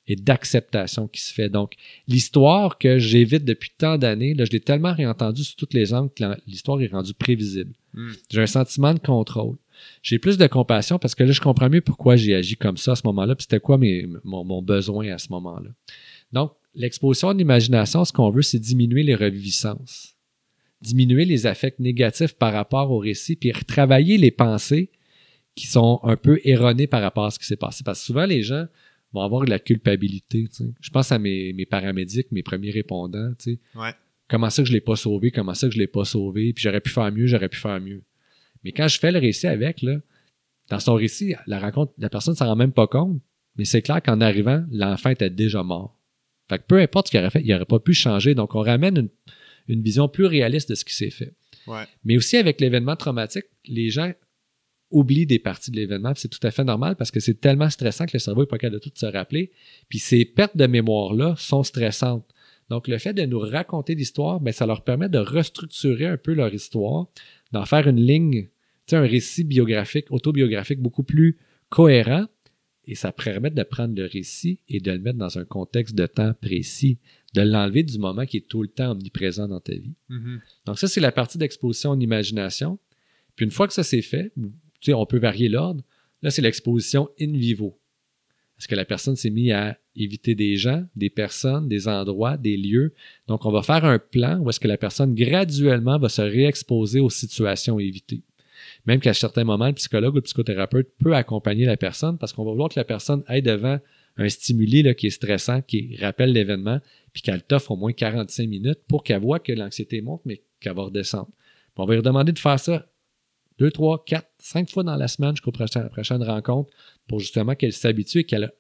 [0.08, 1.50] et d'acceptation qui se fait.
[1.50, 1.74] Donc,
[2.08, 6.12] l'histoire que j'évite depuis tant d'années, là, je l'ai tellement réentendue sur toutes les angles
[6.16, 7.74] que l'histoire est rendue prévisible.
[7.94, 8.12] Hmm.
[8.30, 9.56] J'ai un sentiment de contrôle.
[10.04, 12.92] J'ai plus de compassion parce que là, je comprends mieux pourquoi j'ai agi comme ça
[12.92, 15.72] à ce moment-là, puis c'était quoi mes, mon, mon, besoin à ce moment-là.
[16.32, 20.15] Donc, l'exposition de l'imagination, ce qu'on veut, c'est diminuer les reviviscences
[20.82, 24.92] diminuer les affects négatifs par rapport au récit, puis retravailler les pensées
[25.56, 27.84] qui sont un peu erronées par rapport à ce qui s'est passé.
[27.84, 28.66] Parce que souvent, les gens
[29.14, 30.48] vont avoir de la culpabilité.
[30.82, 33.32] Je pense à mes, mes, paramédics, mes premiers répondants.
[34.28, 35.32] Comment ça que je ne l'ai pas sauvé?
[35.32, 36.52] Comment ça que je ne l'ai pas sauvé?
[36.52, 38.04] Puis j'aurais pu faire mieux, j'aurais pu faire mieux.
[38.64, 39.98] Mais quand je fais le récit avec, là,
[40.70, 43.22] dans son récit, la rencontre, la personne ne s'en rend même pas compte.
[43.56, 45.98] Mais c'est clair qu'en arrivant, l'enfant était déjà mort.
[46.50, 48.36] Fait que peu importe ce qu'il aurait fait, il n'aurait pas pu changer.
[48.36, 49.10] Donc, on ramène une,
[49.68, 51.34] une vision plus réaliste de ce qui s'est fait.
[52.04, 54.12] Mais aussi avec l'événement traumatique, les gens
[54.92, 58.06] oublient des parties de l'événement, c'est tout à fait normal parce que c'est tellement stressant
[58.06, 59.52] que le cerveau n'est pas capable de tout se rappeler.
[59.90, 62.26] Puis ces pertes de mémoire-là sont stressantes.
[62.70, 66.34] Donc le fait de nous raconter l'histoire, ben, ça leur permet de restructurer un peu
[66.34, 67.08] leur histoire,
[67.52, 68.50] d'en faire une ligne,
[68.92, 71.38] un récit biographique, autobiographique beaucoup plus
[71.70, 72.26] cohérent,
[72.88, 76.06] et ça permet de prendre le récit et de le mettre dans un contexte de
[76.06, 76.98] temps précis
[77.34, 79.96] de l'enlever du moment qui est tout le temps omniprésent dans ta vie.
[80.10, 80.40] Mm-hmm.
[80.68, 82.80] Donc ça, c'est la partie d'exposition en imagination.
[83.36, 84.52] Puis une fois que ça c'est fait, tu
[84.82, 85.84] sais, on peut varier l'ordre.
[86.22, 87.78] Là, c'est l'exposition in vivo.
[88.58, 92.56] Est-ce que la personne s'est mise à éviter des gens, des personnes, des endroits, des
[92.56, 92.94] lieux?
[93.28, 97.02] Donc, on va faire un plan où est-ce que la personne graduellement va se réexposer
[97.02, 98.24] aux situations évitées.
[98.86, 102.46] Même qu'à certains moments, le psychologue ou le psychothérapeute peut accompagner la personne parce qu'on
[102.46, 103.80] va vouloir que la personne aille devant
[104.18, 106.80] un stimuli là, qui est stressant, qui rappelle l'événement,
[107.12, 110.76] puis qu'elle t'offre au moins 45 minutes pour qu'elle voit que l'anxiété monte, mais qu'elle
[110.76, 111.30] va redescendre.
[111.76, 112.86] on va lui demander de faire ça
[113.58, 116.72] deux, trois, quatre, cinq fois dans la semaine jusqu'au prochaine, prochaine rencontre
[117.08, 118.52] pour justement qu'elle s'habitue et qu'elle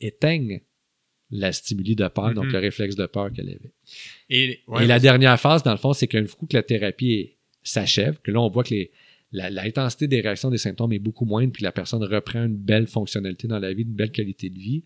[0.00, 0.62] éteigne
[1.30, 2.52] la stimuli de peur, donc mm-hmm.
[2.52, 3.72] le réflexe de peur qu'elle avait.
[4.30, 8.30] Et, la dernière phase, dans le fond, c'est qu'un coup que la thérapie s'achève, que
[8.30, 8.74] là, on voit que
[9.32, 13.48] l'intensité des réactions des symptômes est beaucoup moindre, puis la personne reprend une belle fonctionnalité
[13.48, 14.84] dans la vie, une belle qualité de vie,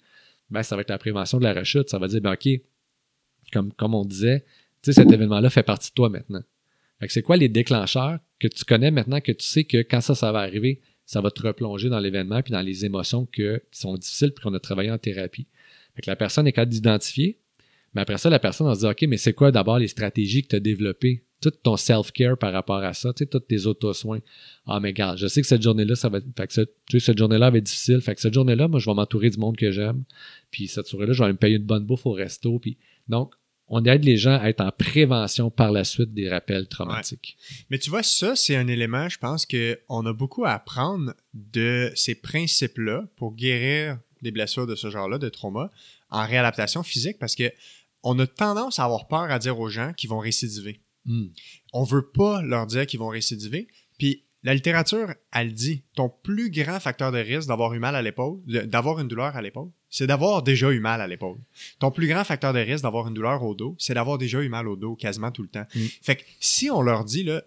[0.51, 1.89] ben, ça va être la prévention de la rechute.
[1.89, 2.49] Ça va dire, ben, OK,
[3.53, 4.45] comme, on disait,
[4.83, 6.43] cet événement-là fait partie de toi maintenant.
[7.09, 10.33] c'est quoi les déclencheurs que tu connais maintenant que tu sais que quand ça, ça
[10.33, 13.95] va arriver, ça va te replonger dans l'événement puis dans les émotions que, qui sont
[13.97, 15.47] difficiles puis qu'on a travaillé en thérapie?
[16.07, 17.39] La personne est capable d'identifier,
[17.95, 20.43] mais après ça, la personne va se dire, OK, mais c'est quoi d'abord les stratégies
[20.43, 21.25] que tu as développées?
[21.41, 24.21] Tout ton self-care par rapport à ça, tu sais, tous tes auto-soins.
[24.67, 27.19] Ah, mais regarde, je sais que cette journée-là, ça va être, que tu sais, cette
[27.19, 28.01] journée-là va être difficile.
[28.01, 30.05] Fait que cette journée-là, moi, je vais m'entourer du monde que j'aime.
[30.51, 32.59] Puis cette soirée-là, je vais me payer une bonne bouffe au resto.
[32.59, 32.77] Puis
[33.09, 33.35] donc,
[33.73, 37.37] on aide les gens à être en prévention par la suite des rappels traumatiques.
[37.71, 41.93] Mais tu vois, ça, c'est un élément, je pense, qu'on a beaucoup à apprendre de
[41.95, 45.71] ces principes-là pour guérir des blessures de ce genre-là, de trauma,
[46.11, 47.51] en réadaptation physique, parce que
[48.03, 50.81] on a tendance à avoir peur à dire aux gens qu'ils vont récidiver.
[51.11, 51.27] Hmm.
[51.73, 53.67] On veut pas leur dire qu'ils vont récidiver.
[53.99, 58.03] Puis la littérature, elle dit, ton plus grand facteur de risque d'avoir eu mal à
[58.03, 61.39] l'épaule, d'avoir une douleur à l'épaule, c'est d'avoir déjà eu mal à l'épaule.
[61.81, 64.49] Ton plus grand facteur de risque d'avoir une douleur au dos, c'est d'avoir déjà eu
[64.49, 65.67] mal au dos quasiment tout le temps.
[65.75, 65.81] Mm.
[66.01, 67.43] Fait que si on leur dit, là,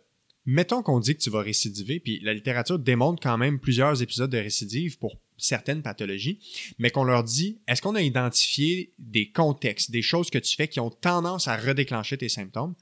[0.46, 4.30] mettons qu'on dit que tu vas récidiver, puis la littérature démontre quand même plusieurs épisodes
[4.30, 6.40] de récidive pour certaines pathologies,
[6.78, 10.68] mais qu'on leur dit, est-ce qu'on a identifié des contextes, des choses que tu fais
[10.68, 12.76] qui ont tendance à redéclencher tes symptômes,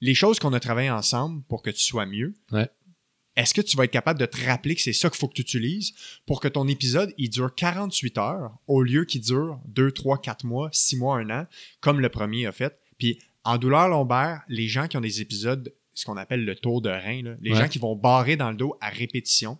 [0.00, 2.34] les choses qu'on a travaillées ensemble pour que tu sois mieux,
[3.36, 5.34] est-ce que tu vas être capable de te rappeler que c'est ça qu'il faut que
[5.34, 5.92] tu utilises
[6.26, 10.44] pour que ton épisode, il dure 48 heures au lieu qu'il dure 2, 3, 4
[10.44, 11.46] mois, 6 mois, 1 an,
[11.80, 12.78] comme le premier a fait?
[12.98, 16.82] Puis en douleur lombaire, les gens qui ont des épisodes, ce qu'on appelle le tour
[16.82, 19.58] de rein, les gens qui vont barrer dans le dos à répétition,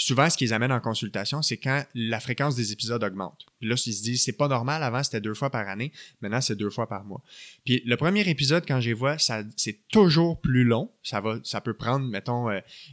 [0.00, 3.44] souvent, ce qu'ils amènent en consultation, c'est quand la fréquence des épisodes augmente.
[3.60, 6.40] Puis là, ils se disent, c'est pas normal, avant c'était deux fois par année, maintenant
[6.40, 7.22] c'est deux fois par mois.
[7.66, 10.90] Puis le premier épisode, quand j'y vois, ça, c'est toujours plus long.
[11.02, 12.48] Ça va, ça peut prendre, mettons,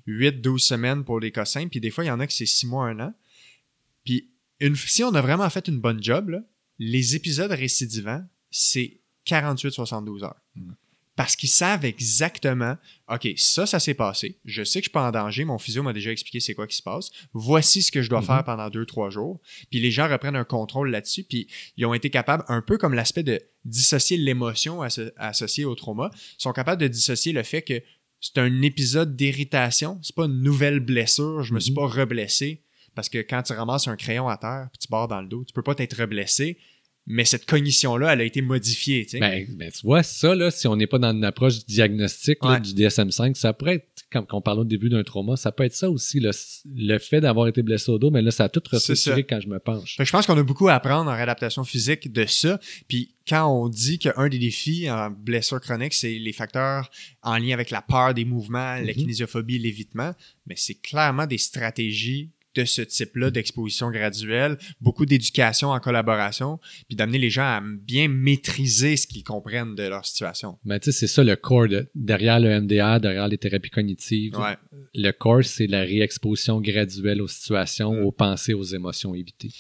[0.06, 2.34] 8-12 euh, semaines pour les cas simples, puis des fois, il y en a que
[2.34, 3.14] c'est 6 mois, un an.
[4.04, 4.30] Puis
[4.76, 6.44] si on a vraiment fait une bonne job,
[6.78, 10.42] les épisodes récidivants, c'est 48-72 heures.
[10.56, 10.74] Mm
[11.18, 12.78] parce qu'ils savent exactement,
[13.12, 14.38] OK, ça, ça s'est passé.
[14.46, 15.46] Je sais que je suis pas en danger.
[15.46, 17.10] Mon physio m'a déjà expliqué c'est quoi qui se passe.
[17.34, 18.44] Voici ce que je dois faire mhm.
[18.44, 19.42] pendant deux, trois jours.
[19.72, 21.24] Puis les gens reprennent un contrôle là-dessus.
[21.24, 24.84] Puis ils ont été capables, un peu comme l'aspect de dissocier l'émotion
[25.18, 27.82] associée au trauma, sont capables de dissocier le fait que
[28.22, 30.00] c'est un épisode d'irritation.
[30.04, 31.42] C'est pas une nouvelle blessure.
[31.42, 31.78] Je me suis mhm.
[31.78, 32.62] pas reblessé.
[32.94, 35.44] Parce que quand tu ramasses un crayon à terre puis tu barres dans le dos,
[35.46, 36.60] tu peux pas t'être reblessé
[37.10, 39.06] mais cette cognition-là, elle a été modifiée.
[39.06, 39.20] Tu, sais.
[39.20, 42.74] ben, ben, tu vois, ça, là, si on n'est pas dans une approche diagnostique du
[42.74, 45.90] DSM-5, ça pourrait être, comme on parlait au début d'un trauma, ça peut être ça
[45.90, 49.40] aussi, le fait d'avoir été blessé au dos, mais là, ça a tout restructuré quand
[49.40, 49.96] je me penche.
[49.98, 52.60] je pense qu'on a beaucoup à apprendre en réadaptation physique de ça.
[52.90, 56.92] Puis quand on dit qu'un des défis en blessure chronique, c'est les facteurs
[57.24, 58.94] en lien avec la peur des mouvements, la mm-hmm.
[58.96, 60.14] kinésiophobie, l'évitement,
[60.46, 66.96] mais c'est clairement des stratégies de ce type-là d'exposition graduelle, beaucoup d'éducation en collaboration, puis
[66.96, 70.58] d'amener les gens à bien maîtriser ce qu'ils comprennent de leur situation.
[70.66, 74.34] Mais tu sais, c'est ça le corps derrière le MDR, derrière les thérapies cognitives.
[74.94, 78.06] Le corps, c'est la réexposition graduelle aux situations, mm.
[78.06, 79.52] aux pensées, aux émotions évitées.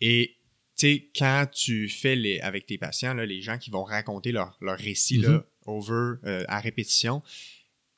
[0.00, 0.36] Et
[0.76, 4.32] tu sais, quand tu fais les, avec tes patients, là, les gens qui vont raconter
[4.32, 5.42] leur, leur récit là, mm-hmm.
[5.66, 7.22] over, euh, à répétition,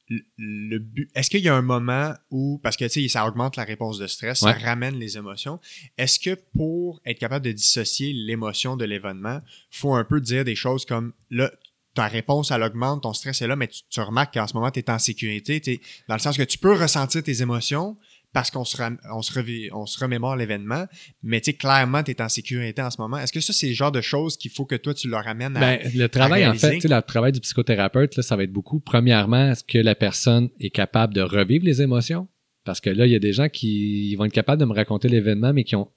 [0.09, 3.57] le but, est-ce qu'il y a un moment où, parce que tu sais, ça augmente
[3.57, 5.61] la réponse de stress, ça ramène les émotions.
[5.99, 9.41] Est-ce que pour être capable de dissocier l'émotion de l'événement,
[9.71, 11.51] faut un peu dire des choses comme là,
[11.95, 14.71] ta réponse, elle augmente, ton stress est là, mais tu, tu remarques qu'en ce moment,
[14.71, 15.61] tu es en sécurité,
[16.09, 17.97] dans le sens que tu peux ressentir tes émotions,
[18.33, 18.77] parce qu'on se,
[19.13, 20.87] on se, on se remémore l'événement,
[21.23, 23.19] mais tu sais, clairement, tu es en sécurité en ce moment.
[23.19, 25.57] Est-ce que ça, c'est le genre de choses qu'il faut que toi, tu leur amènes
[25.57, 28.81] à ben, Le travail, en fait, le travail du psychothérapeute, là, ça va être beaucoup.
[28.81, 32.29] Premièrement, est-ce que la personne est capable de revivre les émotions?
[32.65, 35.09] Parce que là, il y a des gens qui vont être capables de me raconter
[35.09, 35.91] l'événement, mais qui ont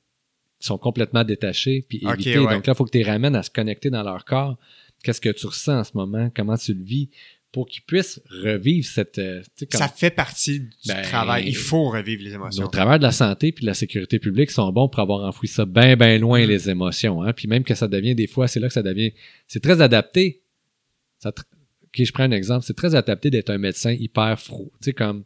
[0.63, 2.35] sont complètement détachés puis évités.
[2.35, 4.57] Donc là, il faut que tu les ramènes à se connecter dans leur corps.
[5.03, 6.29] Qu'est-ce que tu ressens en ce moment?
[6.35, 7.09] Comment tu le vis?
[7.51, 9.17] Pour qu'ils puissent revivre cette...
[9.17, 9.41] Euh,
[9.71, 11.43] ça fait partie du ben, travail.
[11.47, 12.65] Il faut revivre les émotions.
[12.65, 15.47] Au travers de la santé puis de la sécurité publique sont bons pour avoir enfoui
[15.47, 16.47] ça bien, bien loin, mm.
[16.47, 17.23] les émotions.
[17.23, 17.33] Hein?
[17.33, 19.11] Puis même que ça devient des fois, c'est là que ça devient...
[19.47, 20.43] C'est très adapté.
[21.19, 21.31] Ça,
[21.93, 22.65] je prends un exemple.
[22.65, 24.67] C'est très adapté d'être un médecin hyper froid.
[24.81, 25.23] Tu sais, comme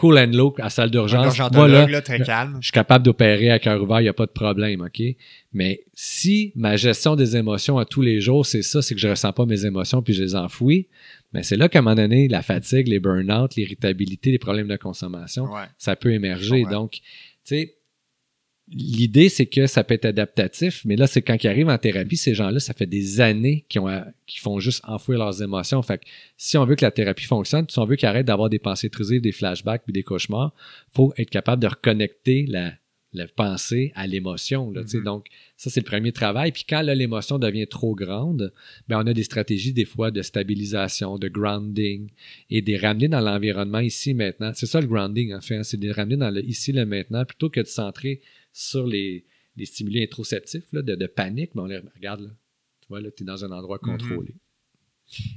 [0.00, 1.36] cool and low à salle d'urgence.
[1.52, 2.58] Voilà, là, très calme.
[2.60, 5.02] Je suis capable d'opérer à cœur ouvert, il n'y a pas de problème, OK?
[5.52, 9.08] Mais si ma gestion des émotions à tous les jours, c'est ça, c'est que je
[9.08, 10.88] ressens pas mes émotions puis je les enfouis,
[11.34, 14.76] mais c'est là qu'à un moment donné, la fatigue, les burn-out, l'irritabilité, les problèmes de
[14.76, 16.64] consommation, ça peut émerger.
[16.70, 17.00] Donc, tu
[17.44, 17.74] sais,
[18.68, 22.16] l'idée, c'est que ça peut être adaptatif, mais là, c'est quand ils arrivent en thérapie,
[22.16, 24.04] ces gens-là, ça fait des années qu'ils, ont,
[24.40, 25.82] font juste enfouir leurs émotions.
[25.82, 26.04] Fait que
[26.36, 28.86] si on veut que la thérapie fonctionne, si on veut qu'ils arrêtent d'avoir des pensées
[28.86, 30.54] intrusives, des flashbacks puis des cauchemars,
[30.94, 32.72] faut être capable de reconnecter la,
[33.14, 34.72] la pensée à l'émotion.
[34.72, 35.02] Mm-hmm.
[35.04, 35.26] Donc,
[35.56, 36.52] ça, c'est le premier travail.
[36.52, 38.52] Puis quand l'émotion devient trop grande,
[38.88, 42.10] ben, on a des stratégies des fois de stabilisation, de grounding
[42.50, 44.52] et de ramener dans l'environnement ici maintenant.
[44.54, 45.56] C'est ça le grounding, en fait.
[45.56, 45.62] Hein.
[45.62, 48.20] c'est de ramener dans le ici, le maintenant, plutôt que de centrer
[48.52, 49.24] sur les,
[49.56, 51.50] les stimuli introceptifs là, de, de, panique.
[51.54, 52.30] Mais on les regarde là.
[52.80, 53.98] Tu vois, là, tu es dans un endroit mm-hmm.
[53.98, 54.34] contrôlé.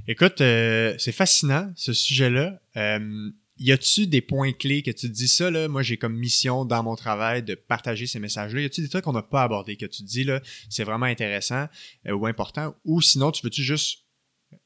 [0.07, 2.59] Écoute, euh, c'est fascinant, ce sujet-là.
[2.77, 3.29] Euh,
[3.59, 6.65] y a-tu des points clés que tu te dis ça, là, moi j'ai comme mission
[6.65, 8.61] dans mon travail de partager ces messages-là?
[8.61, 11.05] Y a-tu des trucs qu'on n'a pas abordés que tu te dis, là, c'est vraiment
[11.05, 11.67] intéressant
[12.07, 12.75] euh, ou important?
[12.85, 14.03] Ou sinon, tu veux-tu juste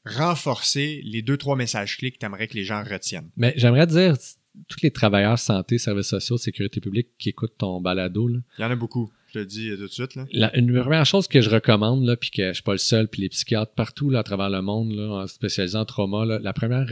[0.04, 3.30] renforcer les deux, trois messages clés que tu aimerais que les gens retiennent?
[3.36, 4.16] Mais j'aimerais dire,
[4.68, 8.70] tous les travailleurs santé, services sociaux, sécurité publique qui écoutent ton balado, il y en
[8.70, 9.10] a beaucoup.
[9.32, 10.14] Je le dis tout de suite.
[10.14, 10.26] Là.
[10.30, 13.08] La, une première chose que je recommande, là, puis que je suis pas le seul,
[13.08, 16.52] puis les psychiatres partout là, à travers le monde, là, spécialisés en trauma, là, la
[16.52, 16.86] première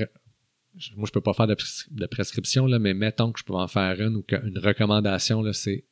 [0.96, 4.00] moi, je peux pas faire de, prescription, là, mais mettons que je peux en faire
[4.00, 5.84] une ou qu'une recommandation, là, c'est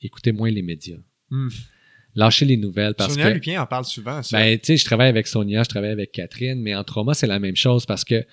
[0.00, 0.98] écoutez moins les médias.
[1.30, 1.48] Hmm.
[2.14, 3.34] Lâchez les nouvelles parce Sonia que.
[3.34, 4.22] Lupien en parle souvent.
[4.22, 4.38] Ça.
[4.38, 7.26] Ben, tu sais, je travaille avec Sonia, je travaille avec Catherine, mais en trauma, c'est
[7.26, 8.24] la même chose parce que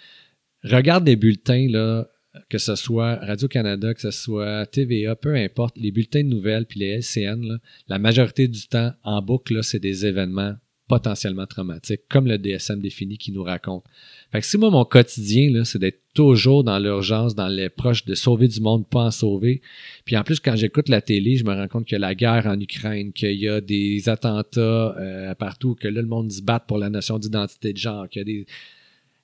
[0.63, 2.07] regarde des bulletins, là,
[2.49, 6.79] que ce soit Radio-Canada, que ce soit TVA, peu importe, les bulletins de nouvelles puis
[6.79, 10.55] les LCN, la majorité du temps, en boucle, c'est des événements
[10.91, 13.85] potentiellement traumatiques, comme le DSM défini qui nous raconte.
[14.33, 18.13] Fait que si moi, mon quotidien, c'est d'être toujours dans l'urgence, dans les proches de
[18.13, 19.61] sauver du monde, pas en sauver.
[20.03, 22.13] Puis en plus, quand j'écoute la télé, je me rends compte qu'il y a la
[22.13, 24.59] guerre en Ukraine, qu'il y a des attentats
[24.99, 28.19] euh, partout, que là, le monde se bat pour la notion d'identité de genre, qu'il
[28.19, 28.45] y a des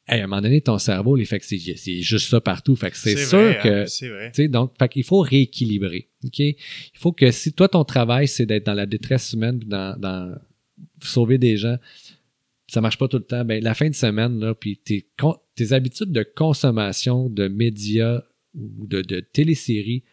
[0.10, 2.78] à un moment donné, ton cerveau, les fait que c'est juste ça partout.
[2.78, 3.84] Fait que c'est sûr vrai, que.
[3.84, 4.48] hein, c'est vrai.
[4.48, 6.08] Donc, fait qu'il faut rééquilibrer.
[6.24, 6.40] OK?
[6.40, 6.56] Il
[6.94, 10.34] faut que si toi, ton travail, c'est d'être dans la détresse humaine, puis dans, dans
[11.02, 11.78] sauver des gens,
[12.68, 13.46] ça marche pas tout le temps.
[13.46, 15.06] Ben, la fin de semaine, là, puis tes,
[15.72, 18.22] habitudes de consommation de médias
[18.56, 20.04] ou de, de téléséries,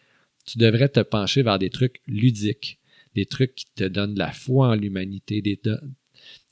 [0.47, 2.79] tu devrais te pencher vers des trucs ludiques,
[3.15, 5.71] des trucs qui te donnent de la foi en l'humanité, des, tu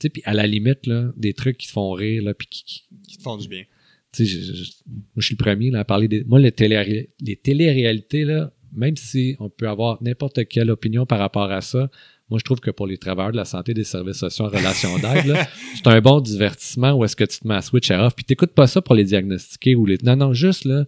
[0.01, 2.65] sais, puis à la limite, là, des trucs qui te font rire, là, puis qui,
[2.65, 3.65] qui- Qui te font du bien.
[4.13, 6.25] tu sais, je- moi, je suis le premier là, à parler des.
[6.25, 11.19] Moi, les, télé, les téléréalités, là, même si on peut avoir n'importe quelle opinion par
[11.19, 11.91] rapport à ça,
[12.33, 14.99] moi, je trouve que pour les travailleurs de la santé des services sociaux en relation
[14.99, 15.37] d'aide,
[15.77, 18.25] c'est un bon divertissement où est-ce que tu te mets à switch à off, puis
[18.25, 19.99] t'écoutes pas ça pour les diagnostiquer ou les.
[20.03, 20.87] Non, non, juste là.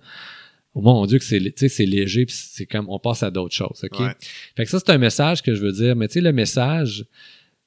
[0.73, 3.85] Oh mon Dieu, que c'est, c'est léger, puis c'est comme on passe à d'autres choses.
[3.85, 4.01] OK?
[4.01, 4.15] Ouais.
[4.57, 5.95] Fait que ça, c'est un message que je veux dire.
[5.97, 7.05] Mais tu sais, le message,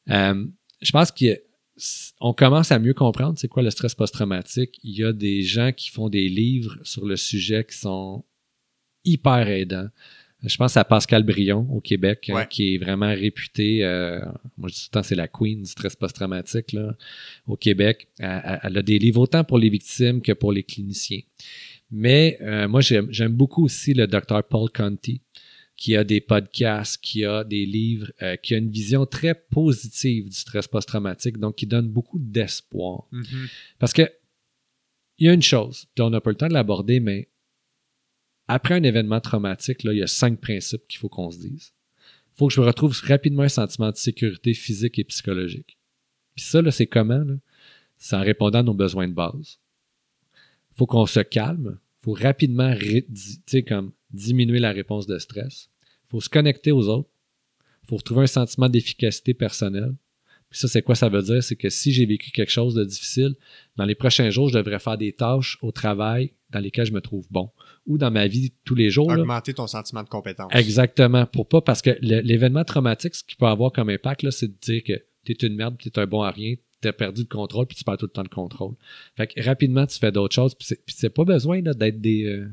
[0.10, 0.44] euh,
[0.82, 4.80] je pense qu'on commence à mieux comprendre c'est quoi le stress post-traumatique.
[4.84, 8.26] Il y a des gens qui font des livres sur le sujet qui sont
[9.06, 9.90] hyper aidants.
[10.43, 13.84] Je pense à Pascal Brion au Québec, hein, qui est vraiment réputé.
[13.84, 14.19] euh,
[14.57, 16.95] moi, je dis tout le temps, c'est la queen du stress post-traumatique là,
[17.47, 18.07] au Québec.
[18.19, 21.22] Elle, a des livres autant pour les victimes que pour les cliniciens.
[21.89, 25.22] Mais euh, moi, j'aime beaucoup aussi le docteur Paul Conti,
[25.76, 30.30] qui a des podcasts, qui a des livres, euh, qui a une vision très positive
[30.30, 33.07] du stress post-traumatique, donc qui donne beaucoup d'espoir.
[33.11, 33.47] Mhm.
[33.80, 34.11] Parce que
[35.19, 37.27] il y a une chose, puis on n'a pas le temps de l'aborder, mais
[38.48, 41.74] après un événement traumatique, il y a cinq principes qu'il faut qu'on se dise.
[42.34, 45.78] Il faut que je retrouve rapidement un sentiment de sécurité physique et psychologique.
[46.36, 47.26] Puis ça, c'est comment?
[47.98, 49.60] C'est en répondant à nos besoins de base.
[50.72, 51.80] Il faut qu'on se calme.
[52.02, 52.74] Il faut rapidement
[53.68, 55.69] comme diminuer la réponse de stress.
[56.06, 57.10] Il faut se connecter aux autres.
[57.84, 59.95] Il faut retrouver un sentiment d'efficacité personnelle.
[60.49, 61.44] Puis ça, c'est quoi ça veut dire?
[61.44, 63.36] C'est que si j'ai vécu quelque chose de difficile,
[63.76, 67.02] dans les prochains jours, je devrais faire des tâches au travail dans lesquelles je me
[67.02, 67.52] trouve bon.
[67.86, 69.11] Ou dans ma vie tous les jours.
[69.11, 69.19] là.
[69.19, 70.49] Augmenter ton sentiment de compétence.
[70.53, 71.26] Exactement.
[71.26, 74.84] Pour pas, parce que l'événement traumatique, ce qu'il peut avoir comme impact, c'est de dire
[74.84, 77.84] que t'es une merde, t'es un bon à rien, t'as perdu le contrôle, puis tu
[77.84, 78.76] perds tout le temps le contrôle.
[79.15, 82.49] Fait que rapidement, tu fais d'autres choses, puis c'est, pas besoin d'être des, euh,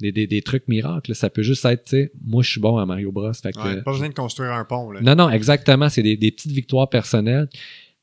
[0.00, 1.14] des, des, des trucs miracles.
[1.14, 3.32] Ça peut juste être, tu sais, moi, je suis bon à Mario Bros.
[3.32, 4.90] Fait que, Ouais, pas besoin de construire un pont.
[4.90, 5.00] Là.
[5.00, 5.88] non, non, exactement.
[5.88, 7.48] C'est des, des petites victoires personnelles.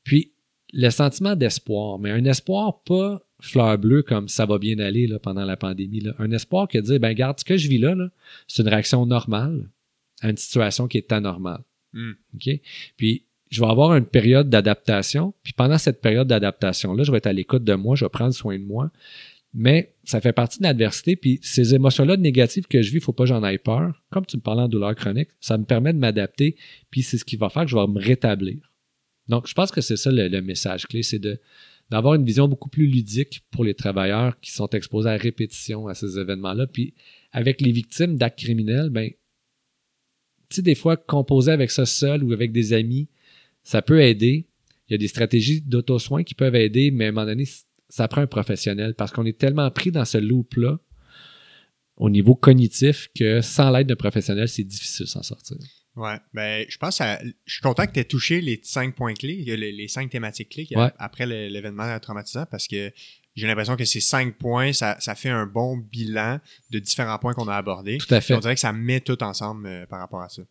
[0.04, 0.32] Puis,
[0.72, 5.18] le sentiment d'espoir, mais un espoir pas fleur bleue comme ça va bien aller là,
[5.18, 6.00] pendant la pandémie.
[6.00, 6.14] Là.
[6.18, 8.08] Un espoir que de dire, ben regarde, ce que je vis là, là
[8.46, 9.68] c'est une réaction normale
[10.20, 11.62] à une situation qui est anormale.
[11.92, 12.12] Hmm.
[12.34, 12.50] OK?
[12.96, 15.34] Puis, je vais avoir une période d'adaptation.
[15.42, 18.32] Puis, pendant cette période d'adaptation-là, je vais être à l'écoute de moi, je vais prendre
[18.32, 18.90] soin de moi.
[19.52, 21.16] Mais ça fait partie de l'adversité.
[21.16, 24.02] Puis, ces émotions-là négatives que je vis, il faut pas j'en aille peur.
[24.10, 26.56] Comme tu me parlais en douleur chronique, ça me permet de m'adapter.
[26.90, 28.58] Puis, c'est ce qui va faire que je vais me rétablir.
[29.28, 31.40] Donc, je pense que c'est ça le, message clé, c'est de
[31.90, 35.94] d'avoir une vision beaucoup plus ludique pour les travailleurs qui sont exposés à répétition à
[35.94, 36.68] ces événements-là.
[36.68, 36.94] Puis,
[37.32, 42.32] avec les victimes d'actes criminels, ben, tu sais, des fois, composer avec ça seul ou
[42.32, 43.08] avec des amis,
[43.64, 44.46] ça peut aider.
[44.88, 47.44] Il y a des stratégies d'auto-soin qui peuvent aider, mais à un moment donné,
[47.90, 50.78] ça prend un professionnel parce qu'on est tellement pris dans ce loop-là
[51.96, 55.56] au niveau cognitif que sans l'aide d'un professionnel, c'est difficile de s'en sortir.
[55.96, 59.12] Ouais, ben, je pense à, je suis content que tu aies touché les cinq points
[59.12, 60.92] clés, les, les cinq thématiques clés qu'il y a Ouais.
[60.98, 62.90] après l'événement traumatisant parce que
[63.36, 66.38] j'ai l'impression que ces cinq points, ça, ça fait un bon bilan
[66.70, 67.98] de différents points qu'on a abordés.
[67.98, 68.34] Tout à fait.
[68.34, 70.42] On dirait que ça met tout ensemble euh, par rapport à ça.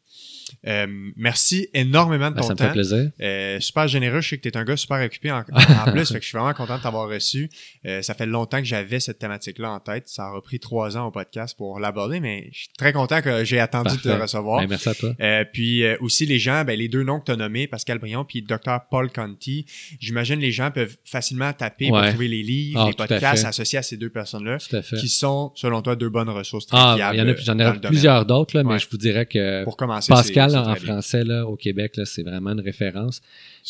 [0.68, 2.65] Euh, merci énormément de Ben, ton ça me temps.
[2.65, 3.11] fait plaisir.
[3.22, 4.19] Euh, super généreux.
[4.22, 5.44] Je sais que tu es un gars super occupé en, en
[5.91, 6.07] plus.
[6.11, 7.49] fait que je suis vraiment content de t'avoir reçu.
[7.86, 10.07] Euh, ça fait longtemps que j'avais cette thématique-là en tête.
[10.07, 13.44] Ça a repris trois ans au podcast pour l'aborder, mais je suis très content que
[13.45, 14.61] j'ai attendu de te recevoir.
[14.61, 15.14] Ben, merci à toi.
[15.53, 18.41] Puis aussi les gens, ben, les deux noms que tu as nommés, Pascal Brion puis
[18.41, 18.80] Dr.
[18.90, 19.65] Paul Conti,
[19.99, 23.80] j'imagine les gens peuvent facilement taper pour trouver les livres, Ah, les à podcasts associés
[23.80, 24.57] à ces deux personnes-là,
[24.99, 27.15] qui sont, selon toi, deux bonnes ressources très Ah, fiables.
[27.15, 28.80] il y en a, j'en ai plusieurs d'autres, mais Ouais.
[28.80, 32.51] je vous dirais que Pour commencer, Pascal en français là, au Québec, là, c'est vraiment
[32.51, 33.17] une référence.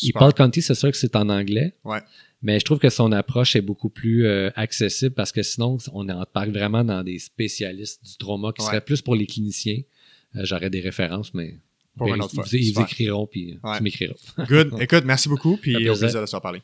[0.02, 0.20] Et Super.
[0.20, 1.74] Paul Conti, c'est sûr que c'est en anglais.
[1.84, 2.00] Ouais.
[2.42, 6.08] Mais je trouve que son approche est beaucoup plus euh, accessible parce que sinon, on
[6.08, 8.68] embarque vraiment dans des spécialistes du trauma qui Ouais.
[8.68, 9.82] seraient plus pour les cliniciens.
[10.36, 11.56] Euh, J'aurais des références, mais
[11.98, 12.58] Pour ben, une autre ils, fois.
[12.58, 13.76] ils- écriront puis Ouais.
[13.76, 14.14] tu m'écriras.
[14.48, 14.72] Good.
[14.80, 15.98] Écoute, merci beaucoup, puis au plaisir.
[15.98, 16.58] plaisir de se reparler.